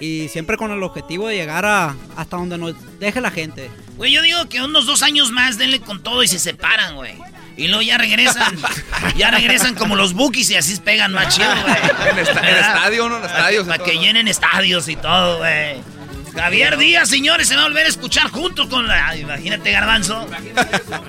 [0.00, 3.70] y siempre con el objetivo de llegar a hasta donde nos deje la gente.
[3.96, 7.14] Güey, yo digo que unos dos años más denle con todo y se separan, güey.
[7.56, 8.56] Y luego ya regresan,
[9.16, 11.76] ya regresan como los bookies y así pegan más chido, güey.
[12.10, 13.18] En esta- en estadio, ¿no?
[13.18, 15.76] En estadios Para que llenen estadios y todo, güey.
[16.34, 19.16] Javier Díaz, señores, se va a volver a escuchar juntos con la...
[19.16, 20.26] Imagínate, Garbanzo.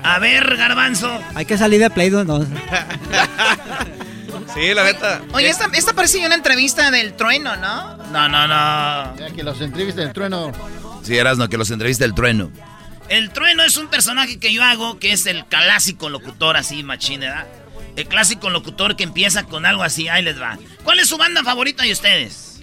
[0.04, 1.20] A ver, Garbanzo.
[1.34, 2.46] Hay que salir de Play 2, ¿no?
[4.54, 5.22] Sí, la neta.
[5.32, 7.96] Oye, esta, esta parece una entrevista del trueno, ¿no?
[7.96, 9.16] No, no, no.
[9.16, 10.52] Ya que los entrevistas del trueno.
[11.02, 12.50] Sí, Erasno, que los entrevista el trueno.
[13.08, 17.20] El trueno es un personaje que yo hago que es el clásico locutor así, machín,
[17.20, 17.46] ¿verdad?
[17.94, 20.58] El clásico locutor que empieza con algo así, ahí les va.
[20.84, 22.60] ¿Cuál es su banda favorita de ustedes?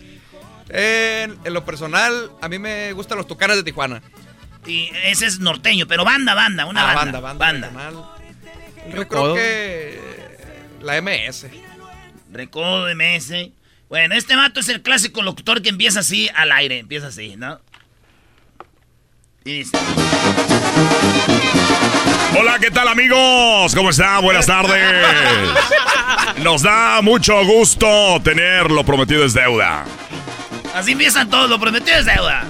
[0.70, 4.02] En, en lo personal, a mí me gustan los tucanes de Tijuana.
[4.66, 7.20] Y ese es norteño, pero banda, banda, una Ah, banda.
[7.20, 8.06] banda, banda, regional.
[8.96, 10.00] Yo creo que
[10.82, 11.48] la MS.
[12.34, 13.52] Recodo de MS.
[13.90, 17.62] Bueno, este vato es el clásico locutor que empieza así al aire, empieza así, ¿no?
[19.46, 19.78] Y dice...
[22.36, 23.76] Hola, ¿qué tal amigos?
[23.76, 24.24] ¿Cómo están?
[24.24, 24.82] Buenas tardes.
[26.44, 29.86] Nos da mucho gusto tener lo prometido es deuda.
[30.74, 32.46] Así empiezan todos, lo prometido es deuda.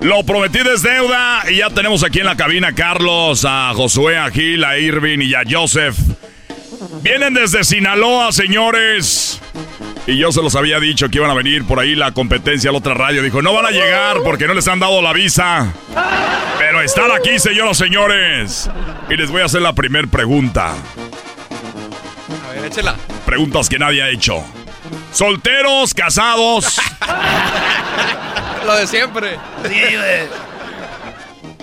[0.00, 4.16] Lo prometido es deuda y ya tenemos aquí en la cabina a Carlos, a Josué,
[4.16, 5.96] a Gil, a Irving y a Joseph.
[7.02, 9.40] Vienen desde Sinaloa, señores.
[10.06, 12.78] Y yo se los había dicho que iban a venir por ahí la competencia, la
[12.78, 13.22] otra radio.
[13.22, 15.72] Dijo, no van a llegar porque no les han dado la visa.
[16.58, 18.70] Pero están aquí, señoras y señores.
[19.10, 20.74] Y les voy a hacer la primera pregunta.
[22.46, 22.94] A ver, échela.
[23.26, 24.44] Preguntas que nadie ha hecho.
[25.12, 26.80] Solteros, casados.
[28.66, 29.38] Lo de siempre.
[29.64, 30.42] Sí, güey.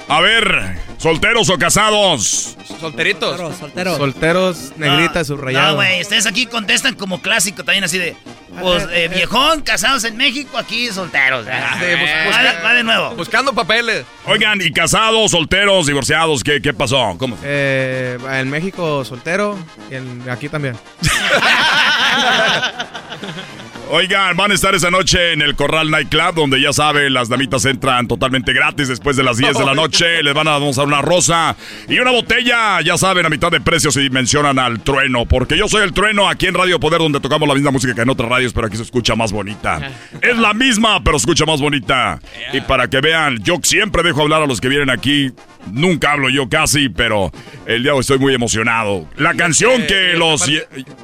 [0.09, 2.55] A ver, solteros o casados.
[2.79, 3.37] Solteritos.
[3.57, 3.97] Solteros.
[3.97, 5.69] Solteros, negrita, No, subrayado.
[5.71, 8.15] No, güey, ustedes aquí contestan como clásico también así de...
[8.61, 11.45] Pues, eh, viejón, casados en México, aquí solteros.
[11.49, 13.11] Ah, Sí, va, busca- de, va de nuevo.
[13.15, 14.03] Buscando papeles.
[14.25, 17.15] Oigan, y casados, solteros, divorciados, ¿qué, qué pasó?
[17.17, 17.37] ¿Cómo?
[17.43, 19.57] Eh, en México soltero
[19.89, 20.77] y en- aquí también.
[23.91, 27.27] Oigan, van a estar esa noche en el Corral Night Club, donde ya saben, las
[27.27, 30.21] damitas entran totalmente gratis después de las 10 de la noche.
[30.21, 31.55] Les van a dar una rosa
[31.87, 35.25] y una botella, ya saben, a mitad de precio si mencionan al trueno.
[35.25, 38.01] Porque yo soy el trueno aquí en Radio Poder, donde tocamos la misma música que
[38.01, 39.79] en otras radios, pero aquí se escucha más bonita.
[40.21, 42.19] Es la misma, pero se escucha más bonita.
[42.53, 45.31] Y para que vean, yo siempre dejo hablar a los que vienen aquí.
[45.71, 47.31] Nunca hablo yo casi, pero
[47.65, 49.07] el día de hoy estoy muy emocionado.
[49.17, 50.49] La canción que los...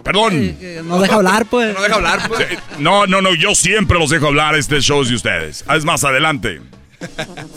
[0.03, 0.57] Perdón.
[0.86, 1.73] No deja hablar, pues.
[1.73, 2.48] No deja hablar, pues.
[2.80, 4.56] No, no, no, yo siempre los dejo hablar.
[4.56, 5.65] Este show es de ustedes.
[5.73, 6.61] Es más adelante.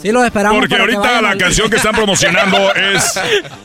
[0.01, 0.59] Sí, los esperamos.
[0.59, 3.19] Porque ahorita la al- canción que están promocionando es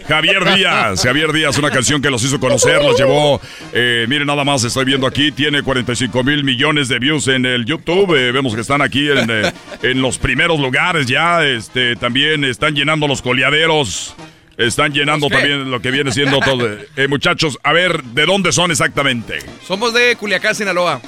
[0.08, 1.02] Javier Díaz.
[1.02, 3.40] Javier Díaz, una canción que los hizo conocer, los llevó.
[3.72, 7.64] eh, miren, nada más estoy viendo aquí, tiene 45 mil millones de views en el
[7.64, 8.14] YouTube.
[8.16, 9.52] eh, vemos que están aquí en, eh,
[9.82, 11.44] en los primeros lugares ya.
[11.44, 14.14] Este, también están llenando los coleaderos.
[14.56, 15.48] Están llenando ¿Los qué?
[15.48, 16.68] también lo que viene siendo todo.
[16.96, 19.40] Eh, muchachos, a ver, ¿de dónde son exactamente?
[19.66, 21.00] Somos de Culiacán, Sinaloa.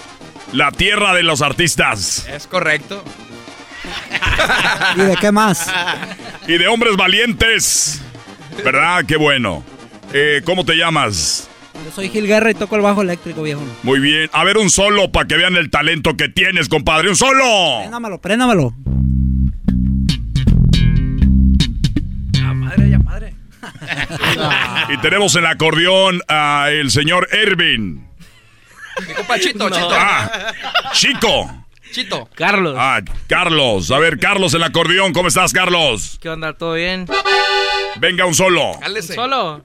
[0.52, 2.26] La tierra de los artistas.
[2.28, 3.04] Es correcto.
[4.96, 5.72] ¿Y de qué más?
[6.46, 8.02] Y de hombres valientes.
[8.64, 9.04] ¿Verdad?
[9.06, 9.62] Qué bueno.
[10.12, 11.48] Eh, ¿Cómo te llamas?
[11.84, 13.62] Yo soy Gil Guerra y toco el bajo eléctrico, viejo.
[13.82, 14.30] Muy bien.
[14.32, 17.08] A ver un solo para que vean el talento que tienes, compadre.
[17.10, 17.78] ¡Un solo!
[17.80, 18.74] Préndamelo, préndamelo.
[22.32, 23.34] Ya madre, ya madre.
[24.88, 28.06] Y tenemos en el acordeón a el señor Ervin.
[29.06, 29.90] Mi compa Chito, Chito.
[29.92, 30.52] Ah,
[30.92, 31.65] Chico.
[31.92, 32.28] Chito.
[32.34, 32.76] Carlos.
[32.78, 33.90] Ah, Carlos.
[33.90, 35.12] A ver, Carlos el acordeón.
[35.12, 36.18] ¿Cómo estás, Carlos?
[36.20, 36.52] ¿Qué onda?
[36.52, 37.06] ¿Todo bien?
[37.98, 38.72] Venga, un solo.
[38.80, 39.14] Cálese.
[39.14, 39.64] ¿Solo?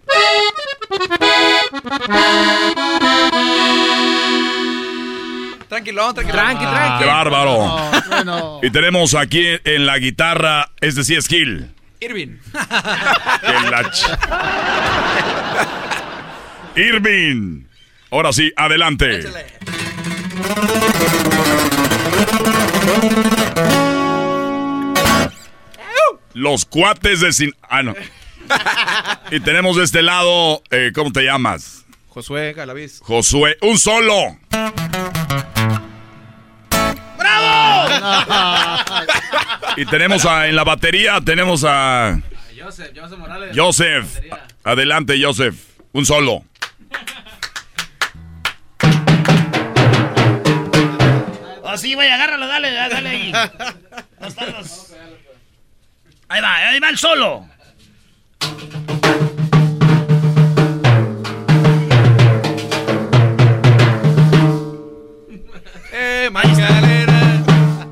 [5.67, 6.45] Tranquilón, tranquilón.
[6.45, 7.03] Tranqui, tranqui.
[7.03, 7.91] ¡Qué bárbaro!
[8.25, 8.59] No.
[8.61, 11.73] Y tenemos aquí en la guitarra, es decir, es Gil.
[12.01, 12.37] Irving.
[16.75, 17.63] Irving.
[18.11, 19.21] Ahora sí, adelante.
[26.33, 27.53] Los cuates de sin...
[27.61, 27.93] Ah, no.
[29.31, 31.85] Y tenemos de este lado, eh, ¿cómo te llamas?
[32.09, 32.99] Josué Galaviz.
[33.01, 33.57] Josué.
[33.61, 34.37] Un solo.
[37.17, 38.83] ¡Bravo!
[39.77, 42.19] Y tenemos a, en la batería, tenemos a
[42.61, 43.55] Joseph, Joseph Morales.
[43.55, 44.05] Joseph.
[44.65, 45.55] Adelante, Joseph.
[45.93, 46.43] Un solo.
[51.63, 53.31] Oh, sí, güey, agárralo, dale, dale ahí.
[56.31, 57.45] Ahí va, ahí va el solo.
[65.91, 66.29] Eh.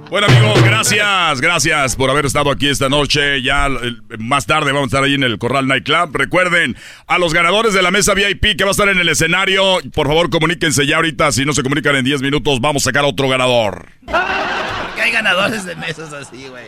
[0.09, 3.41] Bueno amigos, gracias, gracias por haber estado aquí esta noche.
[3.41, 6.11] Ya eh, más tarde vamos a estar ahí en el Corral Night Club.
[6.13, 9.79] Recuerden, a los ganadores de la mesa VIP que va a estar en el escenario,
[9.93, 11.33] por favor comuníquense ya ahorita.
[11.33, 13.89] Si no se comunican en 10 minutos, vamos a sacar otro ganador.
[14.05, 16.67] Porque hay ganadores de mesas así, güey.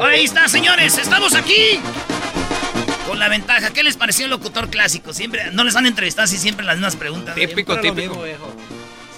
[0.00, 1.80] Ahí está, señores, estamos aquí.
[3.06, 5.12] Con la ventaja, ¿qué les pareció el locutor clásico?
[5.12, 7.34] Siempre, no les han entrevistado así siempre las mismas preguntas.
[7.34, 8.14] Típico, típico.
[8.16, 8.54] mismo,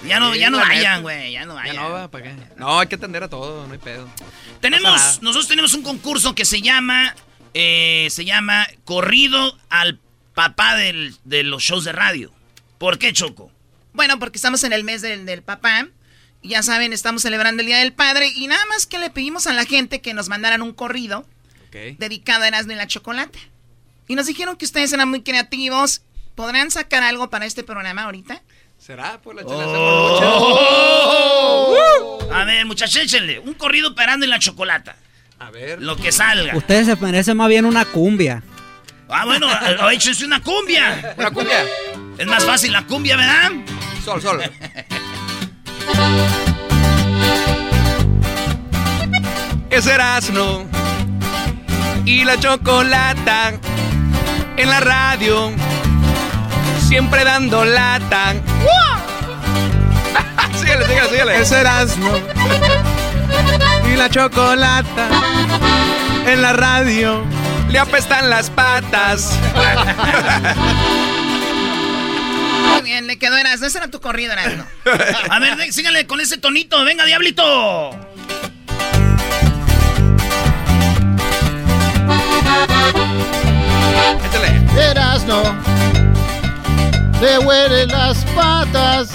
[0.05, 1.75] Ya no, Sí, ya no vayan, güey, ya no Ya vayan.
[1.77, 2.35] no, va, ¿para qué?
[2.57, 4.07] No, hay que atender a todo, no hay pedo.
[4.59, 7.15] Tenemos, nosotros tenemos un concurso que se llama,
[7.53, 9.99] eh, se llama Corrido al
[10.33, 12.31] papá del- de los shows de radio.
[12.77, 13.51] ¿Por qué, Choco?
[13.93, 15.87] Bueno, porque estamos en el mes del, del papá.
[16.43, 18.31] Ya saben, estamos celebrando el Día del Padre.
[18.35, 21.25] Y nada más que le pedimos a la gente que nos mandaran un corrido
[21.99, 23.37] dedicado a Erasmo y la Chocolata.
[24.07, 26.01] Y nos dijeron que ustedes eran muy creativos.
[26.35, 28.41] ¿Podrán sacar algo para este programa ahorita?
[28.77, 29.19] ¿Será?
[29.21, 29.43] Pues la
[31.09, 32.19] Oh.
[32.31, 33.39] A ver, muchachos, échenle.
[33.39, 34.95] Un corrido parando en la chocolata.
[35.39, 35.81] A ver.
[35.81, 36.55] Lo que salga.
[36.55, 38.43] Ustedes se merecen más bien una cumbia.
[39.09, 39.47] Ah, bueno,
[39.91, 41.15] échense una cumbia.
[41.17, 41.65] ¿Una cumbia?
[42.17, 43.51] Es más fácil la cumbia, ¿verdad?
[44.03, 44.41] Sol, sol.
[49.69, 50.65] Es Erasmo
[52.05, 53.53] y la chocolata
[54.55, 55.51] en la radio,
[56.87, 58.33] siempre dando lata.
[60.59, 61.41] síguele, síguele, síguele.
[61.41, 62.09] Es Erasmo
[63.85, 65.09] y la chocolata
[66.25, 67.23] en la radio.
[67.69, 69.37] Le apestan las patas.
[72.71, 73.67] Muy bien, le quedó Erasmo.
[73.67, 74.65] Ese era tu corrido, Erasmo.
[75.29, 76.83] A ver, síganle con ese tonito.
[76.83, 77.91] Venga, diablito.
[84.79, 85.41] Erasno,
[87.19, 89.09] le huele las patas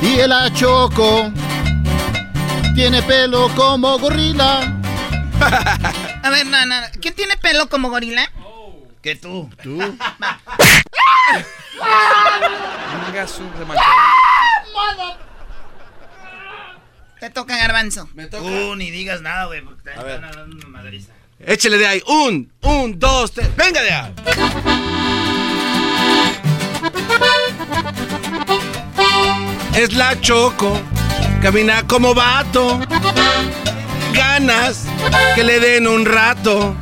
[0.00, 1.30] y el achoco
[2.74, 4.60] tiene pelo como gorila.
[6.22, 6.74] A ver, no, no.
[7.00, 8.30] ¿Quién tiene pelo como gorila?
[9.08, 9.48] Que tú.
[9.62, 9.78] Tú.
[9.78, 9.96] Venga.
[17.18, 18.06] Te toca garbanzo.
[18.12, 18.44] Me toca.
[18.44, 19.62] Uh, ni digas nada, güey.
[19.62, 21.12] porque te a dar una madriza.
[21.40, 22.02] Échele de ahí.
[22.06, 23.48] Un, un, dos, tres.
[23.56, 24.14] Venga de ahí.
[29.74, 30.78] Es la choco.
[31.40, 32.78] Camina como vato.
[34.12, 34.84] Ganas
[35.34, 36.76] que le den un rato.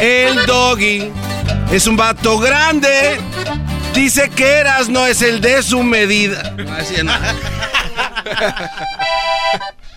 [0.00, 1.12] El doggy
[1.70, 3.18] es un vato grande.
[3.94, 6.54] Dice que eras no es el de su medida.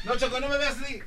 [0.06, 1.02] No, Choco, no me veas así.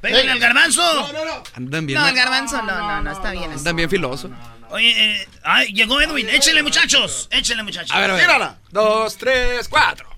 [0.00, 0.82] Pégale al garbanzo.
[0.82, 1.42] No, no, no.
[1.54, 2.00] Andan bien.
[2.00, 3.50] No, el garbanzo no, no, no, está bien.
[3.52, 4.30] Andan bien filoso.
[4.70, 4.90] Oye,
[5.22, 6.28] eh, ay, llegó Edwin.
[6.28, 7.28] Échenle, muchachos.
[7.32, 7.90] Échenle, muchachos.
[7.96, 8.48] A ver, a ver.
[8.70, 10.08] Dos, tres, cuatro.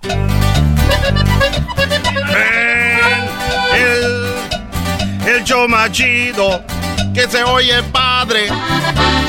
[3.74, 4.34] El,
[5.26, 6.64] el show más chido
[7.14, 8.48] que se oye padre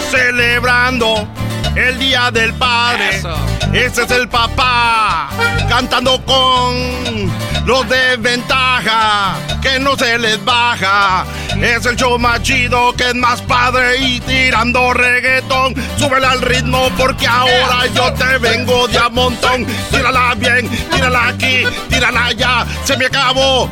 [0.09, 1.27] celebrando
[1.75, 3.17] el día del padre.
[3.17, 3.35] Eso.
[3.73, 5.29] Ese es el papá
[5.69, 7.31] cantando con
[7.65, 11.25] los de ventaja que no se les baja.
[11.61, 15.73] Es el show más chido que es más padre y tirando reggaetón.
[15.97, 19.65] Súbele al ritmo porque ahora yo te vengo de a montón.
[19.89, 22.65] Tírala bien, tírala aquí, tírala allá.
[22.83, 23.69] Se me acabó,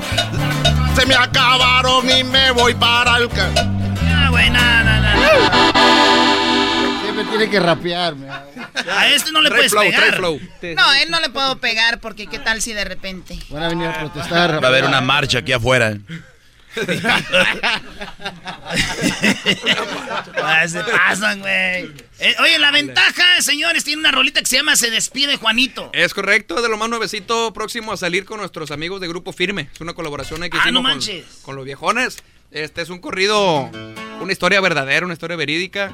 [0.95, 3.78] se me acabaron y me voy para el.
[4.39, 7.01] Ah, güey, nada, nada, nada.
[7.03, 8.27] Siempre tiene que rapearme.
[8.29, 9.99] A este no le puedes flow, pegar.
[10.01, 10.39] trae flow.
[10.75, 13.37] No, él no le puedo pegar porque qué tal si de repente.
[13.49, 14.63] Van a venir a protestar.
[14.63, 15.97] Va a haber una marcha aquí afuera.
[20.41, 21.91] Ah, se pasan, güey.
[22.19, 25.89] Eh, oye, la ventaja, señores, tiene una rolita que se llama Se despide Juanito.
[25.93, 29.33] Es correcto, es de lo más nuevecito próximo a salir con nuestros amigos de Grupo
[29.33, 29.69] Firme.
[29.73, 31.25] Es una colaboración ahí que Ah, hicimos no con- manches.
[31.41, 32.17] Con, los viejones.
[32.51, 33.69] Este es un corrido,
[34.21, 35.91] una historia verdadera, una historia verídica.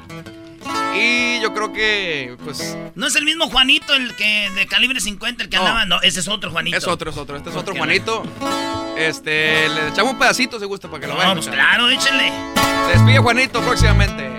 [0.98, 5.42] Y yo creo que, pues, No es el mismo Juanito el que de calibre 50
[5.42, 5.62] el que No.
[5.62, 6.76] andaba, no, ese es otro Juanito.
[6.76, 7.36] es otro, es otro.
[7.36, 8.22] Este es otro Juanito.
[8.96, 11.34] Este, le echamos un pedacito si gusta para que lo No, vean.
[11.34, 12.32] pues claro, échenle.
[12.86, 14.35] Se despide Juanito próximamente.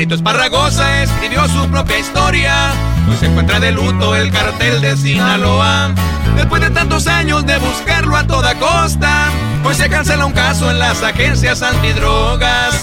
[0.00, 2.70] Juanito Esparragosa escribió su propia historia,
[3.06, 5.90] pues se encuentra de luto el cartel de Sinaloa.
[6.36, 9.26] Después de tantos años de buscarlo a toda costa,
[9.62, 12.80] pues se cancela un caso en las agencias antidrogas,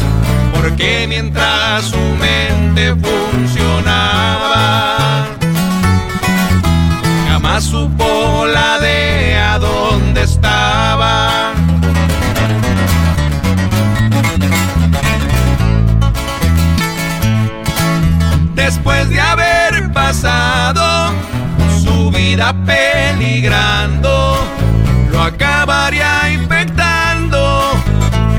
[0.54, 2.94] porque mientras su mente
[3.34, 3.66] funcionaba,
[7.30, 11.57] jamás supo la de a dónde estaba.
[22.66, 24.38] Peligrando,
[25.12, 27.72] lo acabaría infectando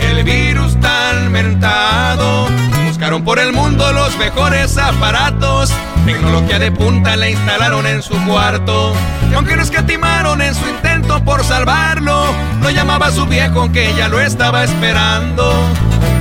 [0.00, 2.46] el virus tan mentado.
[2.86, 5.72] Buscaron por el mundo los mejores aparatos,
[6.06, 8.94] tecnología de punta la instalaron en su cuarto.
[9.30, 12.26] Y aunque no escatimaron en su intento por salvarlo,
[12.62, 15.50] lo llamaba a su viejo que ya lo estaba esperando.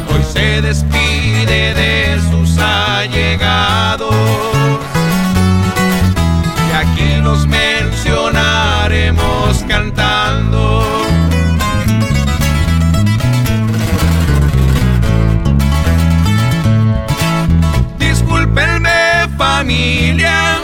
[0.10, 4.16] Hoy se despide de sus allegados.
[6.70, 7.46] Y aquí los
[19.68, 20.62] familia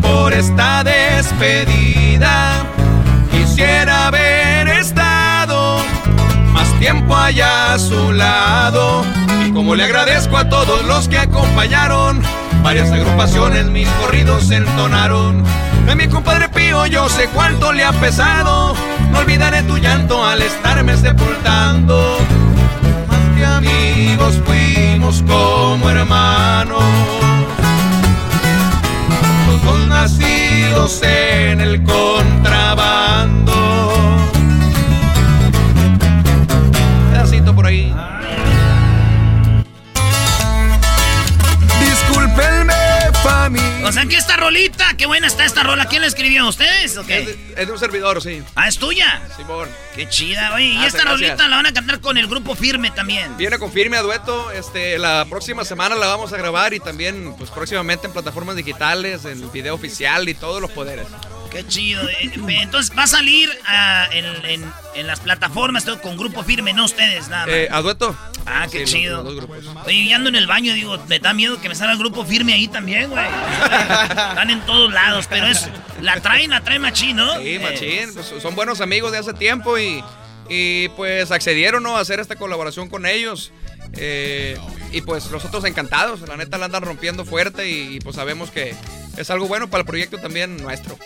[0.00, 2.64] por esta despedida.
[3.30, 5.78] Quisiera haber estado
[6.52, 9.04] más tiempo allá a su lado.
[9.46, 12.20] Y como le agradezco a todos los que acompañaron,
[12.64, 15.44] varias agrupaciones mis corridos entonaron.
[15.86, 18.74] De mi compadre Pío yo sé cuánto le ha pesado.
[19.12, 22.18] No olvidaré tu llanto al estarme sepultando.
[23.06, 27.31] Más que amigos fuimos como hermanos.
[29.64, 33.51] Dos nacidos en el contrabando.
[43.92, 45.86] Sea, que esta rolita, qué buena está esta rola.
[45.86, 46.46] ¿Quién la escribió?
[46.48, 47.18] ¿Ustedes o qué?
[47.20, 48.42] Es de, es de un servidor, sí.
[48.54, 49.22] Ah, es tuya.
[49.36, 49.68] Simón.
[49.94, 50.64] Qué chida, oye.
[50.66, 51.30] Y Gracias, esta gracias.
[51.30, 53.36] rolita la van a cantar con el grupo firme también.
[53.36, 57.34] Viene con firme a dueto, este, la próxima semana la vamos a grabar y también,
[57.36, 61.06] pues próximamente en plataformas digitales, en video oficial y todos los poderes.
[61.52, 62.08] Qué chido.
[62.08, 62.30] eh.
[62.62, 66.84] Entonces va a salir ah, en, en- en las plataformas todo con grupo firme, no
[66.84, 67.54] ustedes, nada más.
[67.54, 68.16] Eh, ¿A dueto?
[68.46, 69.22] Ah, qué Sí, chido.
[69.22, 69.86] los- los.
[69.86, 72.24] Oye, y ando en el baño, digo, me da miedo que me salga el grupo
[72.24, 73.24] firme ahí también, güey.
[73.24, 75.68] Están en todos lados, pero es.
[76.00, 77.34] La traen, la traen machín, ¿no?
[77.40, 80.02] Sí, Eh, machín, pues, son buenos amigos de hace tiempo y,
[80.48, 81.96] y, pues accedieron ¿no?
[81.96, 83.52] a hacer esta colaboración con ellos.
[83.94, 84.58] Eh,
[84.90, 88.74] y pues nosotros encantados, la neta la andan rompiendo fuerte y, y, pues sabemos que
[89.16, 90.98] es algo bueno para el proyecto también nuestro.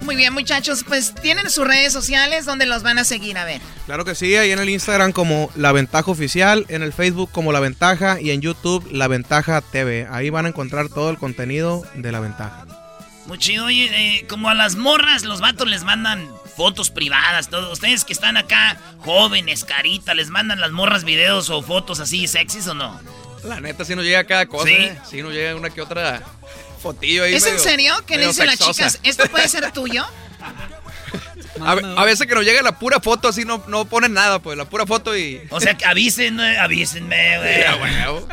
[0.00, 3.60] Muy bien, muchachos, pues tienen sus redes sociales donde los van a seguir, a ver.
[3.86, 7.52] Claro que sí, ahí en el Instagram como La Ventaja Oficial, en el Facebook como
[7.52, 10.08] La Ventaja y en YouTube La Ventaja TV.
[10.10, 12.66] Ahí van a encontrar todo el contenido de La Ventaja.
[13.26, 17.70] Muy chido, oye, eh, como a las morras, los vatos les mandan fotos privadas, todo.
[17.72, 22.66] Ustedes que están acá, jóvenes, carita, ¿les mandan las morras videos o fotos así sexys
[22.66, 22.98] o no?
[23.44, 24.72] La neta sí nos llega cada cosa, ¿Sí?
[24.74, 24.98] ¿eh?
[25.08, 26.22] sí nos llega una que otra
[26.80, 27.34] fotillo ahí.
[27.34, 27.94] ¿Es en serio?
[28.06, 28.98] ¿Qué le dicen las chicas?
[29.02, 30.04] ¿Esto puede ser tuyo?
[31.62, 34.38] A, ve- a veces que nos llega la pura foto así no, no ponen nada,
[34.38, 35.42] pues la pura foto y...
[35.50, 38.24] O sea, que avísenme, avísenme, güey.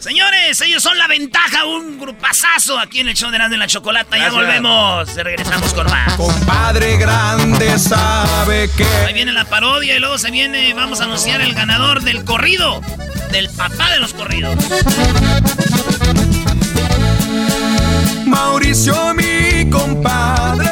[0.00, 3.68] Señores, ellos son la ventaja, un grupazazo aquí en el show de Nando en la
[3.68, 4.18] Chocolata.
[4.18, 6.14] Ya volvemos, regresamos con más.
[6.44, 8.84] Padre grande sabe que...
[9.06, 12.80] Ahí viene la parodia y luego se viene, vamos a anunciar el ganador del corrido,
[13.30, 14.56] del papá de los corridos.
[18.32, 20.71] Mauricio, mi compadre.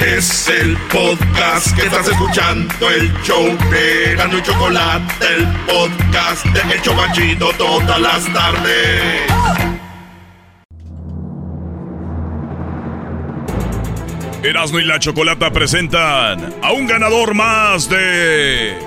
[0.00, 6.74] Es el podcast que estás escuchando, el show de Gano y Chocolate, el podcast de
[6.74, 6.82] El
[7.52, 9.30] todas las tardes.
[14.42, 18.78] Erasmo y la Chocolata presentan a un ganador más de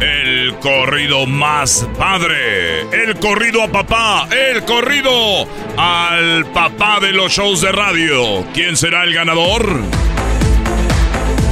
[0.00, 5.46] el corrido más padre, el corrido a papá, el corrido
[5.76, 8.46] al papá de los shows de radio.
[8.54, 9.82] ¿Quién será el ganador?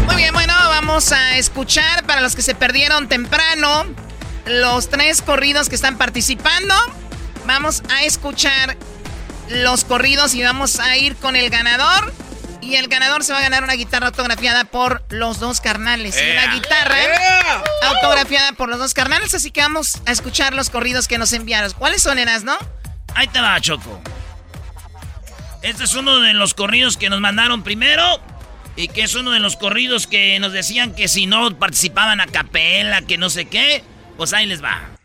[0.07, 3.85] Muy bien, bueno, vamos a escuchar para los que se perdieron temprano
[4.47, 6.75] los tres corridos que están participando.
[7.45, 8.77] Vamos a escuchar
[9.49, 12.13] los corridos y vamos a ir con el ganador.
[12.61, 16.17] Y el ganador se va a ganar una guitarra autografiada por los dos carnales.
[16.17, 16.97] Una guitarra
[17.83, 19.35] autografiada por los dos carnales.
[19.35, 21.73] Así que vamos a escuchar los corridos que nos enviaron.
[21.73, 22.57] ¿Cuáles son, Eras, no?
[23.15, 24.01] Ahí te va, Choco.
[25.63, 28.21] Este es uno de los corridos que nos mandaron primero.
[28.77, 32.27] Y que es uno de los corridos que nos decían que si no participaban a
[32.27, 33.83] capela, que no sé qué.
[34.19, 34.97] Pues ahí les va.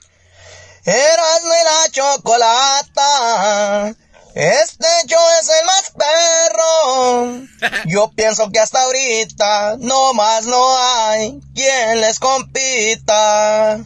[0.83, 3.95] Eras la chocolata.
[4.33, 7.47] Este yo es el más perro.
[7.85, 13.77] Yo pienso que hasta ahorita no más no hay quien les compita.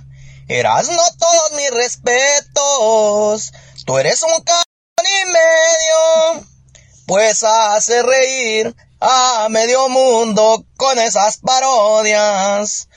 [0.47, 3.53] Eras no todos mis respetos.
[3.85, 4.53] Tú eres un c
[5.03, 6.45] y medio.
[7.07, 8.75] Pues hace reír
[9.07, 12.87] a medio mundo con esas parodias.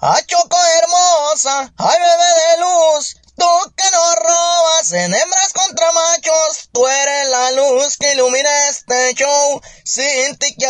[0.00, 6.68] A Choco hermosa, ay bebé de luz, Tú que no robas en hembras contra machos,
[6.70, 9.60] tú eres la luz que ilumina este show.
[9.84, 10.66] Sin ti que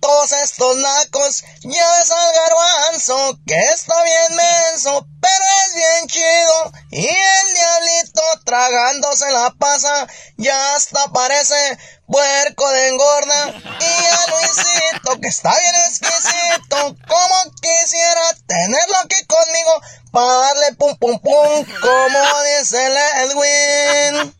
[0.00, 6.72] todos estos nacos, ya ves al garbanzo que está bien menso, pero es bien chido.
[6.90, 10.06] Y el diablito tragándose la pasa,
[10.36, 11.78] ya hasta parece
[12.10, 13.48] puerco de engorda.
[13.80, 19.80] Y a Luisito que está bien exquisito, como quisiera tenerlo aquí conmigo
[20.12, 24.34] para darle pum pum pum, como dice Edwin.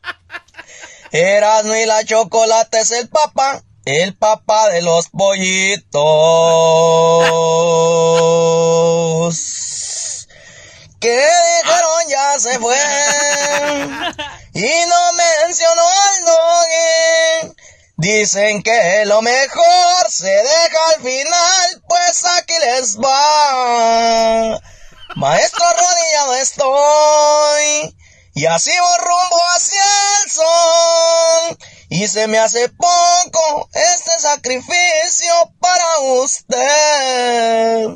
[1.13, 5.91] Erasmo y la chocolate es el papá, el papá de los pollitos.
[11.01, 11.27] Que
[11.63, 12.77] dijeron ya se fue
[14.53, 17.55] y no mencionó al doggy.
[17.97, 24.61] Dicen que lo mejor se deja al final, pues aquí les va.
[25.17, 27.97] Maestro arrodillado estoy
[28.35, 29.83] y así voy rumbo hacia
[30.25, 31.59] el sol.
[31.91, 37.89] Y se me hace poco este sacrificio para usted.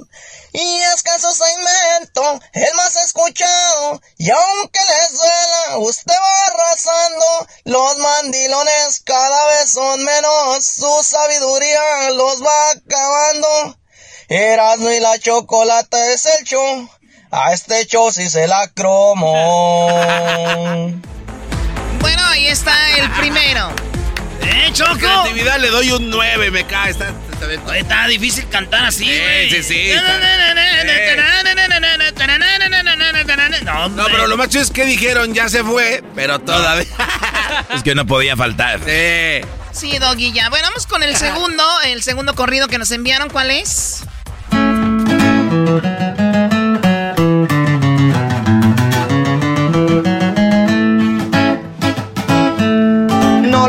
[0.57, 7.27] Y es que su segmento, el más escuchado, y aunque les duela, usted va arrasando,
[7.65, 13.77] los mandilones cada vez son menos, su sabiduría los va acabando.
[14.29, 16.89] Erasmo y la chocolate es el show,
[17.33, 19.35] a este show sí se la cromo.
[21.99, 23.73] Bueno, ahí está el primero.
[24.43, 24.99] ¡Eh, Choco!
[24.99, 26.91] creatividad le doy un 9, me cae.
[26.91, 27.15] Está,
[27.51, 29.51] está, Oye, está difícil cantar así, güey.
[29.51, 29.93] Sí, sí, sí.
[33.65, 36.87] No, no, pero lo más chido es que dijeron ya se fue, pero todavía.
[37.75, 38.81] es que no podía faltar.
[38.81, 39.47] Sí.
[39.73, 40.51] Sí, Doggy, ya.
[40.51, 43.29] Bueno, vamos con el segundo, el segundo corrido que nos enviaron.
[43.29, 44.05] ¿Cuál es?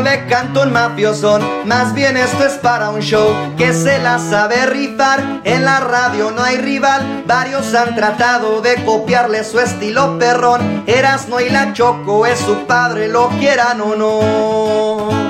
[0.02, 4.66] Le canto un mafiosón, más bien esto es para un show que se la sabe
[4.66, 5.40] rifar.
[5.42, 10.84] En la radio no hay rival, varios han tratado de copiarle su estilo perrón.
[10.86, 15.25] Erasno y la Choco es su padre, lo quieran o no.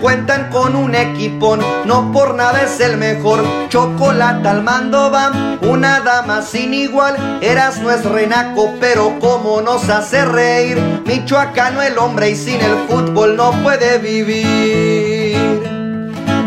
[0.00, 3.44] Cuentan con un equipón, no por nada es el mejor.
[3.68, 7.38] Chocolate al mando va, una dama sin igual.
[7.42, 11.02] Eras no es renaco, pero como nos hace reír.
[11.06, 15.15] Michoacano el hombre y sin el fútbol no puede vivir.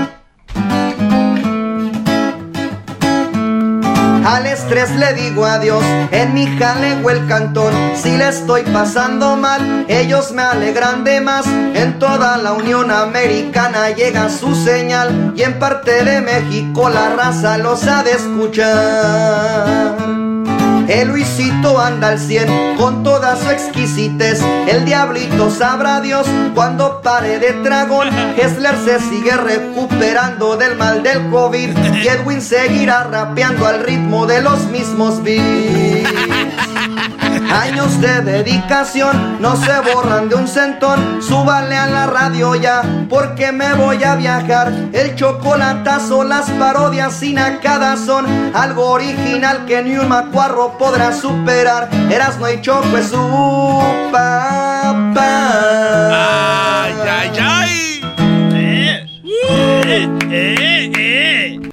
[4.27, 7.73] Al estrés le digo adiós, en mi jaleo el cantón.
[7.95, 11.47] Si le estoy pasando mal, ellos me alegran de más.
[11.47, 15.33] En toda la Unión Americana llega su señal.
[15.37, 20.06] Y en parte de México la raza los ha de escuchar.
[20.89, 24.41] El Luisito anda al 100 con toda su exquisitez.
[24.69, 28.09] El diablito sabrá Dios cuando pare de dragón.
[28.37, 31.71] Hessler se sigue recuperando del mal del COVID.
[32.03, 36.76] Y Edwin seguirá rapeando al ritmo de los mismos beats.
[37.51, 41.23] Años de dedicación no se borran de un centón.
[41.23, 44.73] Súbale a la radio ya, porque me voy a viajar.
[44.93, 51.89] El chocolatazo, las parodias sin acá son algo original que ni un macuarro podrá superar.
[52.11, 55.27] Eras no hay choco es su papá.
[56.85, 58.01] ¡Ay, ay, ay!
[58.55, 59.07] Eh,
[60.31, 61.71] eh, eh.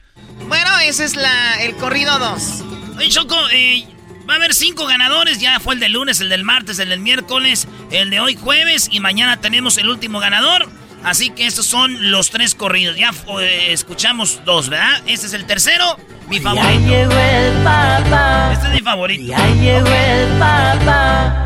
[0.48, 2.64] Bueno, ese es la, el corrido 2.
[2.98, 3.88] Oye, Choco, eh,
[4.34, 5.40] va a haber cinco ganadores.
[5.40, 8.90] Ya fue el del lunes, el del martes, el del miércoles, el de hoy jueves
[8.92, 10.68] y mañana tenemos el último ganador.
[11.04, 12.98] Así que estos son los tres corridos.
[12.98, 13.12] Ya
[13.42, 15.02] eh, escuchamos dos, ¿verdad?
[15.06, 15.98] Este es el tercero,
[16.30, 16.80] mi favorito.
[16.80, 18.54] Ya llegó el papá.
[18.54, 19.24] Este es mi favorito.
[19.24, 21.46] Ya llegó el papá.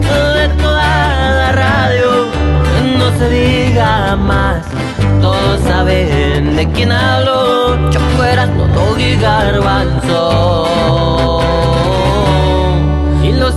[0.00, 2.32] De toda la radio.
[2.96, 4.64] No se diga más.
[5.20, 7.90] Todos saben de quién hablo.
[7.90, 8.24] Choco
[8.56, 10.54] no Doggy Garbanzo.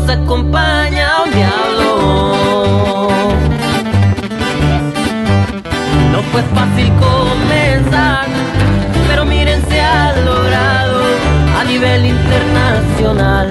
[0.07, 3.09] Y los acompaña un diablo.
[6.13, 8.25] No fue fácil comenzar,
[9.09, 11.01] pero miren se ha logrado
[11.59, 13.49] a nivel internacional.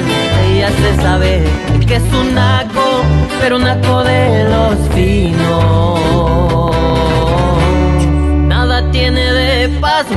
[0.58, 1.44] Ya se sabe
[1.86, 3.04] que es un naco,
[3.40, 6.00] pero un naco de los finos.
[8.48, 10.14] Nada tiene de paso.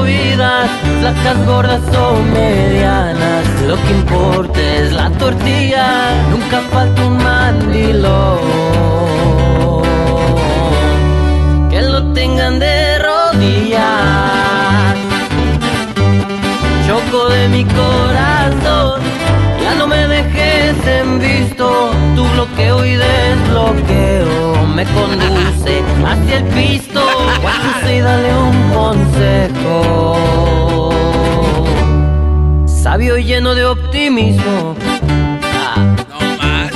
[0.00, 0.70] Vidas,
[1.00, 3.44] flacas, gordas o medianas.
[3.66, 5.86] Lo que importa es la tortilla,
[6.30, 8.38] nunca falta un mandilón.
[11.70, 13.82] Que lo tengan de rodillas.
[16.86, 19.00] Choco de mi corazón,
[21.00, 21.90] en visto.
[22.14, 27.00] Tu bloqueo y desbloqueo me conduce hacia el pisto.
[27.88, 30.14] Y dale un consejo.
[32.66, 34.74] Sabio y lleno de optimismo.
[36.40, 36.70] Ah.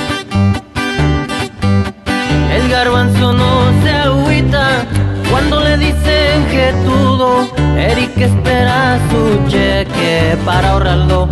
[2.53, 4.85] El garbanzo no se agüita
[5.29, 7.47] cuando le dicen que todo.
[7.77, 11.27] Eric espera su cheque para ahorrarlo.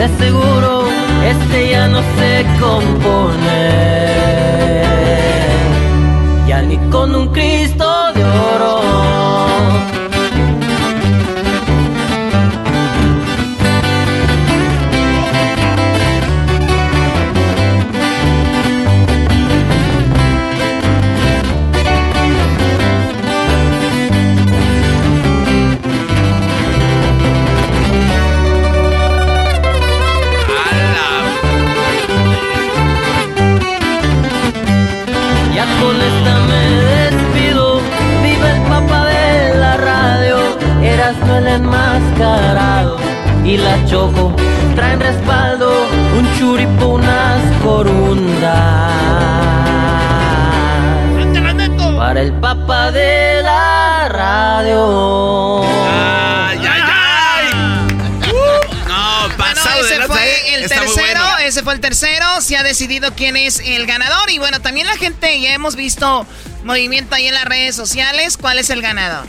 [0.00, 0.84] De seguro
[1.28, 3.60] este ya no se compone.
[6.48, 7.89] Ya ni con un Cristo
[43.50, 44.32] Y la choco
[44.76, 45.88] traen respaldo.
[46.16, 48.92] Un churipo, unas corundas.
[51.96, 55.62] Para el papá de la radio.
[55.64, 57.52] ¡Ay, ay, ay!
[58.86, 60.54] No, Bueno, pasado de ese fue ¿eh?
[60.54, 61.38] el Está tercero, bueno.
[61.44, 64.96] ese fue el tercero, se ha decidido quién es el ganador y bueno, también la
[64.96, 66.24] gente ya hemos visto
[66.62, 69.26] movimiento ahí en las redes sociales, ¿cuál es el ganador?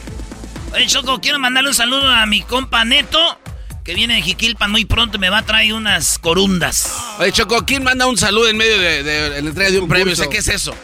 [0.74, 3.38] Oye, Choco, quiero mandarle un saludo a mi compa Neto,
[3.84, 6.92] que viene de Jiquilpan muy pronto, me va a traer unas corundas.
[7.20, 9.88] Oye, Choco, ¿quién manda un saludo en medio de, de- de la entrega de un
[9.90, 10.14] premio?
[10.14, 10.76] O sea, ¿qué es eso?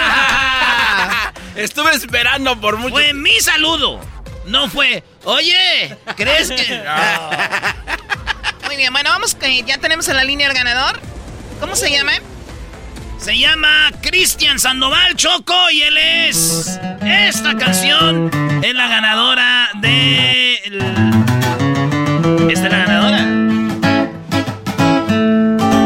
[0.00, 1.32] Ah.
[1.56, 4.00] Estuve esperando por mucho Fue mi saludo.
[4.46, 6.82] No fue, oye, ¿crees que...?
[8.66, 11.00] Muy bien, bueno, vamos, que ya tenemos en la línea el ganador.
[11.60, 12.12] ¿Cómo se llama?
[13.18, 16.78] Se llama Cristian Sandoval Choco y él es...
[17.02, 18.30] Esta canción
[18.62, 20.54] es la ganadora de...
[22.50, 23.24] Esta es la ganadora.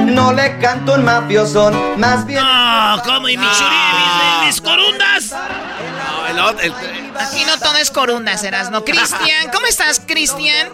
[0.07, 2.43] No le canto un mafiosón, más bien.
[2.45, 5.33] No, como y mi churi, mis, mis corundas.
[5.33, 6.73] No, el otro- el-
[7.19, 8.85] Aquí no todo es corunda, serás, ¿no?
[8.85, 10.69] Cristian, ¿cómo estás, Cristian?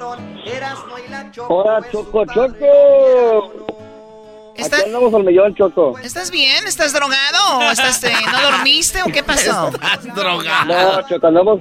[1.48, 3.87] Hola, Choco, Choco.
[4.58, 5.98] ¿Está- Aquí andamos al millón, Choco.
[5.98, 6.66] ¿Estás bien?
[6.66, 9.70] ¿Estás drogado o estás, eh, no dormiste o qué pasó?
[10.66, 11.60] No, Choco, andamos,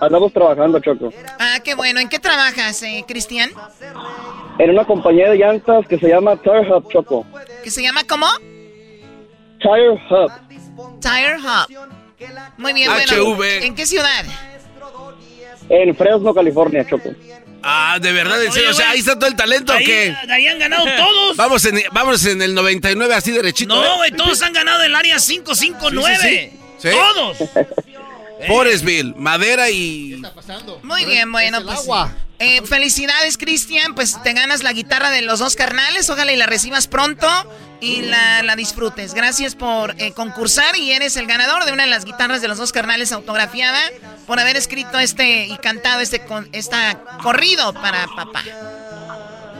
[0.00, 1.12] Andamos trabajando, Choco.
[1.40, 1.98] Ah, qué bueno.
[2.00, 3.50] ¿En qué trabajas, eh, Cristian?
[4.58, 7.26] En una compañía de llantas que se llama Tire Hub, Choco.
[7.64, 8.26] ¿Que se llama cómo?
[9.60, 10.30] Tire Hub.
[11.00, 11.88] Tire Hub.
[12.58, 13.34] Muy bien, bueno.
[13.34, 13.64] HV.
[13.66, 14.24] ¿En qué ciudad?
[15.68, 17.10] En Fresno, California, Choco.
[17.62, 18.70] Ah, de verdad, en serio.
[18.70, 20.16] O sea, ahí está todo el talento, ¿o Ahí, qué?
[20.30, 21.36] ahí han ganado todos.
[21.36, 23.74] Vamos en, vamos en el 99 así derechito.
[23.74, 23.96] No, ¿eh?
[23.96, 26.18] güey, todos han ganado el área 559.
[26.20, 26.88] Sí, sí, sí.
[26.90, 26.96] Sí.
[26.96, 27.38] Todos.
[28.46, 30.22] Forestville, madera y...
[30.82, 31.80] Muy bien, bueno, pues.
[32.38, 33.94] eh, felicidades, Cristian.
[33.94, 36.08] Pues te ganas la guitarra de los dos carnales.
[36.08, 37.28] Ojalá y la recibas pronto
[37.80, 39.14] y la, la disfrutes.
[39.14, 42.58] Gracias por eh, concursar y eres el ganador de una de las guitarras de los
[42.58, 43.80] dos carnales autografiada
[44.26, 48.44] por haber escrito este y cantado este con, esta corrido para papá.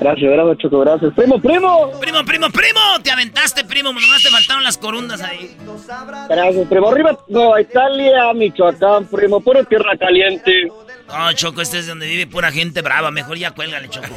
[0.01, 1.13] Gracias, gracias, Choco, gracias.
[1.15, 1.91] ¡Primo, primo!
[2.01, 2.81] Primo, primo, primo.
[3.03, 3.93] Te aventaste, primo.
[3.93, 5.57] Nomás te faltaron las corundas ahí.
[6.29, 6.91] Gracias, primo.
[6.91, 9.41] Arriba, Nueva Italia, Michoacán, primo.
[9.41, 10.69] Puro tierra caliente.
[11.09, 13.11] No, Choco, este es donde vive pura gente brava.
[13.11, 14.09] Mejor ya cuélgale, Choco.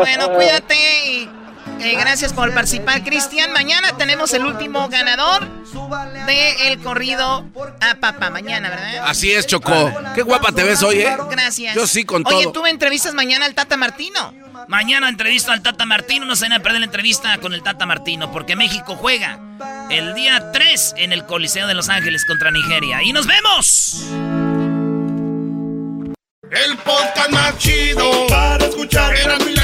[0.00, 0.74] Bueno, cuídate
[1.06, 1.28] y
[1.80, 3.52] eh, gracias por participar, Cristian.
[3.52, 5.46] Mañana tenemos el último ganador
[6.26, 7.46] de el corrido
[7.80, 8.30] a papá.
[8.30, 9.04] Mañana, ¿verdad?
[9.06, 9.92] Así es, Choco.
[10.14, 11.16] Qué guapa te ves hoy, ¿eh?
[11.30, 11.74] Gracias.
[11.74, 12.52] Yo sí, con Oye, todo.
[12.52, 14.32] tú me entrevistas mañana al Tata Martino.
[14.68, 16.24] Mañana entrevisto al Tata Martino.
[16.24, 18.32] No se vayan a perder la entrevista con el Tata Martino.
[18.32, 19.38] Porque México juega
[19.90, 23.02] el día 3 en el Coliseo de Los Ángeles contra Nigeria.
[23.02, 24.04] ¡Y nos vemos!
[26.50, 29.14] El podcast más chido para escuchar.
[29.16, 29.63] Era mi la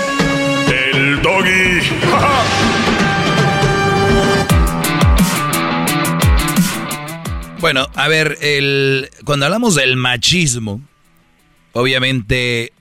[1.21, 1.81] doggy.
[7.61, 10.81] Bueno, a ver, el, cuando hablamos del machismo,
[11.73, 12.73] obviamente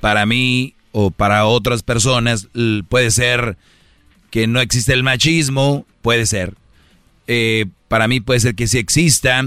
[0.00, 2.48] para mí o para otras personas
[2.88, 3.58] puede ser
[4.30, 6.54] que no existe el machismo, puede ser.
[7.26, 9.44] Eh, para mí puede ser que sí exista,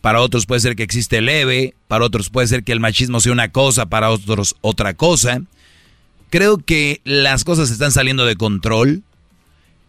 [0.00, 3.32] para otros puede ser que existe leve, para otros puede ser que el machismo sea
[3.32, 5.42] una cosa, para otros otra cosa.
[6.34, 9.04] Creo que las cosas están saliendo de control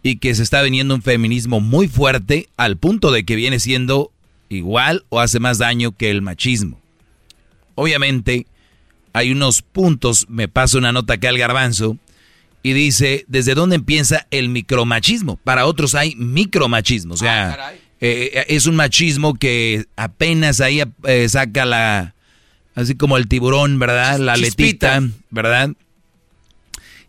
[0.03, 4.11] y que se está viniendo un feminismo muy fuerte al punto de que viene siendo
[4.49, 6.80] igual o hace más daño que el machismo.
[7.73, 8.45] Obviamente,
[9.11, 11.97] hay unos puntos, me pasa una nota acá al garbanzo,
[12.61, 15.38] y dice, ¿desde dónde empieza el micromachismo?
[15.38, 21.65] Para otros hay micromachismo, o sea, eh, es un machismo que apenas ahí eh, saca
[21.65, 22.13] la,
[22.76, 24.19] así como el tiburón, ¿verdad?
[24.19, 24.99] La Chispita.
[24.99, 25.72] letita, ¿verdad?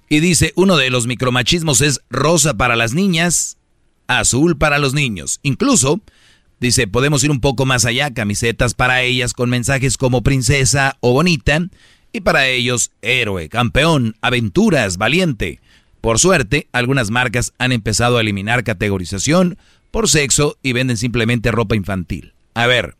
[0.08, 3.58] Y dice, uno de los micromachismos es rosa para las niñas,
[4.06, 5.40] azul para los niños.
[5.42, 6.00] Incluso,
[6.60, 11.12] dice, podemos ir un poco más allá, camisetas para ellas con mensajes como princesa o
[11.12, 11.60] bonita,
[12.12, 15.60] y para ellos, héroe, campeón, aventuras, valiente.
[16.00, 19.58] Por suerte, algunas marcas han empezado a eliminar categorización
[19.90, 22.32] por sexo y venden simplemente ropa infantil.
[22.54, 22.96] A ver,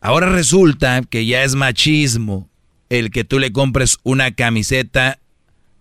[0.00, 2.48] ahora resulta que ya es machismo
[2.88, 5.18] el que tú le compres una camiseta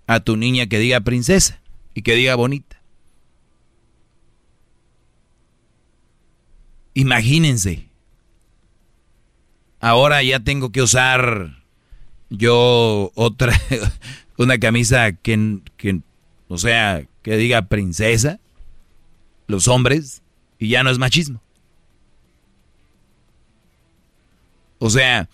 [0.08, 1.62] a tu niña que diga princesa
[1.94, 2.82] y que diga bonita.
[6.94, 7.88] Imagínense.
[9.80, 11.64] Ahora ya tengo que usar
[12.30, 13.54] yo otra,
[14.38, 16.02] una camisa que, que,
[16.48, 18.40] o sea, que diga princesa,
[19.48, 20.22] los hombres,
[20.58, 21.42] y ya no es machismo.
[24.80, 25.30] O sea,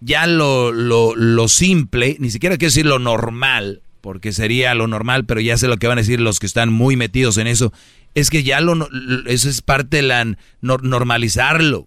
[0.00, 5.26] ya lo, lo, lo simple, ni siquiera quiero decir lo normal, porque sería lo normal,
[5.26, 7.72] pero ya sé lo que van a decir los que están muy metidos en eso,
[8.14, 8.88] es que ya lo,
[9.26, 10.24] eso es parte de la
[10.62, 11.86] nor- normalizarlo.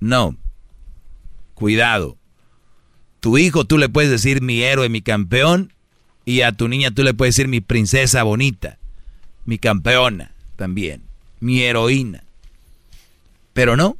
[0.00, 0.36] No,
[1.54, 2.16] cuidado.
[3.20, 5.72] Tu hijo tú le puedes decir mi héroe, mi campeón,
[6.24, 8.78] y a tu niña tú le puedes decir mi princesa bonita,
[9.44, 11.02] mi campeona también,
[11.40, 12.22] mi heroína.
[13.54, 13.96] Pero no.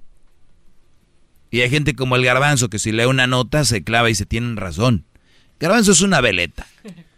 [1.51, 4.27] Y hay gente como el garbanzo que si lee una nota se clava y se
[4.27, 5.05] tienen razón.
[5.59, 6.67] Garbanzo es una veleta.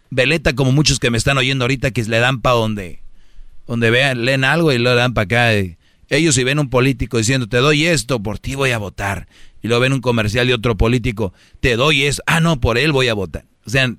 [0.09, 3.01] Veleta como muchos que me están oyendo ahorita que le dan para donde,
[3.67, 5.75] donde vean, leen algo y lo dan para acá.
[6.09, 9.27] Ellos si ven un político diciendo te doy esto, por ti voy a votar.
[9.61, 12.91] Y lo ven un comercial de otro político, te doy eso, ah no, por él
[12.91, 13.45] voy a votar.
[13.65, 13.95] O sea,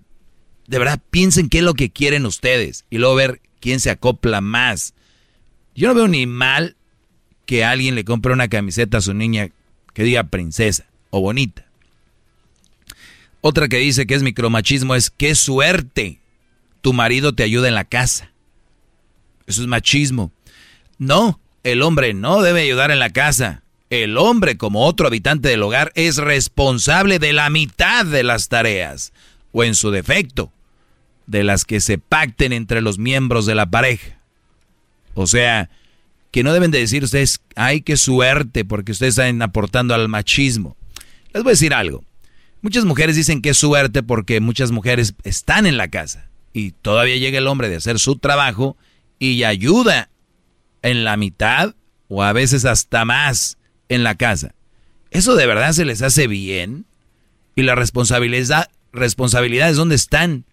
[0.66, 4.40] de verdad piensen qué es lo que quieren ustedes y luego ver quién se acopla
[4.40, 4.94] más.
[5.74, 6.76] Yo no veo ni mal
[7.46, 9.50] que alguien le compre una camiseta a su niña
[9.94, 11.66] que diga princesa o bonita.
[13.40, 16.20] Otra que dice que es micromachismo es qué suerte
[16.81, 18.31] tu marido te ayuda en la casa.
[19.47, 20.32] Eso es machismo.
[20.98, 23.62] No, el hombre no debe ayudar en la casa.
[23.90, 29.12] El hombre, como otro habitante del hogar, es responsable de la mitad de las tareas,
[29.52, 30.51] o en su defecto,
[31.27, 34.19] de las que se pacten entre los miembros de la pareja.
[35.14, 35.69] O sea,
[36.32, 40.76] que no deben de decir ustedes, ay, qué suerte, porque ustedes están aportando al machismo.
[41.32, 42.04] Les voy a decir algo.
[42.62, 47.16] Muchas mujeres dicen que es suerte porque muchas mujeres están en la casa y todavía
[47.16, 48.76] llega el hombre de hacer su trabajo
[49.18, 50.10] y ayuda
[50.80, 51.74] en la mitad
[52.09, 54.54] o a veces hasta más en la casa.
[55.10, 56.86] ¿Eso de verdad se les hace bien?
[57.54, 60.46] ¿Y la responsabilidad, responsabilidades dónde están?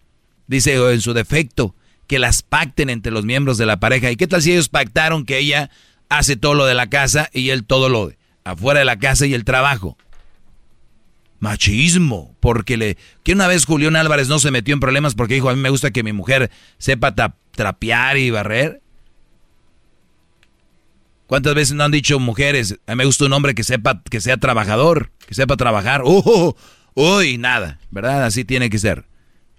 [0.46, 1.74] Dice en su defecto,
[2.10, 4.10] que las pacten entre los miembros de la pareja.
[4.10, 5.70] ¿Y qué tal si ellos pactaron que ella
[6.08, 9.26] hace todo lo de la casa y él todo lo de afuera de la casa
[9.26, 9.96] y el trabajo?
[11.38, 15.50] Machismo, porque le que una vez Julián Álvarez no se metió en problemas porque dijo,
[15.50, 17.14] a mí me gusta que mi mujer sepa
[17.52, 18.82] trapear y barrer.
[21.28, 24.20] ¿Cuántas veces no han dicho mujeres, a mí me gusta un hombre que sepa que
[24.20, 26.02] sea trabajador, que sepa trabajar?
[26.02, 26.56] ¡Uh!
[26.94, 27.38] ¡Uy!
[27.38, 28.24] Nada, ¿verdad?
[28.24, 29.04] Así tiene que ser.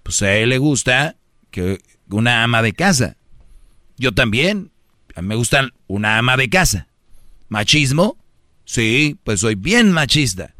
[0.02, 1.16] Pues a él le gusta
[1.50, 3.16] que una ama de casa.
[3.96, 4.70] Yo también.
[5.14, 6.88] A mí me gusta una ama de casa.
[7.48, 8.16] ¿Machismo?
[8.64, 10.54] Sí, pues soy bien machista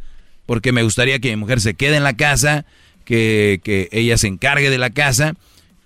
[0.47, 2.67] porque me gustaría que mi mujer se quede en la casa,
[3.05, 5.35] que, ella se encargue de la casa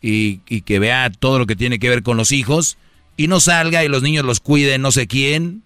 [0.01, 2.77] y, que vea todo lo que tiene que ver con los hijos
[3.17, 5.63] y no salga y los niños los cuiden no sé quién,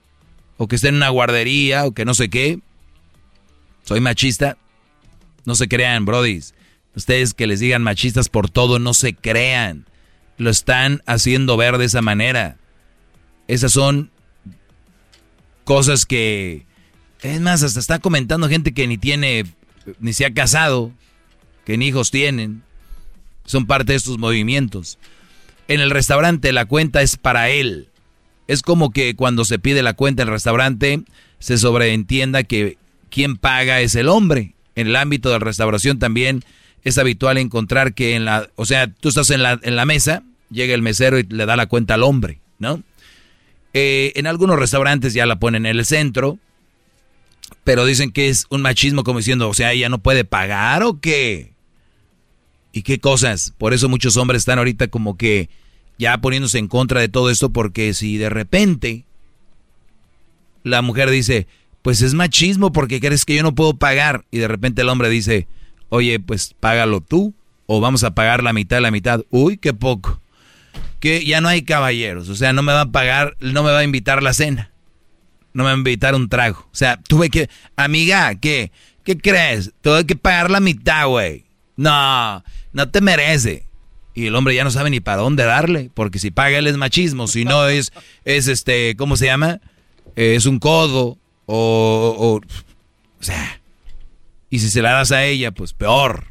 [0.57, 2.59] o que esté en una guardería, o que no sé qué.
[3.85, 4.59] Soy machista.
[5.47, 6.55] No se crean, brodis.
[6.95, 9.87] Ustedes que les digan machistas por todo, no se crean.
[10.37, 12.57] Lo están haciendo ver de esa manera.
[13.47, 14.11] Esas son
[15.65, 16.67] cosas que
[17.23, 19.45] es más, hasta está comentando gente que ni tiene,
[19.99, 20.93] ni se ha casado,
[21.65, 22.63] que ni hijos tienen.
[23.45, 24.99] Son parte de estos movimientos.
[25.69, 27.89] En el restaurante la cuenta es para él.
[28.49, 31.03] Es como que cuando se pide la cuenta en el restaurante
[31.39, 32.79] se sobreentienda que
[33.11, 34.55] quien paga es el hombre.
[34.75, 36.43] En el ámbito de la restauración también
[36.85, 40.23] es habitual encontrar que en la, o sea, tú estás en la, en la mesa,
[40.51, 42.83] llega el mesero y le da la cuenta al hombre, ¿no?
[43.73, 46.39] Eh, en algunos restaurantes ya la ponen en el centro,
[47.65, 51.01] pero dicen que es un machismo como diciendo, o sea, ella no puede pagar o
[51.01, 51.53] qué.
[52.73, 53.53] ¿Y qué cosas?
[53.59, 55.49] Por eso muchos hombres están ahorita como que
[55.99, 59.05] ya poniéndose en contra de todo esto porque si de repente
[60.63, 61.47] la mujer dice,
[61.83, 65.09] pues es machismo porque crees que yo no puedo pagar y de repente el hombre
[65.09, 65.47] dice,
[65.91, 67.35] oye, pues págalo tú
[67.67, 69.21] o vamos a pagar la mitad de la mitad.
[69.31, 70.21] Uy, qué poco.
[70.99, 73.79] Que ya no hay caballeros, o sea, no me va a pagar, no me va
[73.79, 74.71] a invitar la cena
[75.53, 76.61] no me va a invitar un trago.
[76.73, 78.73] O sea, tuve que, amiga, ¿qué?
[79.05, 79.73] ¿Qué crees?
[79.81, 81.45] Tuve que pagar la mitad, güey.
[81.77, 83.67] No, no te merece.
[84.15, 86.77] Y el hombre ya no sabe ni para dónde darle, porque si paga él es
[86.77, 87.93] machismo, si no es,
[88.25, 89.61] es este, ¿cómo se llama?
[90.17, 93.60] es un codo, o, o, o sea,
[94.51, 96.27] y si se la das a ella, pues peor.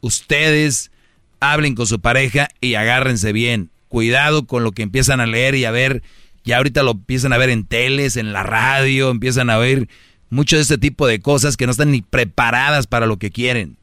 [0.00, 0.92] Ustedes
[1.40, 5.64] hablen con su pareja y agárrense bien cuidado con lo que empiezan a leer y
[5.64, 6.02] a ver,
[6.44, 9.88] ya ahorita lo empiezan a ver en teles, en la radio, empiezan a ver
[10.28, 13.76] mucho de este tipo de cosas que no están ni preparadas para lo que quieren.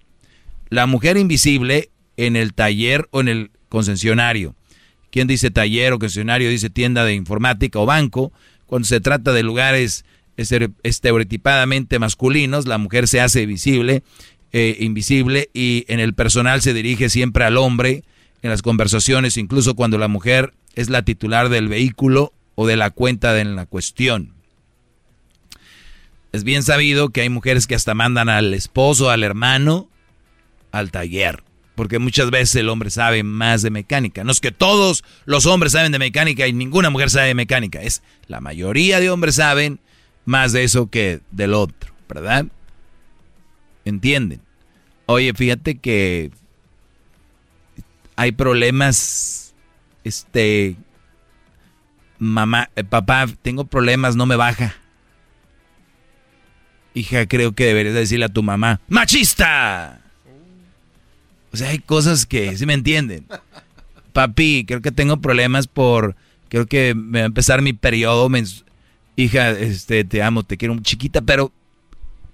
[0.70, 4.56] La mujer invisible en el taller o en el concesionario.
[5.12, 6.50] ¿Quién dice taller o concesionario?
[6.50, 8.32] Dice tienda de informática o banco.
[8.66, 10.06] Cuando se trata de lugares
[10.38, 14.04] estereotipadamente masculinos, la mujer se hace visible,
[14.52, 18.04] eh, invisible y en el personal se dirige siempre al hombre
[18.42, 22.90] en las conversaciones, incluso cuando la mujer es la titular del vehículo o de la
[22.90, 24.34] cuenta de la cuestión.
[26.32, 29.88] Es bien sabido que hay mujeres que hasta mandan al esposo, al hermano,
[30.72, 31.44] al taller.
[31.76, 34.24] Porque muchas veces el hombre sabe más de mecánica.
[34.24, 37.82] No es que todos los hombres saben de mecánica y ninguna mujer sabe de mecánica.
[37.82, 39.80] Es la mayoría de hombres saben
[40.26, 42.46] más de eso que del otro, ¿verdad?
[43.86, 44.42] ¿Entienden?
[45.06, 46.32] Oye, fíjate que
[48.16, 49.54] hay problemas,
[50.04, 50.76] este,
[52.20, 54.76] mamá, eh, papá, tengo problemas, no me baja.
[56.94, 60.00] Hija, creo que deberías decirle a tu mamá, ¡machista!
[61.52, 63.26] O sea, hay cosas que, ¿sí me entienden?
[64.14, 66.16] Papi, creo que tengo problemas por,
[66.50, 68.30] creo que me va a empezar mi periodo.
[69.16, 71.52] Hija, este, te amo, te quiero chiquita, pero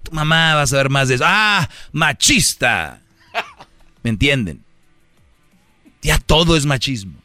[0.02, 1.24] tu mamá va a saber más de eso.
[1.26, 1.68] ¡Ah!
[1.92, 3.00] ¡Machista!
[4.02, 4.62] ¿Me entienden?
[6.02, 7.20] Ya todo es machismo.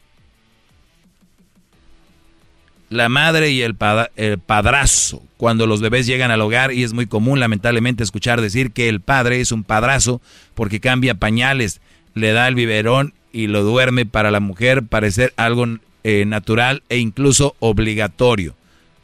[2.88, 3.76] la madre y el,
[4.16, 8.70] el, padrazo, cuando los bebés llegan al hogar y es muy común lamentablemente escuchar decir
[8.72, 10.20] que el padre es un padrazo
[10.54, 11.80] porque cambia pañales,
[12.14, 15.66] le da el biberón y lo duerme para la mujer parecer algo
[16.04, 18.54] eh, natural e incluso obligatorio.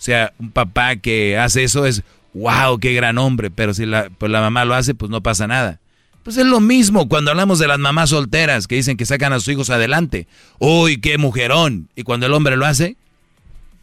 [0.02, 2.02] Sea, un papá que hace eso es,
[2.34, 5.46] wow, qué gran hombre, pero si la, pues la mamá lo hace, pues no pasa
[5.46, 5.78] nada.
[6.24, 9.38] Pues es lo mismo cuando hablamos de las mamás solteras que dicen que sacan a
[9.38, 10.26] sus hijos adelante.
[10.58, 11.88] Uy, qué mujerón.
[11.94, 12.96] Y cuando el hombre lo hace,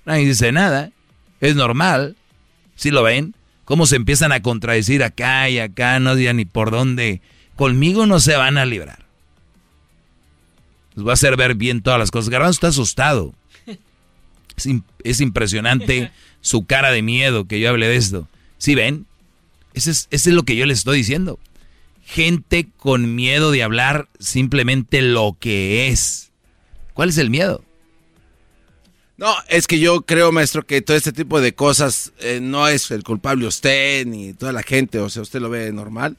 [0.03, 0.91] nadie dice nada.
[1.39, 2.17] Es normal.
[2.75, 3.33] ¿Sí lo ven?
[3.63, 7.21] Cómo se empiezan a contradecir acá y acá, no digan ni por dónde.
[7.55, 9.05] Conmigo no se van a librar.
[10.95, 12.29] Les voy a hacer ver bien todas las cosas.
[12.29, 13.33] Garbanzo está asustado.
[15.03, 16.11] Es, impresionante
[16.41, 18.27] su cara de miedo que yo hable de esto.
[18.57, 19.05] ¿Sí ven?
[19.73, 21.39] Ese es, ese es lo que yo les estoy diciendo.
[22.05, 26.31] Gente con miedo de hablar simplemente lo que es.
[26.93, 27.63] ¿Cuál es el miedo?
[29.19, 32.89] No, es que yo creo, maestro, que todo este tipo de cosas eh, no es
[32.89, 36.15] el culpable usted ni toda la gente, o sea, usted lo ve normal.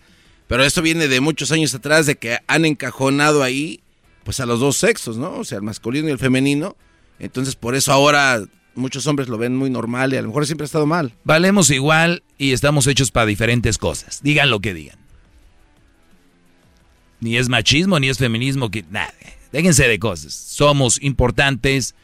[0.49, 3.81] Pero esto viene de muchos años atrás de que han encajonado ahí,
[4.23, 5.33] pues a los dos sexos, ¿no?
[5.39, 6.77] O sea, el masculino y el femenino.
[7.21, 8.43] Entonces, por eso ahora
[8.75, 11.13] muchos hombres lo ven muy normal y a lo mejor siempre ha estado mal.
[11.25, 14.21] Valemos igual y estamos hechos para diferentes cosas.
[14.23, 14.99] Digan lo que digan.
[17.21, 19.13] Ni es machismo, ni es feminismo, que nada.
[19.53, 20.33] Déjense de cosas.
[20.33, 21.95] Somos importantes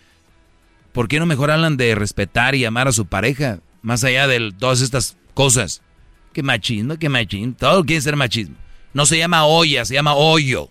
[0.97, 3.61] ¿por qué no mejor hablan de respetar y amar a su pareja?
[3.83, 5.83] Más allá de todas estas cosas.
[6.33, 6.97] ¿Qué machismo?
[6.97, 7.55] ¿Qué machismo?
[7.59, 8.57] Todo quiere ser machismo.
[8.95, 10.71] No se llama olla, se llama hoyo.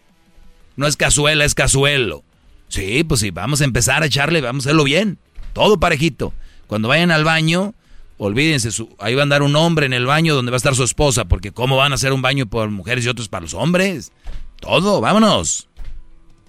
[0.77, 2.23] No es cazuela, es cazuelo.
[2.67, 5.17] Sí, pues sí, vamos a empezar a echarle, vamos a hacerlo bien.
[5.53, 6.33] Todo parejito.
[6.67, 7.73] Cuando vayan al baño,
[8.17, 8.69] olvídense,
[8.99, 11.25] ahí va a andar un hombre en el baño donde va a estar su esposa,
[11.25, 14.11] porque ¿cómo van a hacer un baño por mujeres y otros para los hombres?
[14.59, 15.69] Todo, vámonos.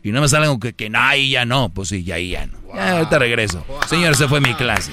[0.02, 1.68] Y no me salen que, que no, ahí ya no.
[1.70, 2.58] Pues sí, ya ahí ya no.
[2.74, 3.64] Ya, ahorita regreso.
[3.88, 4.92] Señor, esa fue mi clase.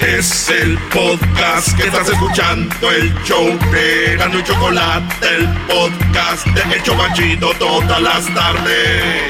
[0.00, 6.76] Es el podcast que estás escuchando, el show de Gano y Chocolate, el podcast de
[6.76, 9.22] Hecho Banchito todas las tardes.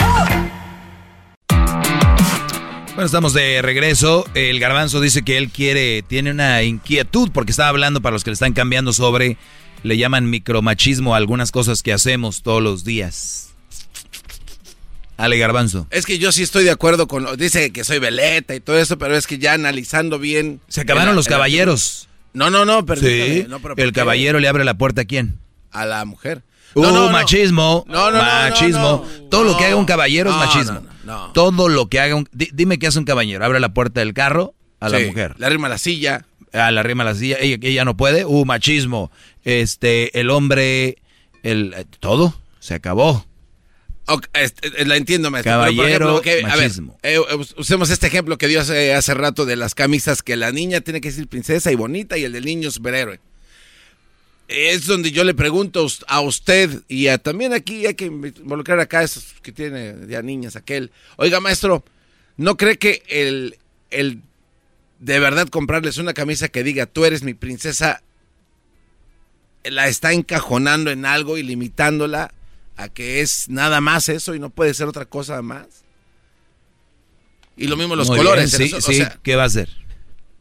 [2.94, 4.24] Bueno, estamos de regreso.
[4.34, 8.30] El garbanzo dice que él quiere, tiene una inquietud porque estaba hablando para los que
[8.30, 9.36] le están cambiando sobre,
[9.82, 13.53] le llaman micromachismo a algunas cosas que hacemos todos los días.
[15.16, 15.86] Ale Garbanzo.
[15.90, 17.22] Es que yo sí estoy de acuerdo con.
[17.22, 20.60] Lo, dice que soy veleta y todo eso, pero es que ya analizando bien.
[20.68, 22.08] Se acabaron los caballeros.
[22.32, 23.00] No, no, no, pero.
[23.00, 23.46] Sí,
[23.76, 25.38] el caballero le abre la puerta a quién?
[25.70, 26.42] A la mujer.
[26.74, 27.84] Uh, no, machismo.
[27.86, 29.06] No, no, machismo.
[29.30, 30.82] Todo lo que haga un caballero es machismo.
[31.32, 32.28] Todo lo que haga un.
[32.32, 33.44] Dime qué hace un caballero.
[33.44, 35.36] Abre la puerta del carro a la mujer.
[35.38, 36.26] Le arrima la silla.
[36.52, 37.36] A la arrima la silla.
[37.40, 38.24] Ella, ella no puede.
[38.24, 39.12] Uh, machismo.
[39.44, 40.98] Este, el hombre.
[41.44, 42.34] El, todo.
[42.58, 43.24] Se acabó.
[44.34, 45.52] Este, la entiendo, maestro.
[45.52, 46.72] Caballero, a ver,
[47.02, 47.18] eh,
[47.56, 51.00] usemos este ejemplo que dio hace, hace, rato de las camisas que la niña tiene
[51.00, 53.18] que ser princesa y bonita y el del niño superhéroe.
[54.46, 59.02] Es donde yo le pregunto a usted y a, también aquí hay que involucrar acá
[59.02, 60.90] esos que tiene ya niñas, aquel.
[61.16, 61.82] Oiga, maestro,
[62.36, 63.56] ¿no cree que el,
[63.90, 64.20] el
[64.98, 68.02] de verdad comprarles una camisa que diga tú eres mi princesa
[69.64, 72.34] la está encajonando en algo y limitándola?
[72.76, 75.66] A que es nada más eso y no puede ser otra cosa más.
[77.56, 78.50] Y lo mismo los colores.
[78.50, 79.68] sí, ¿qué va a hacer?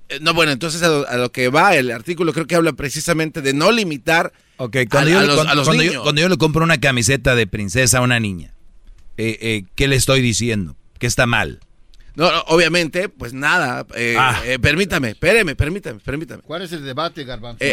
[0.09, 3.53] Eh, no, bueno, entonces a lo, que va el artículo creo que habla precisamente de
[3.53, 8.19] no limitar cuando, yo, le, cuando, Yo, le compro una camiseta de princesa a una
[8.19, 8.53] niña,
[9.17, 10.75] eh, eh, ¿qué le estoy diciendo?
[10.99, 11.59] ¿Qué está mal?
[12.15, 13.85] No, obviamente, pues nada.
[14.17, 14.41] Ah.
[14.61, 16.43] permítame, espéreme, permítame, permítame.
[16.43, 17.65] ¿Cuál es el debate, Garbanzo?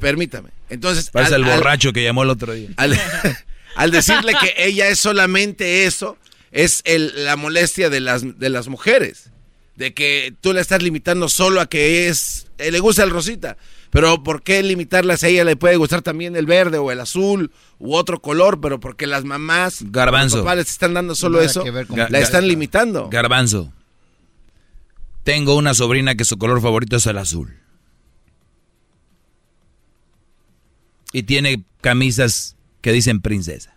[0.00, 0.50] permítame.
[0.68, 2.70] Entonces, Parece el borracho que llamó el otro día.
[2.76, 2.98] al
[3.90, 6.16] decirle que ella es solamente eso,
[6.50, 9.30] es el, la molestia de las, de las mujeres.
[9.76, 13.56] De que tú la estás limitando solo a que es, eh, le gusta el rosita.
[13.90, 15.44] Pero ¿por qué limitarlas a ella?
[15.44, 19.24] Le puede gustar también el verde o el azul u otro color, pero porque las
[19.24, 20.38] mamás, Garbanzo.
[20.38, 23.08] los papás están dando solo eso, la están limitando.
[23.08, 23.72] Garbanzo.
[25.24, 27.56] Tengo una sobrina que su color favorito es el azul.
[31.12, 32.53] Y tiene camisas
[32.84, 33.74] que dicen princesa.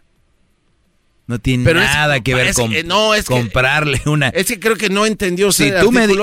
[1.28, 4.28] No tiene Pero es- nada que ver con que- no, es que- comprarle una.
[4.30, 6.14] Es que creo que no entendió Si tú me sí,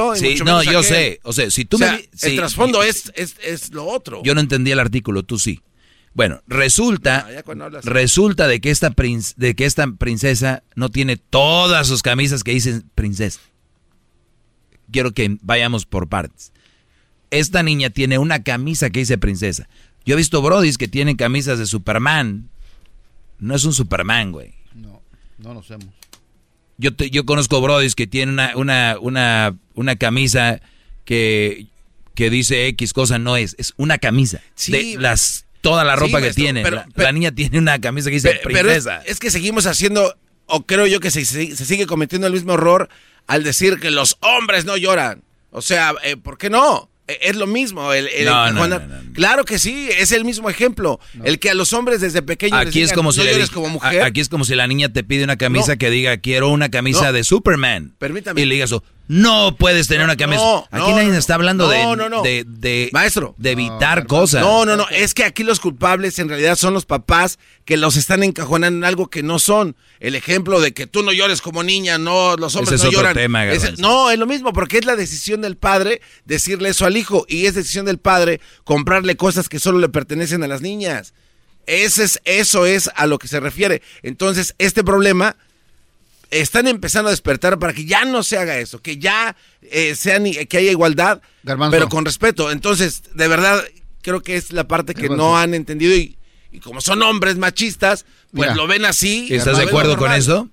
[0.45, 0.85] no, yo aquel.
[0.85, 1.21] sé.
[1.23, 2.37] O sea, si tú O sea, me di- El sí.
[2.37, 4.23] trasfondo es, es, es lo otro.
[4.23, 5.61] Yo no entendí el artículo, tú sí.
[6.13, 8.95] Bueno, resulta, Ah, hablas- resulta de que esta
[9.37, 13.41] de que esta princesa no tiene todas sus camisas que dicen princesa.
[14.93, 16.53] Quiero que vayamos por partes.
[17.31, 19.69] Esta niña tiene una camisa que dice princesa.
[20.07, 22.51] Yo he visto brodis que tienen camisas de Superman.
[23.39, 24.55] No es un Superman, güey.
[24.75, 25.03] No,
[25.39, 25.87] no lo hacemos.
[26.79, 30.61] Yo, te- yo conozco brodis que tienen una, una, una, una camisa
[31.05, 31.67] que,
[32.15, 34.41] que dice X cosa, no es, es una camisa.
[34.55, 34.73] Sí.
[34.73, 36.63] de las, toda la Sí, ropa que maestro, tiene.
[36.63, 39.03] pero- la, pero- la niña tiene una camisa que dice es, princesa.
[39.07, 40.17] es que seguimos haciendo,
[40.47, 42.89] o creo yo que se, se- se sigue cometiendo el mismo error
[43.27, 45.23] al decir que los hombres no lloran.
[45.51, 46.91] O sea, eh, ¿por qué no?
[47.07, 47.93] Eh, Es lo mismo.
[47.93, 50.99] El, el No, no, encajonar- no, Claro que sí, es el mismo ejemplo.
[51.23, 53.31] El que a los hombres desde pequeños les Aquí es digan, como si "No le
[53.33, 54.03] llores di- como mujer.
[54.03, 55.79] aquí es como si la niña te pide una camisa No.
[55.79, 57.13] que diga quiero una camisa No.
[57.13, 57.95] de Superman.
[57.99, 58.41] Permítame.
[58.41, 58.75] Y le digas,
[59.07, 60.41] no puedes tener una camisa.
[60.43, 62.23] No, aquí no, nadie no, está hablando no, de, no, no.
[62.23, 63.35] de, de- Maestro.
[63.39, 64.41] de evitar cosas.
[64.41, 64.89] No, no, no.
[64.89, 68.85] Es que aquí los culpables en realidad son los papás que los están encajonando en
[68.85, 69.77] algo que no son.
[70.01, 72.89] El ejemplo de que tú no llores como niña, no, los hombres Ese es no
[72.89, 73.15] otro lloran.
[73.15, 73.81] tema, Garbanzo.
[73.83, 77.27] no, es lo mismo, porque es la decisión del padre decirle eso al hijo.
[77.29, 81.15] Y es decisión del padre comprarle cosas que solo le pertenecen a las niñas.
[81.67, 83.83] Ese es, eso es a lo que se refiere.
[84.03, 85.37] Entonces, este problema
[86.31, 90.25] están empezando a despertar para que ya no se haga eso, que ya eh, sean,
[90.25, 91.23] que haya igualdad,
[91.71, 92.51] pero con respeto.
[92.51, 93.63] Entonces, de verdad,
[94.03, 95.25] creo que es la parte que Garbanzo.
[95.25, 96.17] no han entendido y,
[96.53, 98.55] y como son hombres machistas, pues Mira.
[98.55, 99.29] lo ven así.
[99.31, 100.49] ¿Estás de acuerdo con eso?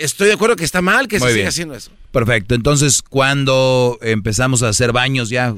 [0.00, 1.90] Estoy de acuerdo que está mal que Muy se siga haciendo eso.
[2.10, 2.54] Perfecto.
[2.54, 5.54] Entonces, cuando empezamos a hacer baños ya?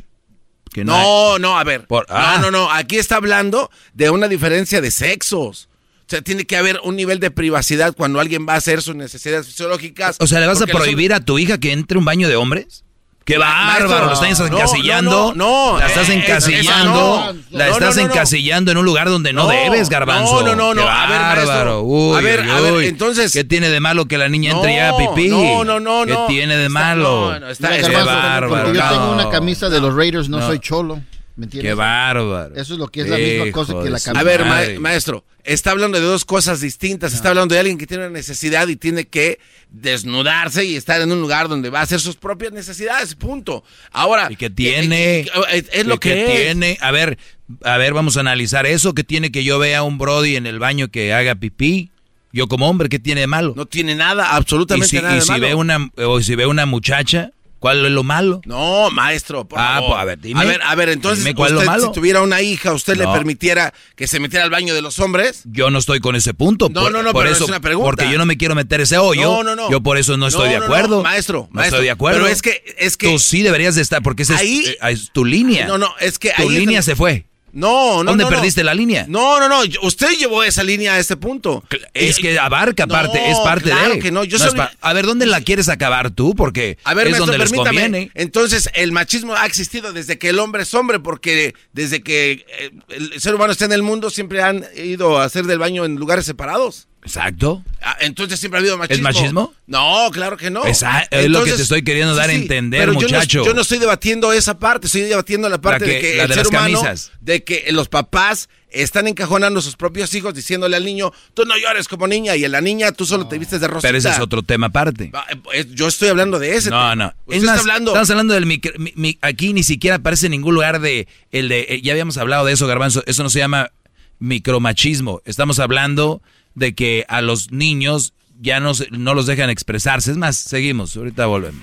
[0.72, 1.86] Que no No, no, a ver.
[1.86, 2.38] Por- ah.
[2.40, 2.70] No, no, no.
[2.72, 5.68] Aquí está hablando de una diferencia de sexos.
[6.06, 8.94] O sea, tiene que haber un nivel de privacidad cuando alguien va a hacer sus
[8.94, 10.16] necesidades fisiológicas.
[10.20, 12.36] O sea, ¿le vas a los prohibir a tu hija que entre un baño de
[12.36, 12.84] hombres?
[13.24, 14.06] ¡Qué bárbaro!
[14.06, 15.32] ¿Lo estás encasillando?
[15.34, 17.14] no, no, no, la estás eh, encasillando.
[17.16, 17.38] esa no.
[17.58, 18.12] La estás no, no, no.
[18.14, 20.42] encasillando en un lugar donde no, No, debes, garbanzo.
[20.42, 20.82] no, no, no, no.
[20.82, 21.82] ¡Qué A bárbaro!
[21.82, 22.86] Uy, A ver, uy, a ver, uy.
[22.86, 25.28] entonces- ¿Qué tiene de malo que la niña entre y haga No, pipí?
[25.28, 26.26] no, no, no, ¿Qué no.
[26.26, 27.30] tiene de Está- malo?
[27.32, 28.72] no, no, está- Mira, ¡Qué Garbanzo, bárbaro!
[28.74, 30.46] yo tengo una camisa de los Raiders, no, No.
[30.46, 31.00] soy cholo.
[31.36, 31.70] ¿Me entiendes?
[31.70, 32.54] ¡Qué bárbaro!
[32.54, 34.12] Eso es lo que es la misma cosa que la camisa.
[34.20, 37.12] A ver, ma- maestro, está hablando de dos cosas distintas.
[37.12, 41.10] Está hablando de alguien que tiene una necesidad y tiene que desnudarse y estar en
[41.10, 43.64] un lugar donde va a hacer sus propias necesidades, punto.
[43.90, 45.20] Ahora, ¿Y qué tiene?
[45.20, 46.40] eh, eh, es, es lo ¿Qué que es.
[46.42, 46.78] tiene?
[46.80, 47.18] A ver,
[47.64, 48.94] a ver, vamos a analizar eso.
[48.94, 51.90] ¿Qué tiene que yo vea a un Brody en el baño que haga pipí?
[52.32, 53.54] Yo como hombre, ¿qué tiene de malo?
[53.56, 55.46] No tiene nada, y absolutamente si, nada y de si malo.
[55.46, 57.30] ve una o si ve una muchacha,
[57.64, 58.42] ¿cuál es lo malo?
[58.44, 59.88] No, maestro, por Ah, favor.
[59.92, 60.38] pues, a ver, dime.
[60.38, 61.86] A ver, a ver, entonces, Dime cuál es lo usted, malo.
[61.86, 65.44] si tuviera una hija, ¿usted le permitiera que se metiera al baño de los hombres?
[65.46, 66.68] Yo no estoy con ese punto.
[66.68, 67.86] No, por, no, no, por pero eso, es una pregunta.
[67.88, 69.22] Porque yo no me quiero meter ese hoyo.
[69.22, 69.70] No, no, no.
[69.70, 71.02] Yo por eso no estoy No, de acuerdo.
[71.02, 71.78] maestro, No maestro.
[71.78, 72.18] estoy de acuerdo.
[72.20, 73.08] Pero es que, es que.
[73.10, 75.66] Tú sí deberías de estar, porque esa es- Ahí- eh, es, tu línea.
[75.66, 77.24] No, no, es que Tu ahí línea se fue.
[77.54, 78.36] No, no, ¿Dónde no, no.
[78.36, 79.06] perdiste la línea?
[79.08, 79.60] No, no, no.
[79.82, 81.62] Usted llevó esa línea a este punto.
[81.94, 84.00] Es que abarca parte, no, es parte claro de.
[84.00, 86.34] que no, yo pa- a ver, ¿dónde la quieres acabar tú?
[86.34, 88.10] Porque A ver, es maestro, donde les conviene.
[88.14, 92.70] Entonces, el machismo ha existido desde que el hombre es hombre, porque desde que eh,
[92.88, 95.94] el ser humano está en el mundo, siempre han ido a hacer del baño en
[95.96, 96.88] lugares separados.
[97.04, 97.62] Exacto.
[97.82, 99.08] Ah, Entonces siempre ha habido machismo.
[99.08, 99.54] ¿Es machismo?
[99.66, 100.64] No, claro que no.
[100.64, 103.44] Esa- es lo que te estoy queriendo dar a entender, pero yo no- muchacho.
[103.44, 106.34] Yo no, estoy debatiendo esa parte, estoy debatiendo la parte La de que- el de
[106.34, 107.12] ser las humano, camisas.
[107.20, 111.56] de que los papás están encajonando a sus propios hijos diciéndole al niño, tú no
[111.58, 113.86] llores como niña, y a la niña tú solo te vistes de rosita.
[113.88, 115.12] Pero ese es otro tema aparte.
[115.52, 116.70] Eh, Yo estoy hablando de ese.
[116.70, 116.96] No, tema.
[116.96, 117.12] no.
[117.26, 117.90] Usted Es más, está hablando.
[117.92, 121.48] estamos hablando del micro, mi- mi- aquí ni siquiera aparece en ningún lugar de el
[121.50, 123.04] de eh, ya habíamos hablado de eso, Garbanzo.
[123.06, 123.70] Eso no se llama
[124.18, 125.20] micromachismo.
[125.24, 126.20] Estamos hablando
[126.54, 130.10] de que a los niños ya no no los dejan expresarse.
[130.10, 131.62] Es más, seguimos, ahorita volvemos.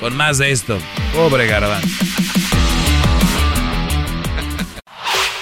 [0.00, 0.78] Con más de esto.
[1.14, 1.88] Pobre Garbanzo.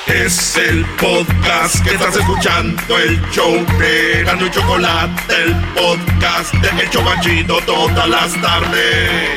[0.06, 6.82] Es el podcast que estás escuchando, el show de Gano y Chocolate, el podcast de
[6.82, 9.30] El Chobachito todas las tardes.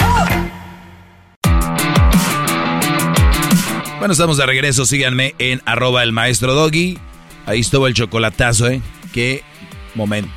[3.97, 4.85] Bueno, estamos de regreso.
[4.85, 6.99] Síganme en arroba el maestro Doggy.
[7.47, 8.81] Ahí estuvo el chocolatazo, ¿eh?
[9.17, 9.41] Qué
[9.95, 10.29] momento.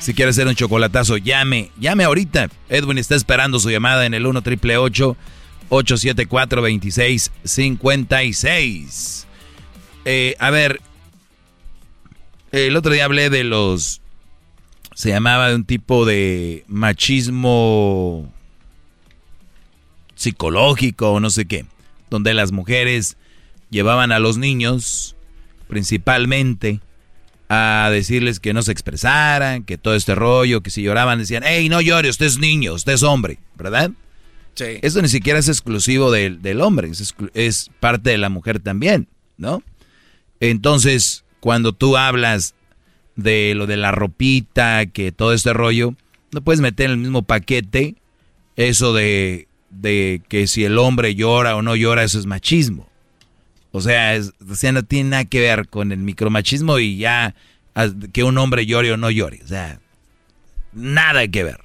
[0.00, 1.70] Si quieres hacer un chocolatazo, llame.
[1.80, 2.50] Llame ahorita.
[2.68, 9.26] Edwin está esperando su llamada en el 1 triple 874 2656
[10.04, 10.82] eh, A ver,
[12.52, 14.02] el otro día hablé de los...
[14.94, 18.30] Se llamaba de un tipo de machismo
[20.16, 21.64] psicológico o no sé qué,
[22.10, 23.16] donde las mujeres
[23.70, 25.16] llevaban a los niños
[25.66, 26.82] principalmente
[27.48, 31.68] a decirles que no se expresaran, que todo este rollo, que si lloraban decían, hey,
[31.68, 33.90] no llore, usted es niño, usted es hombre, ¿verdad?
[34.54, 34.78] Sí.
[34.82, 39.08] Eso ni siquiera es exclusivo del, del hombre, es, es parte de la mujer también,
[39.36, 39.62] ¿no?
[40.40, 42.54] Entonces, cuando tú hablas
[43.16, 45.94] de lo de la ropita, que todo este rollo,
[46.32, 47.96] no puedes meter en el mismo paquete
[48.56, 52.87] eso de, de que si el hombre llora o no llora, eso es machismo.
[53.72, 57.34] O sea, es- o sea, no tiene nada que ver con el micromachismo y ya
[58.12, 59.40] que un hombre llore o no llore.
[59.44, 59.78] O sea,
[60.72, 61.60] nada que ver.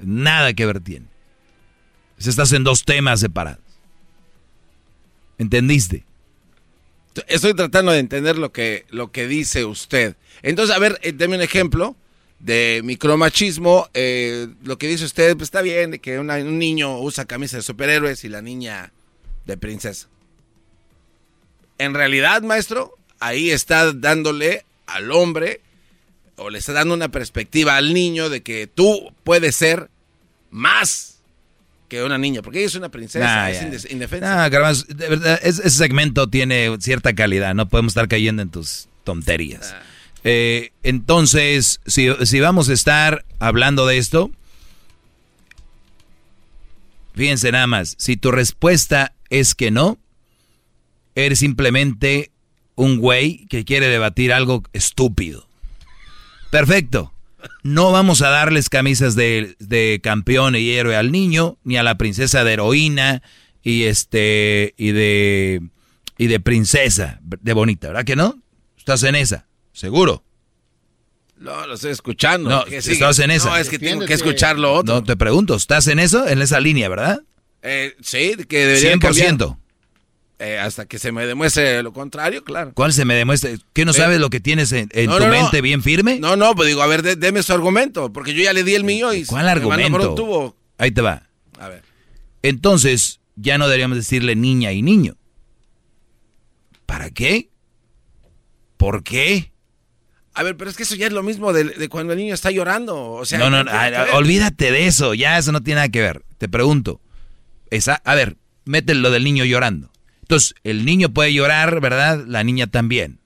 [0.00, 1.06] Nada que ver tiene.
[2.18, 3.60] Se estás en dos temas separados.
[5.38, 6.04] ¿Entendiste?
[7.28, 10.16] Estoy tratando de entender lo que, lo que dice usted.
[10.42, 11.96] Entonces, a ver, eh, deme un ejemplo
[12.40, 13.88] de micromachismo.
[13.94, 18.24] Eh, lo que dice usted, pues está bien, que un niño usa camisa de superhéroes
[18.24, 18.92] y la niña
[19.46, 20.08] de princesa.
[21.78, 25.60] En realidad, maestro, ahí está dándole al hombre
[26.36, 29.88] o le está dando una perspectiva al niño de que tú puedes ser
[30.50, 31.18] más
[31.88, 34.44] que una niña, porque ella es una princesa, Nah, es indefensa.
[34.44, 38.50] Ah, Garbanzo, de verdad, es- ese segmento tiene cierta calidad, no podemos estar cayendo en
[38.50, 39.74] tus tonterías.
[40.24, 44.30] Eh, entonces, si, si vamos a estar hablando de esto,
[47.14, 49.98] fíjense nada más, si tu respuesta es que no,
[51.14, 52.30] eres simplemente
[52.74, 55.48] un güey que quiere debatir algo estúpido.
[56.50, 57.12] Perfecto.
[57.62, 61.98] No vamos a darles camisas de, de campeón y héroe al niño, ni a la
[61.98, 63.22] princesa de heroína
[63.62, 65.62] y este y de
[66.16, 68.38] y de princesa de bonita, ¿verdad que no?
[68.78, 70.22] Estás en esa, seguro.
[71.38, 72.48] No, lo estoy escuchando.
[72.48, 72.94] No, ¿Qué sigue?
[72.94, 73.50] estás en esa.
[73.50, 74.94] No, es que tengo que escuchar lo otro.
[74.94, 76.26] No te pregunto, ¿estás en eso?
[76.26, 77.20] En esa línea, ¿verdad?
[77.62, 79.58] Eh, sí, que debería 100%.
[80.46, 82.72] Eh, hasta que se me demuestre lo contrario, claro.
[82.74, 83.50] ¿Cuál se me demuestra?
[83.72, 84.00] ¿Qué no Sí.
[84.00, 85.40] sabes lo que tienes en, en No, tu no, no.
[85.42, 86.18] mente bien firme?
[86.20, 88.74] No, no, pues digo, a ver, dé- deme su argumento, porque yo ya le di
[88.74, 90.14] el mío y ¿Cuál me mandó por un argumento?
[90.14, 90.56] tubo.
[90.78, 91.22] Ahí te va.
[91.58, 91.82] A ver.
[92.42, 95.16] Entonces, ya no deberíamos decirle niña y niño.
[96.86, 97.48] ¿Para qué?
[98.76, 99.52] ¿Por qué?
[100.34, 102.34] A ver, pero es que eso ya es lo mismo de, de cuando el niño
[102.34, 103.12] está llorando.
[103.12, 103.64] O sea, no, no,
[104.14, 106.22] olvídate de eso, ya eso no tiene nada que ver.
[106.38, 107.00] Te pregunto.
[107.70, 109.90] Esa, a ver, mete lo del niño llorando.
[110.24, 112.24] Entonces, el niño puede llorar, ¿verdad?
[112.26, 113.18] La niña también.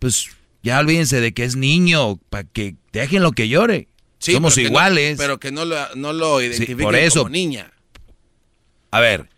[0.00, 0.26] Pues
[0.64, 3.86] ya olvídense de que es niño, para que dejen lo que llore.
[4.18, 5.18] Sí, Somos pero que no- iguales.
[5.18, 7.20] pero que no lo, no lo identifiquen por eso.
[7.20, 7.70] como niña.
[8.90, 9.28] A ver,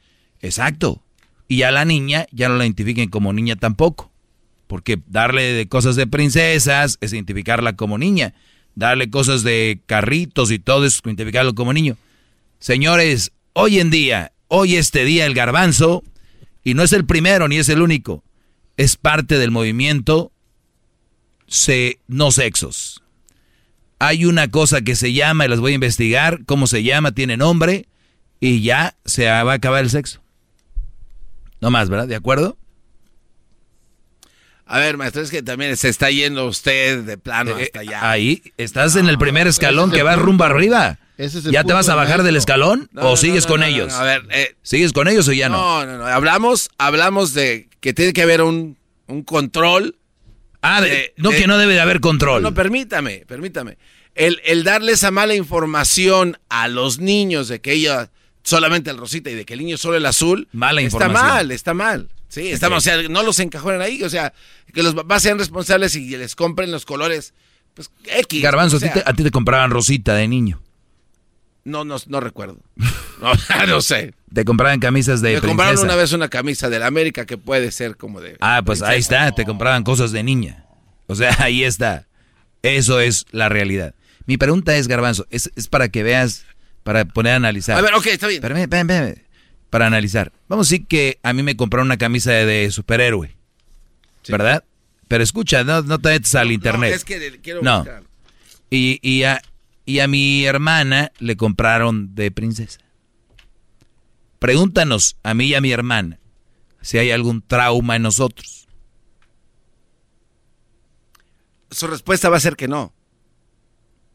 [0.41, 1.03] exacto.
[1.47, 4.11] Y a la niña ya no la identifiquen como niña tampoco.
[4.67, 8.35] Porque darle de cosas de princesas es identificarla como niña.
[8.75, 11.99] Darle cosas de carritos y todo es identificarlo como niño.
[12.61, 16.03] Señores, hoy en día, hoy este día el garbanzo,
[16.65, 18.25] y no es el primero ni es el único,
[18.77, 20.33] es parte del movimiento
[21.47, 23.03] se, no sexos.
[23.99, 27.37] Hay una cosa que se llama, y las voy a investigar, cómo se llama, tiene
[27.37, 27.87] nombre,
[28.41, 30.23] y ya se va a acabar el sexo.
[31.61, 32.09] No más, ¿verdad?
[32.09, 32.59] ¿De acuerdo?
[34.67, 38.11] A ver, maestro, es que también se está yendo usted de plano Eh, hasta allá.
[38.11, 40.23] Ahí, estás en el primer escalón es que punto.
[40.23, 40.99] rumbo arriba.
[41.17, 43.51] Ese es el ¿Ya te vas a bajar del escalón No, o no, sigues no,
[43.51, 43.93] con ellos?
[43.93, 45.57] no, a ver, eh, ¿Sigues con ellos o ya no?
[45.85, 46.07] No, no, no.
[46.07, 48.77] Hablamos, hablamos de que tiene que haber un,
[49.07, 49.97] un control.
[50.63, 52.43] Ah, de- no, que no debe de haber control.
[52.43, 53.77] No, permítame, permítame.
[54.15, 58.11] El, el darle esa mala información a los niños de que ella
[58.43, 60.49] solamente el rosita y de que el niño solo el azul.
[60.53, 61.29] Mala está información.
[61.29, 62.09] mal, está mal.
[62.29, 62.79] Sí, está mal.
[62.79, 64.03] O sea, no los encajonen ahí.
[64.03, 64.33] O sea,
[64.73, 67.35] que los papás sean responsables y les compren los colores.
[67.75, 68.43] Pues X.
[68.43, 70.61] Garbanzo, o a ti sea, te- a ti te compraban rosita de niño.
[71.65, 72.59] No, no, no recuerdo.
[73.21, 73.33] No,
[73.69, 74.13] no sé.
[74.35, 77.71] Te compraban camisas de Me compraron una vez una camisa de la América que puede
[77.71, 78.37] ser como de.
[78.41, 80.67] Ah, pues ahí está, te compraban cosas de niña.
[81.07, 82.07] O sea, ahí está.
[82.63, 83.95] Eso es la realidad.
[84.27, 86.45] Mi pregunta es, Garbanzo, es, es para que veas,
[86.83, 87.79] para poner a analizar.
[87.79, 88.39] A ver, ok, está bien.
[88.43, 89.25] Espérame, espérame, espérame.
[89.71, 90.33] Para analizar.
[90.49, 93.37] Vamos a decir que a mí me compraron una camisa de, de superhéroe.
[94.29, 94.65] ¿Verdad?
[95.09, 96.91] Pero escucha, no, no te metas al internet.
[96.91, 97.79] No, es que quiero No.
[97.79, 98.03] buscar.
[98.71, 99.41] Y, y, a,
[99.85, 102.81] y a mi hermana le compraron de princesa.
[104.39, 106.19] Pregúntanos a mí y a mi hermana
[106.85, 108.69] si hay algún trauma en nosotros.
[111.71, 112.93] Su respuesta va a ser que no.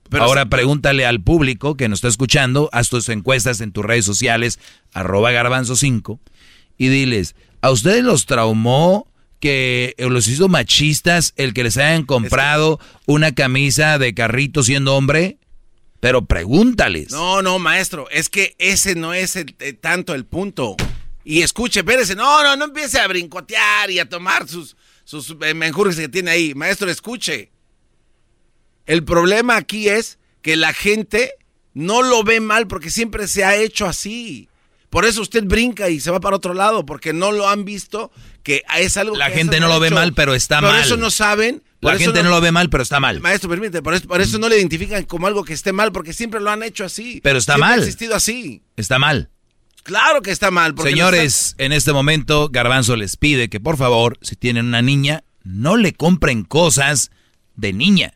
[0.07, 4.05] Pero Ahora pregúntale al público que nos está escuchando, haz tus encuestas en tus redes
[4.05, 4.59] sociales,
[4.93, 6.19] arroba garbanzo 5,
[6.77, 9.07] y diles, ¿a ustedes los traumó
[9.39, 15.38] que los hizo machistas el que les hayan comprado una camisa de carrito siendo hombre?
[15.99, 17.11] Pero pregúntales.
[17.11, 20.75] No, no, maestro, es que ese no es el- eh, tanto el punto.
[21.25, 25.53] Y escuche, espérese, no, no, no empiece a brincotear y a tomar sus, sus eh,
[25.53, 26.55] menjurjes que tiene ahí.
[26.55, 27.51] Maestro, escuche.
[28.85, 31.33] El problema aquí es que la gente
[31.73, 34.48] no lo ve mal porque siempre se ha hecho así.
[34.89, 38.11] Por eso usted brinca y se va para otro lado, porque no lo han visto
[38.43, 40.81] que es algo La que gente no lo ve mal, pero está Por mal.
[40.81, 41.61] eso no saben.
[41.79, 43.19] por La gente no lo ve mal, pero está mal.
[43.19, 46.13] Maestro, permite, por eso, por eso no le identifican como algo que esté mal, porque
[46.13, 47.19] siempre lo han hecho así.
[47.23, 47.79] Pero está Siempre mal.
[47.79, 48.63] ha existido así.
[48.77, 49.29] Está mal.
[49.83, 50.73] Claro que está mal.
[50.75, 55.23] porque Señores, en este momento Garbanzo les pide que por favor, si tienen una niña,
[55.43, 57.11] no le compren cosas
[57.55, 58.13] de niña.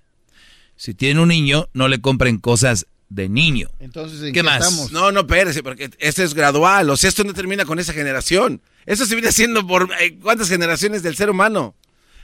[0.75, 3.69] Si tienen un niño, no le compren cosas de niño.
[3.79, 4.63] Entonces, ¿en ¿Qué qué, más?
[4.63, 4.91] estamos?
[4.91, 6.89] No, no, espérese, porque esto es gradual.
[6.89, 8.61] O sea, esto no termina con esa generación.
[8.85, 11.75] Eso se viene haciendo por eh, cuántas generaciones del ser humano.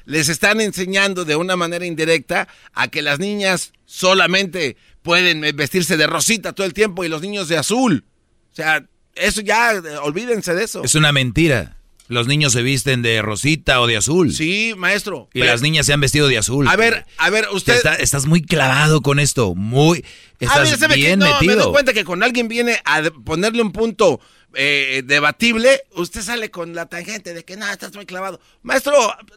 [0.05, 5.95] Les están enseñando de una manera indirecta a que las niñas solamente pueden eh, vestirse
[5.95, 8.05] de rosita todo el tiempo y los niños de azul.
[8.51, 8.83] O sea,
[9.13, 10.83] eso ya, eh, olvídense de eso.
[10.83, 11.77] Es una mentira.
[12.09, 14.33] Los niños se visten de rosita o de azul.
[14.33, 15.29] Sí, maestro.
[15.33, 16.67] Y pero- las niñas se han vestido de azul.
[16.67, 17.75] A ver, a ver, usted...
[17.75, 19.53] Está- estás muy clavado con esto.
[19.55, 20.03] Muy.
[20.39, 21.01] Estás ¿sabe qué?
[21.01, 21.63] bien No, me metido.
[21.65, 24.19] doy cuenta que cuando alguien viene a ponerle un punto
[24.55, 28.41] eh, debatible, usted sale con la tangente de que no, estás muy clavado.
[28.63, 28.93] Maestro,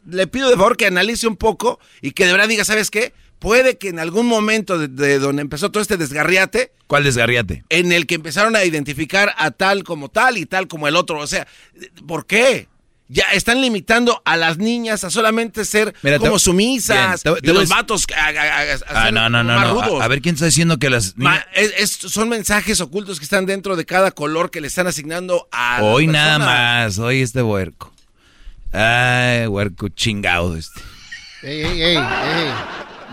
[0.09, 3.13] le pido de favor que analice un poco y que de verdad diga, ¿sabes qué?
[3.43, 7.63] Puede que en algún momento de, de donde empezó todo este desgarriate, ¿Cuál desgarriate?
[7.69, 11.19] en el que empezaron a identificar a tal como tal y tal como el otro.
[11.19, 11.45] O sea,
[12.07, 12.67] ¿por qué?
[13.09, 17.41] Ya están limitando a las niñas a solamente ser Mira, te- como sumisas Bien, te-
[17.41, 19.53] te y los vatos a, a- a- a Ah, ser no, no, no.
[19.55, 19.73] más no.
[19.83, 20.01] rudos.
[20.01, 21.45] A, a ver quién está diciendo que las Ma- niñas.
[21.53, 25.49] es- es- son mensajes ocultos que están dentro de cada color que le están asignando
[25.51, 25.83] a.
[25.83, 26.97] Hoy nada más.
[26.97, 27.93] Hoy este huerco.
[28.71, 30.79] Ay, huerco chingado este.
[31.43, 32.53] Ey, ey, ey, ey.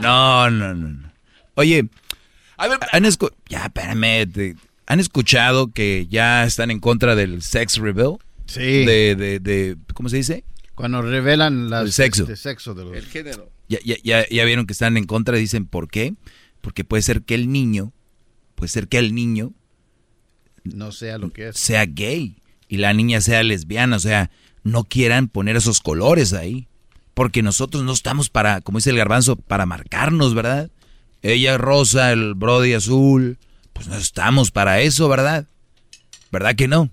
[0.01, 0.89] No, no, no.
[0.89, 1.13] no.
[1.55, 1.89] Oye,
[2.57, 4.31] A ver, han escu- ya, espérame.
[4.31, 4.57] te-
[4.87, 8.17] ¿Han escuchado que ya están en contra del sex reveal?
[8.47, 8.61] Sí.
[8.85, 10.45] De, de, de, ¿cómo se dice?
[10.75, 12.23] Cuando revelan las, El sexo.
[12.23, 12.97] este, sexo de los...
[12.97, 13.51] el género.
[13.69, 16.15] Ya, ya, ya, ya vieron que están en contra, dicen, ¿por qué?
[16.61, 17.93] Porque puede ser que el niño,
[18.57, 19.53] puede ser que el niño
[20.65, 21.57] No sea lo que es.
[21.59, 24.31] sea gay y la niña sea lesbiana, o sea,
[24.65, 26.67] no quieran poner esos colores ahí.
[27.15, 30.71] Porque nosotros no estamos para, como dice el garbanzo, para marcarnos, ¿verdad?
[31.23, 33.39] Ella rosa, el brody azul,
[33.73, 35.47] pues no estamos para eso, ¿verdad?
[36.31, 36.91] ¿Verdad que no?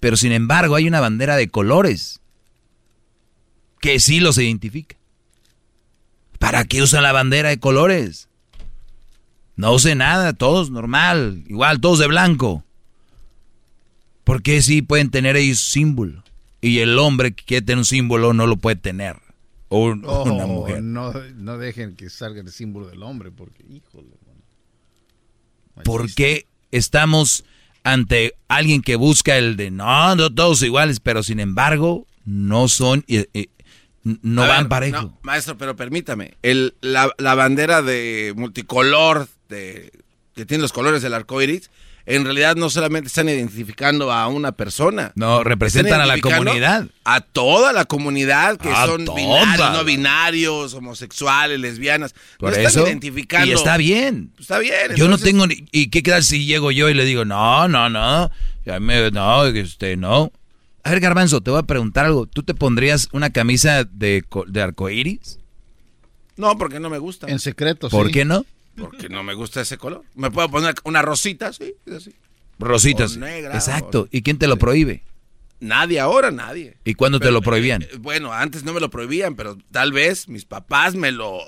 [0.00, 2.20] Pero sin embargo hay una bandera de colores
[3.80, 4.96] que sí los identifica.
[6.38, 8.28] ¿Para qué usan la bandera de colores?
[9.56, 12.62] No use nada, todos normal, igual, todos de blanco.
[14.24, 16.22] ¿Por qué sí pueden tener ellos símbolo?
[16.60, 19.16] Y el hombre que quiere tener un símbolo no lo puede tener.
[19.68, 20.82] O un- Oh, una mujer.
[20.82, 24.08] No, no dejen que salga el símbolo del hombre, porque, híjole.
[24.26, 24.40] mano.
[25.84, 27.44] ¿Por qué estamos
[27.84, 33.04] ante alguien que busca el de no, no todos iguales, pero sin embargo no son,
[33.06, 33.48] eh, eh,
[34.02, 35.02] no A van ver, parejo?
[35.02, 36.34] no, maestro, pero permítame.
[36.42, 39.92] El, la, la bandera de multicolor de,
[40.34, 41.70] que tiene los colores del arco iris,
[42.06, 45.12] en realidad no solamente están identificando a una persona.
[45.16, 46.86] No, representan a la comunidad.
[47.04, 49.16] A toda la comunidad que A son toda.
[49.16, 52.14] binarios, no binarios, homosexuales, lesbianas.
[52.38, 53.46] Por no están identificando.
[53.46, 54.30] y está bien.
[54.38, 54.94] Está bien.
[54.96, 57.88] Yo no tengo ni, y qué tal si llego yo y le digo, no, no,
[57.90, 58.30] no,
[58.64, 60.30] ya me, no, este, no.
[60.84, 62.26] A ver, Garbanzo, te voy a preguntar algo.
[62.26, 65.40] ¿Tú te pondrías una camisa de, co- de arcoíris?
[66.36, 67.26] No, porque no me gusta.
[67.26, 68.12] En secreto, ¿Por sí.
[68.12, 68.44] qué no?
[68.76, 70.02] Porque no me gusta ese color.
[70.14, 72.14] Me puedo poner una rosita, sí, así.
[72.58, 73.16] Rositas.
[73.16, 74.08] O negra, Exacto.
[74.10, 75.02] ¿Y quién te lo prohíbe?
[75.60, 76.76] Nadie ahora, nadie.
[76.84, 77.82] ¿Y cuándo te lo prohibían?
[77.82, 81.38] eh, bueno, antes no me lo prohibían, pero tal vez mis papás me lo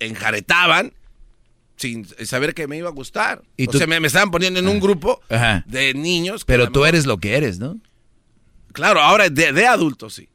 [0.00, 0.92] enjaretaban
[1.76, 3.42] sin saber que me iba a gustar.
[3.56, 5.64] ¿Y o tú- sea, me, me estaban poniendo en un grupo Ajá.
[5.66, 6.44] de niños.
[6.44, 7.78] Pero tú eres lo que eres, ¿no?
[8.72, 10.28] Claro, ahora de, de adultos sí.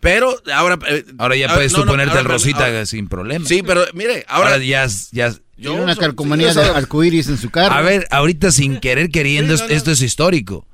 [0.00, 0.78] Pero ahora...
[0.88, 3.46] eh, Ahora ya puedes tú no, ponerte ahora- el rosita ahora- sin problema.
[3.46, 4.52] Sí, pero mire, ahora...
[4.52, 5.34] Ahora ya, ya.
[5.56, 7.74] Yo Tiene una so- calcomanía sí, de arcoíris en su carro.
[7.74, 9.74] A ver, ahorita sin querer queriendo, Sí, no, no.
[9.74, 10.66] esto es histórico.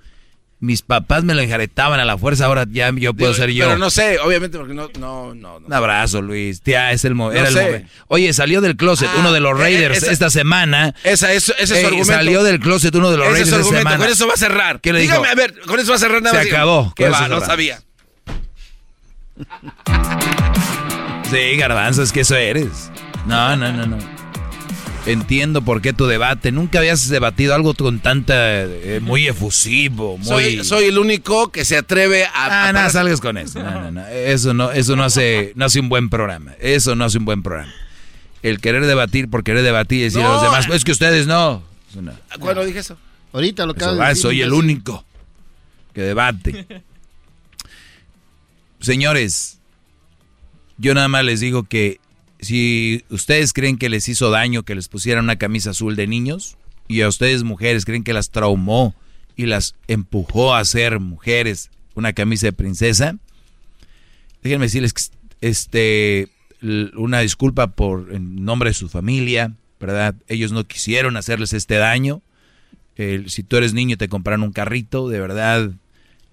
[0.62, 3.64] Mis papás me lo enjaretaban a la fuerza, ahora ya yo puedo digo, ser yo.
[3.64, 4.90] Pero no sé, obviamente porque no...
[4.98, 5.66] no, no, no.
[5.66, 6.60] Un abrazo, Luis.
[6.60, 7.88] Tía, es el, mo- No era el momento.
[8.08, 10.94] Oye, salió del closet Ah, uno de los eh, Raiders esa- esta semana.
[11.02, 12.12] Esa, eso, ese es su Ey, argumento.
[12.12, 13.90] Salió del closet uno de los Ese Raiders es su esta argumento.
[13.90, 14.04] semana.
[14.04, 14.80] Con eso va a cerrar.
[14.82, 15.12] ¿Qué le dijo?
[15.14, 16.54] Dígame, a ver, con eso va a cerrar nada Se más.
[16.54, 17.28] acabó, ¿Qué con va?
[17.28, 17.80] No sabía.
[21.30, 22.90] Sí, garbanzo, es que eso eres.
[23.26, 24.19] No, no, no, no.
[25.06, 26.52] Entiendo por qué tu debate.
[26.52, 28.34] Nunca habías debatido algo con tanta...
[28.36, 30.26] eh, muy efusivo, muy...
[30.26, 32.30] Soy, soy el único que se atreve a...
[32.34, 33.62] Ah, a no, salgas con eso.
[33.62, 34.06] No, no, no.
[34.06, 36.52] Eso no, eso no hace, no hace un buen programa.
[36.60, 37.72] Eso no hace un buen programa.
[38.42, 41.62] El querer debatir por querer debatir y decir a los demás, es que ustedes no.
[41.90, 42.12] Eso no.
[42.38, 42.96] ¿Cuándo dije eso?
[43.32, 45.04] Ahorita lo acabo de decir, soy el único
[45.94, 46.66] que debate.
[48.80, 49.58] Señores,
[50.78, 51.99] Yo nada más les digo que
[52.40, 56.56] si ustedes creen que les hizo daño que les pusieran una camisa azul de niños,
[56.88, 58.94] y a ustedes mujeres creen que las traumó
[59.36, 63.16] y las empujó a ser mujeres una camisa de princesa,
[64.42, 65.02] déjenme decirles que
[65.40, 66.28] este
[66.62, 70.14] una disculpa por en nombre de su familia, ¿verdad?
[70.28, 72.22] Ellos no quisieron hacerles este daño.
[72.96, 75.70] si tú eres niño te compraron un carrito, de verdad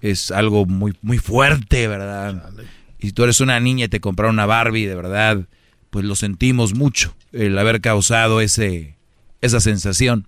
[0.02, 2.52] es algo muy muy fuerte, ¿verdad?
[3.00, 5.46] Y si tú eres una niña y te compraron una Barbie, de verdad,
[5.90, 8.98] pues lo sentimos mucho el haber causado ese
[9.42, 10.28] esa sensación.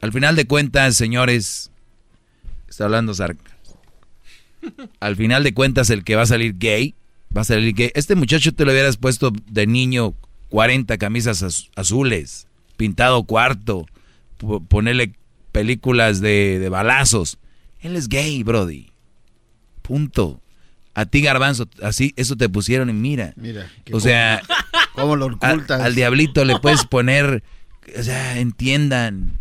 [0.00, 1.70] Al final de cuentas, señores,
[2.68, 3.56] está hablando Zarca.
[5.00, 6.94] Al final de cuentas, el que va a salir gay,
[7.36, 7.90] va a salir gay.
[7.94, 10.14] Este muchacho te lo hubieras puesto de niño
[10.50, 13.86] 40 camisas azules, pintado cuarto,
[14.68, 15.14] ponerle
[15.52, 17.38] películas de, de balazos.
[17.80, 18.90] Él es gay, Brody.
[19.82, 20.40] Punto.
[20.98, 23.32] A ti, Garbanzo, así, eso te pusieron y mira.
[23.36, 23.70] Mira.
[23.92, 24.42] O sea,
[24.94, 25.80] ¿cómo lo ocultas?
[25.80, 27.44] al diablito le puedes poner,
[27.96, 29.38] o sea, entiendan.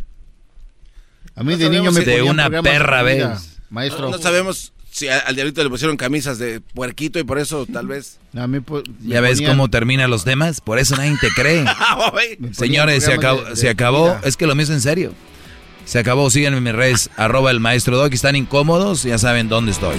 [1.36, 3.58] A mí de niño me de una perra vez.
[3.72, 4.12] Maestro.
[4.12, 7.88] No, sabemos si a- al diablito le pusieron camisas de puerquito y por eso tal
[7.88, 8.20] vez.
[8.36, 10.62] A mí, pues, ¿Ya ves ponían- cómo terminan los temas?
[10.62, 11.66] Por eso nadie te cree.
[11.78, 12.12] Ah,
[12.52, 14.16] Señores, se acabó, de- se acabó.
[14.24, 15.12] Es que lo es en serio.
[15.86, 16.30] Se acabó.
[16.30, 18.14] Síganme en mis redes, arroba el maestro Dog.
[18.14, 19.96] Están incómodos, ya saben dónde estoy.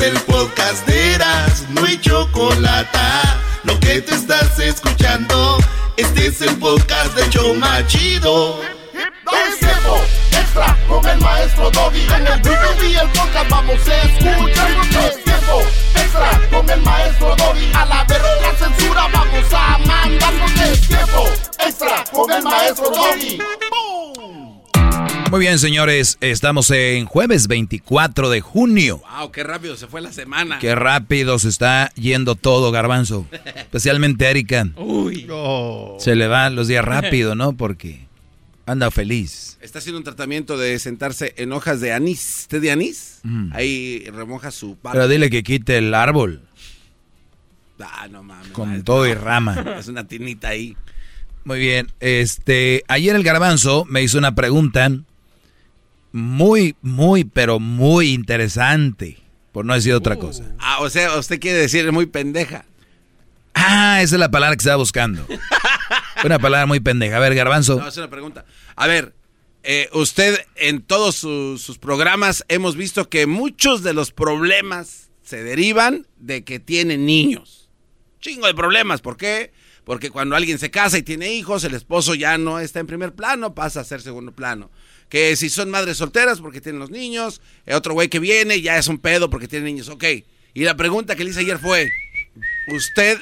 [0.00, 1.18] El podcast de
[1.70, 2.98] no hay chocolate.
[3.64, 5.58] Lo que te estás escuchando,
[5.96, 8.60] este es el podcast de Choma Chido.
[10.32, 12.06] Extra con el maestro Doggy.
[12.14, 14.70] En el YouTube y el podcast vamos a escuchar.
[15.04, 17.72] Es extra con el maestro Doggy.
[17.74, 20.34] A la verga la censura vamos a mandar.
[20.70, 21.28] Es tiempo
[21.58, 23.38] extra con el maestro Doggy.
[25.30, 26.16] Muy bien, señores.
[26.22, 29.02] Estamos en jueves 24 de junio.
[29.18, 30.58] Wow, qué rápido se fue la semana.
[30.58, 33.26] Qué rápido se está yendo todo, Garbanzo.
[33.56, 34.68] Especialmente Erika.
[34.76, 35.26] Uy.
[35.98, 37.52] Se le van los días rápido, ¿no?
[37.52, 38.06] Porque
[38.64, 39.58] anda feliz.
[39.60, 42.46] Está haciendo un tratamiento de sentarse en hojas de anís.
[42.48, 43.20] ¿Té de anís?
[43.22, 43.52] Mm.
[43.52, 44.92] Ahí remoja su barba.
[44.92, 46.42] Pero dile que quite el árbol
[47.80, 48.48] Ah, no mames.
[48.48, 48.94] con maestro.
[48.94, 49.62] todo y rama.
[49.78, 50.74] Es una tinita ahí.
[51.44, 51.88] Muy bien.
[52.00, 54.90] Este, ayer el Garbanzo me hizo una pregunta
[56.12, 59.18] muy, muy, pero muy interesante.
[59.52, 60.44] Por no decir otra cosa.
[60.58, 62.64] Ah, o sea, usted quiere decir muy pendeja.
[63.54, 65.26] Ah, esa es la palabra que estaba buscando.
[66.24, 67.16] Una palabra muy pendeja.
[67.16, 67.76] A ver, Garbanzo.
[67.76, 68.44] No, es una pregunta.
[68.76, 69.14] A ver,
[69.62, 75.42] eh, usted en todos sus, sus programas hemos visto que muchos de los problemas se
[75.42, 77.68] derivan de que tienen niños.
[78.20, 79.00] Chingo de problemas.
[79.00, 79.52] ¿Por qué?
[79.84, 83.14] Porque cuando alguien se casa y tiene hijos, el esposo ya no está en primer
[83.14, 84.70] plano, pasa a ser segundo plano.
[85.08, 88.76] Que si son madres solteras porque tienen los niños, eh, otro güey que viene ya
[88.78, 89.88] es un pedo porque tiene niños.
[89.88, 90.04] Ok.
[90.54, 91.90] Y la pregunta que le hice ayer fue,
[92.68, 93.18] ¿usted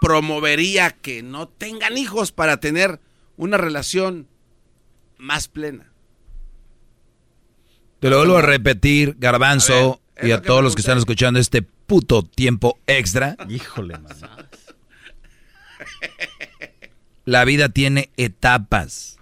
[0.00, 3.00] promovería que no tengan hijos para tener
[3.36, 4.26] una relación
[5.18, 5.92] más plena?
[8.00, 10.98] Te lo vuelvo a repetir, Garbanzo, A ver, es y a todos los que están
[10.98, 13.36] escuchando este puto tiempo extra.
[13.48, 14.16] Híjole, man.
[17.24, 19.18] La vida tiene etapas.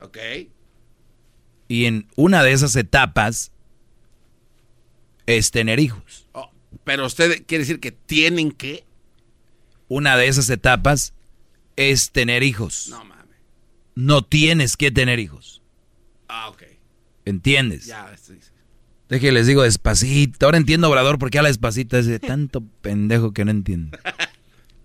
[0.00, 0.18] Ok.
[1.68, 3.52] Y en una de esas etapas
[5.26, 6.26] es tener hijos.
[6.32, 6.50] Oh,
[6.84, 8.84] pero usted quiere decir que tienen que.
[9.88, 11.14] Una de esas etapas
[11.76, 12.88] es tener hijos.
[12.90, 13.36] No mames.
[13.94, 15.62] No tienes que tener hijos.
[16.28, 16.62] Ah, ok.
[17.24, 17.86] ¿Entiendes?
[17.86, 18.14] Ya.
[19.08, 20.46] Deje, les digo despacito.
[20.46, 21.96] Ahora entiendo, Obrador, por qué habla despacito.
[21.96, 23.98] Es de tanto pendejo que no entiendo.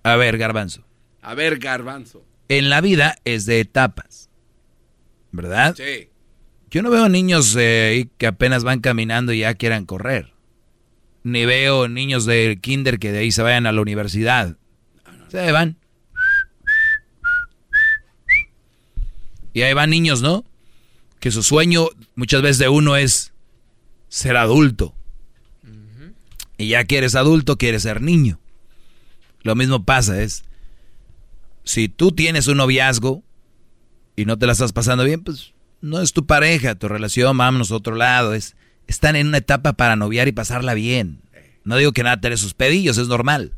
[0.03, 0.86] A ver, Garbanzo.
[1.24, 2.26] A ver, garbanzo.
[2.50, 4.30] En la vida es de etapas.
[5.32, 5.74] ¿Verdad?
[5.76, 6.10] Sí.
[6.74, 10.34] Yo no veo niños eh, que apenas van caminando y ya quieran correr.
[11.22, 14.58] Ni veo niños de kinder que de ahí se vayan a la universidad.
[15.27, 15.77] Se van.
[19.53, 20.45] Y ahí van niños, ¿no?
[21.19, 23.34] Que su sueño muchas veces de uno es
[24.10, 24.95] ser adulto.
[26.58, 28.40] Y ya que eres adulto, quieres ser niño.
[29.43, 30.43] Lo mismo pasa, es...
[31.66, 33.22] Si tú tienes un noviazgo
[34.16, 35.53] y no te la estás pasando bien, pues
[35.84, 38.34] no es tu pareja, tu relación, vámonos a otro lado.
[38.34, 38.56] Es,
[38.88, 41.22] están en una etapa para noviar y pasarla bien.
[41.66, 43.53] No digo que nada tener sus pedillos, es normal.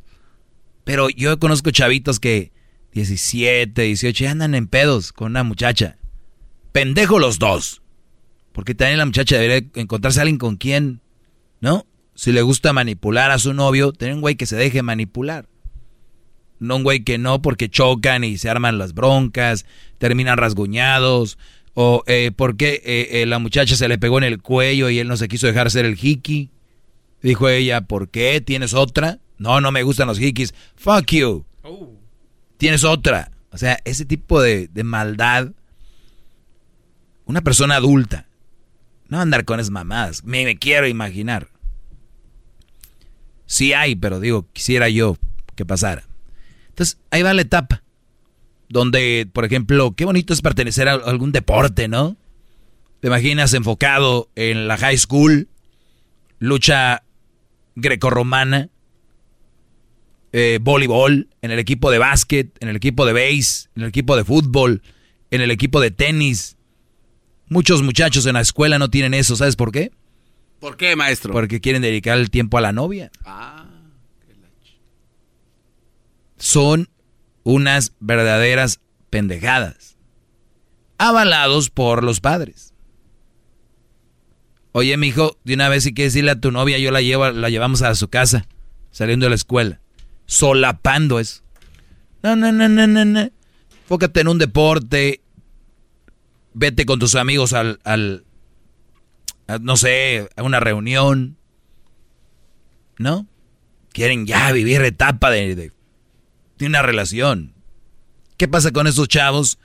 [0.83, 2.51] Pero yo conozco chavitos que
[2.93, 5.97] 17, 18 ya andan en pedos con una muchacha.
[6.71, 7.83] Pendejo los dos.
[8.53, 11.01] Porque también la muchacha debería encontrarse a alguien con quien,
[11.61, 11.85] ¿no?
[12.15, 15.47] Si le gusta manipular a su novio, tener un güey que se deje manipular.
[16.57, 19.65] No un güey que no, porque chocan y se arman las broncas,
[19.99, 21.37] terminan rasguñados,
[21.75, 24.97] O eh, por qué eh, eh, la muchacha se le pegó en el cuello y
[24.99, 26.49] él no se quiso dejar hacer el hiki.
[27.21, 28.39] Dijo ella, ¿por qué?
[28.39, 29.19] ¿Tienes otra?
[29.37, 30.53] No, no me gustan los hikis.
[30.75, 31.45] Fuck you.
[32.57, 33.31] Tienes otra.
[33.51, 35.51] O sea, ese tipo de, de maldad.
[37.25, 38.27] Una persona adulta.
[39.09, 40.23] No andar con esas mamadas.
[40.23, 41.49] Me, me quiero imaginar.
[43.45, 45.17] Sí hay, pero digo, quisiera yo
[45.55, 46.07] que pasara.
[46.69, 47.83] Entonces, ahí va la etapa.
[48.67, 52.17] Donde, por ejemplo, qué bonito es pertenecer a algún deporte, ¿no?
[52.99, 55.47] Te imaginas enfocado en la high school,
[56.39, 57.03] lucha
[57.75, 58.69] grecorromana,
[60.31, 64.17] eh, voleibol, en el equipo de básquet, en el equipo de base, en el equipo
[64.17, 64.81] de fútbol,
[65.31, 66.57] en el equipo de tenis.
[67.47, 69.91] Muchos muchachos en la escuela no tienen eso, ¿sabes por qué?
[70.59, 71.31] ¿Por qué, maestro?
[71.31, 73.11] Porque quieren dedicar el tiempo a la novia.
[73.23, 73.65] Ah.
[76.37, 76.89] Son
[77.45, 79.95] unas verdaderas pendejadas.
[80.97, 82.73] Avalados por los padres.
[84.73, 87.49] Oye, mijo, de una vez si quieres decirle a tu novia, yo la llevo, la
[87.49, 88.47] llevamos a su casa,
[88.91, 89.79] saliendo de la escuela.
[90.25, 91.43] Solapando eso.
[92.23, 93.29] No, no, no, no, no, no.
[93.87, 95.21] Fócate en un deporte.
[96.53, 98.25] Vete con tus amigos al, al
[99.61, 101.37] no sé, a una reunión.
[102.97, 103.27] ¿No?
[103.91, 105.71] Quieren ya vivir etapa de,
[106.57, 107.53] de una relación.
[108.37, 109.57] ¿Qué pasa con esos chavos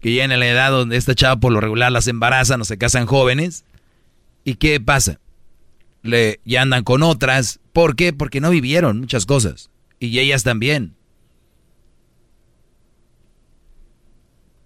[0.00, 2.78] que llegan a la edad donde esta chava por lo regular las embarazan o se
[2.78, 3.64] casan jóvenes?
[4.44, 5.20] ¿Y qué pasa?
[6.02, 7.60] Le, ya andan con otras.
[7.72, 8.12] ¿Por qué?
[8.12, 9.70] Porque no vivieron muchas cosas.
[10.00, 10.94] Y ellas también.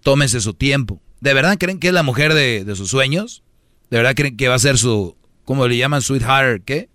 [0.01, 1.01] Tómense su tiempo.
[1.21, 3.43] ¿De verdad creen que es la mujer de, de sus sueños?
[3.89, 6.01] ¿De verdad creen que va a ser su, ¿cómo le llaman?
[6.01, 6.89] Sweetheart, ¿qué?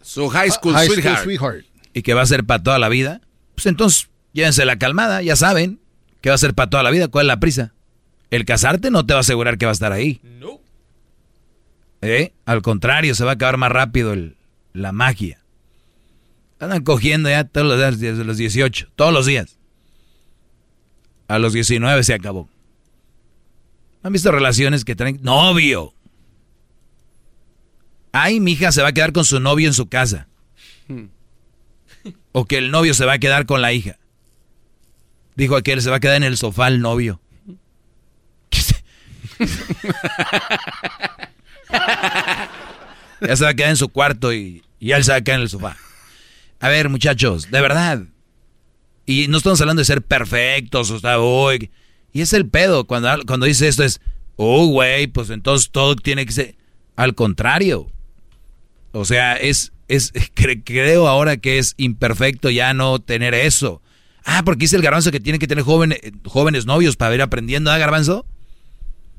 [0.00, 1.18] Su high school, High sweetheart.
[1.18, 1.66] school sweetheart.
[1.92, 3.20] Y que va a ser para toda la vida.
[3.60, 5.80] Pues entonces, llévense la calmada, ya saben
[6.22, 7.08] que va a ser para toda la vida.
[7.08, 7.74] ¿Cuál es la prisa?
[8.30, 10.18] El casarte no te va a asegurar que va a estar ahí.
[10.24, 10.60] No.
[12.00, 12.32] ¿Eh?
[12.46, 14.38] Al contrario, se va a acabar más rápido el-
[14.72, 15.42] la magia.
[16.58, 19.58] Andan cogiendo ya todos los días, desde los 18, todos los días.
[21.28, 22.48] A los 19 se acabó.
[24.02, 25.92] ¿Han visto relaciones que traen novio?
[28.12, 30.28] Ay, mi hija se va a quedar con su novio en su casa.
[32.32, 33.98] O que el novio se va a quedar con la hija.
[35.34, 37.20] Dijo aquel, se va a quedar en el sofá el novio.
[43.20, 45.38] ya se va a quedar en su cuarto y, y él se va a quedar
[45.38, 45.76] en el sofá.
[46.60, 48.02] A ver, muchachos, de verdad.
[49.06, 51.70] Y no estamos hablando de ser perfectos, o sea, uy,
[52.12, 52.86] Y es el pedo.
[52.86, 54.00] Cuando, cuando dice esto es,
[54.36, 56.56] oh, güey, pues entonces todo tiene que ser.
[56.96, 57.90] Al contrario.
[58.92, 63.82] O sea, es, es cre- creo ahora que es imperfecto ya no tener eso.
[64.24, 67.70] Ah, porque dice el garbanzo que tiene que tener jóvenes, jóvenes novios para ir aprendiendo,
[67.70, 68.26] ¿ah, garbanzo?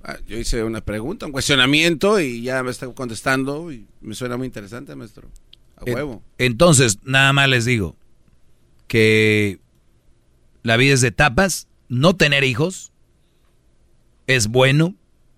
[0.03, 4.37] Ah, Yo hice una pregunta, un cuestionamiento y ya me está contestando y me suena
[4.37, 5.27] muy interesante, maestro.
[5.77, 6.23] A huevo.
[6.37, 7.95] Entonces, nada más les digo
[8.87, 9.59] que
[10.63, 11.67] la vida es de etapas.
[11.89, 12.91] No tener hijos
[14.27, 14.95] es bueno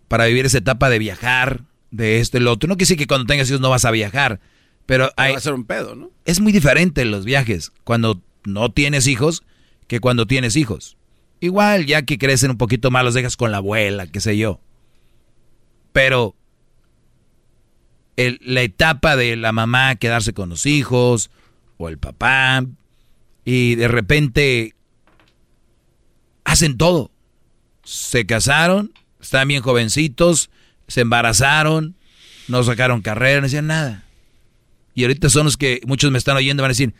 [0.07, 2.67] para vivir esa etapa de viajar, de esto y lo otro.
[2.67, 4.39] No quiere decir que cuando tengas hijos no vas a viajar,
[4.85, 6.11] pero hay, Va a ser un pedo, ¿no?
[6.25, 9.43] es muy diferente los viajes cuando no tienes hijos
[9.87, 10.97] que cuando tienes hijos.
[11.39, 14.59] Igual, ya que crecen un poquito más, los dejas con la abuela, qué sé yo.
[15.91, 16.35] Pero
[18.15, 21.29] el- la etapa de la mamá quedarse con los hijos
[21.77, 22.65] o el papá
[23.45, 24.73] y de repente
[26.45, 27.11] hacen todo.
[27.83, 30.49] Se casaron, estaban bien jovencitos,
[30.87, 31.95] se embarazaron,
[32.47, 34.03] no sacaron carrera, no hacían nada.
[34.93, 36.93] Y ahorita son los que muchos me están oyendo van a decir,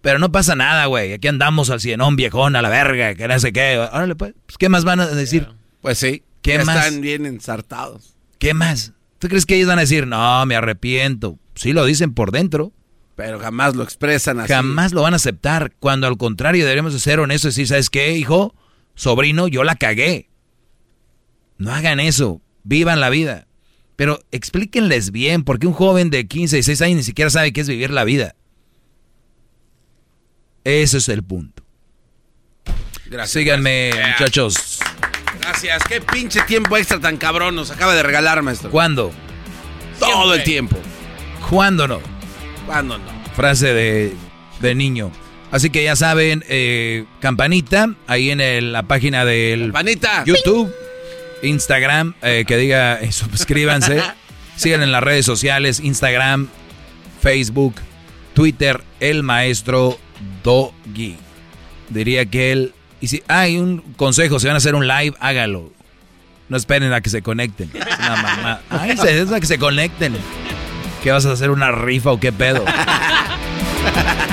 [0.00, 3.38] pero no pasa nada, güey, aquí andamos al cienón viejón, a la verga, que no
[3.38, 3.78] sé qué.
[3.78, 5.48] Órale, pues, pues, ¿qué más van a decir?
[5.80, 6.22] Pues sí.
[6.42, 6.86] ¿Qué ya más?
[6.86, 8.14] Están bien ensartados.
[8.38, 8.92] ¿Qué más?
[9.18, 11.38] ¿Tú crees que ellos van a decir, no, me arrepiento?
[11.54, 12.72] Sí lo dicen por dentro.
[13.16, 14.52] Pero jamás lo expresan así.
[14.52, 15.72] Jamás lo van a aceptar.
[15.80, 18.54] Cuando al contrario deberíamos de ser honestos y decir, ¿sabes qué, hijo?
[18.94, 20.30] Sobrino, yo la cagué.
[21.56, 22.40] No hagan eso.
[22.62, 23.47] Vivan la vida.
[23.98, 27.68] Pero explíquenles bien, porque un joven de 15, 16 años ni siquiera sabe qué es
[27.68, 28.36] vivir la vida.
[30.62, 31.64] Ese es el punto.
[33.06, 33.30] Gracias.
[33.32, 34.20] Síganme, gracias.
[34.20, 34.78] muchachos.
[35.40, 35.82] Gracias.
[35.84, 38.70] Qué pinche tiempo extra tan cabrón nos acaba de regalar, maestro.
[38.70, 39.12] ¿Cuándo?
[39.98, 40.76] Todo el tiempo.
[41.50, 42.00] ¿Cuándo no?
[42.66, 43.04] ¿Cuándo no?
[43.34, 44.14] Frase de,
[44.60, 45.10] de niño.
[45.50, 50.22] Así que ya saben, eh, campanita, ahí en el- la página del Campanita.
[50.24, 50.70] YouTube,
[51.42, 54.02] Instagram, eh, que diga, eh, suscríbanse.
[54.56, 56.48] Sigan en las redes sociales, Instagram,
[57.20, 57.76] Facebook,
[58.34, 59.98] Twitter, el maestro
[66.48, 67.70] No esperen a que se conecten.
[67.74, 68.60] Es una mamá.
[68.70, 70.16] Ay, se es a que se conecten.
[71.02, 71.50] ¿Qué vas a hacer?
[71.50, 72.64] ¿Una rifa o qué pedo?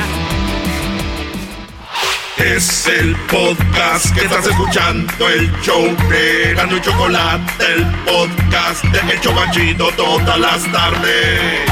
[2.45, 9.75] Es el podcast que estás escuchando, el show de Gano y Chocolate, el podcast de
[9.97, 11.67] todas las tardes.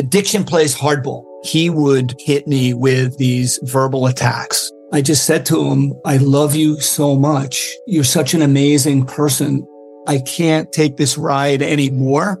[0.00, 1.22] Addiction plays hardball.
[1.44, 4.72] He would hit me with these verbal attacks.
[4.92, 7.76] I just said to him, I love you so much.
[7.86, 9.64] You're such an amazing person.
[10.08, 12.40] I can't take this ride anymore.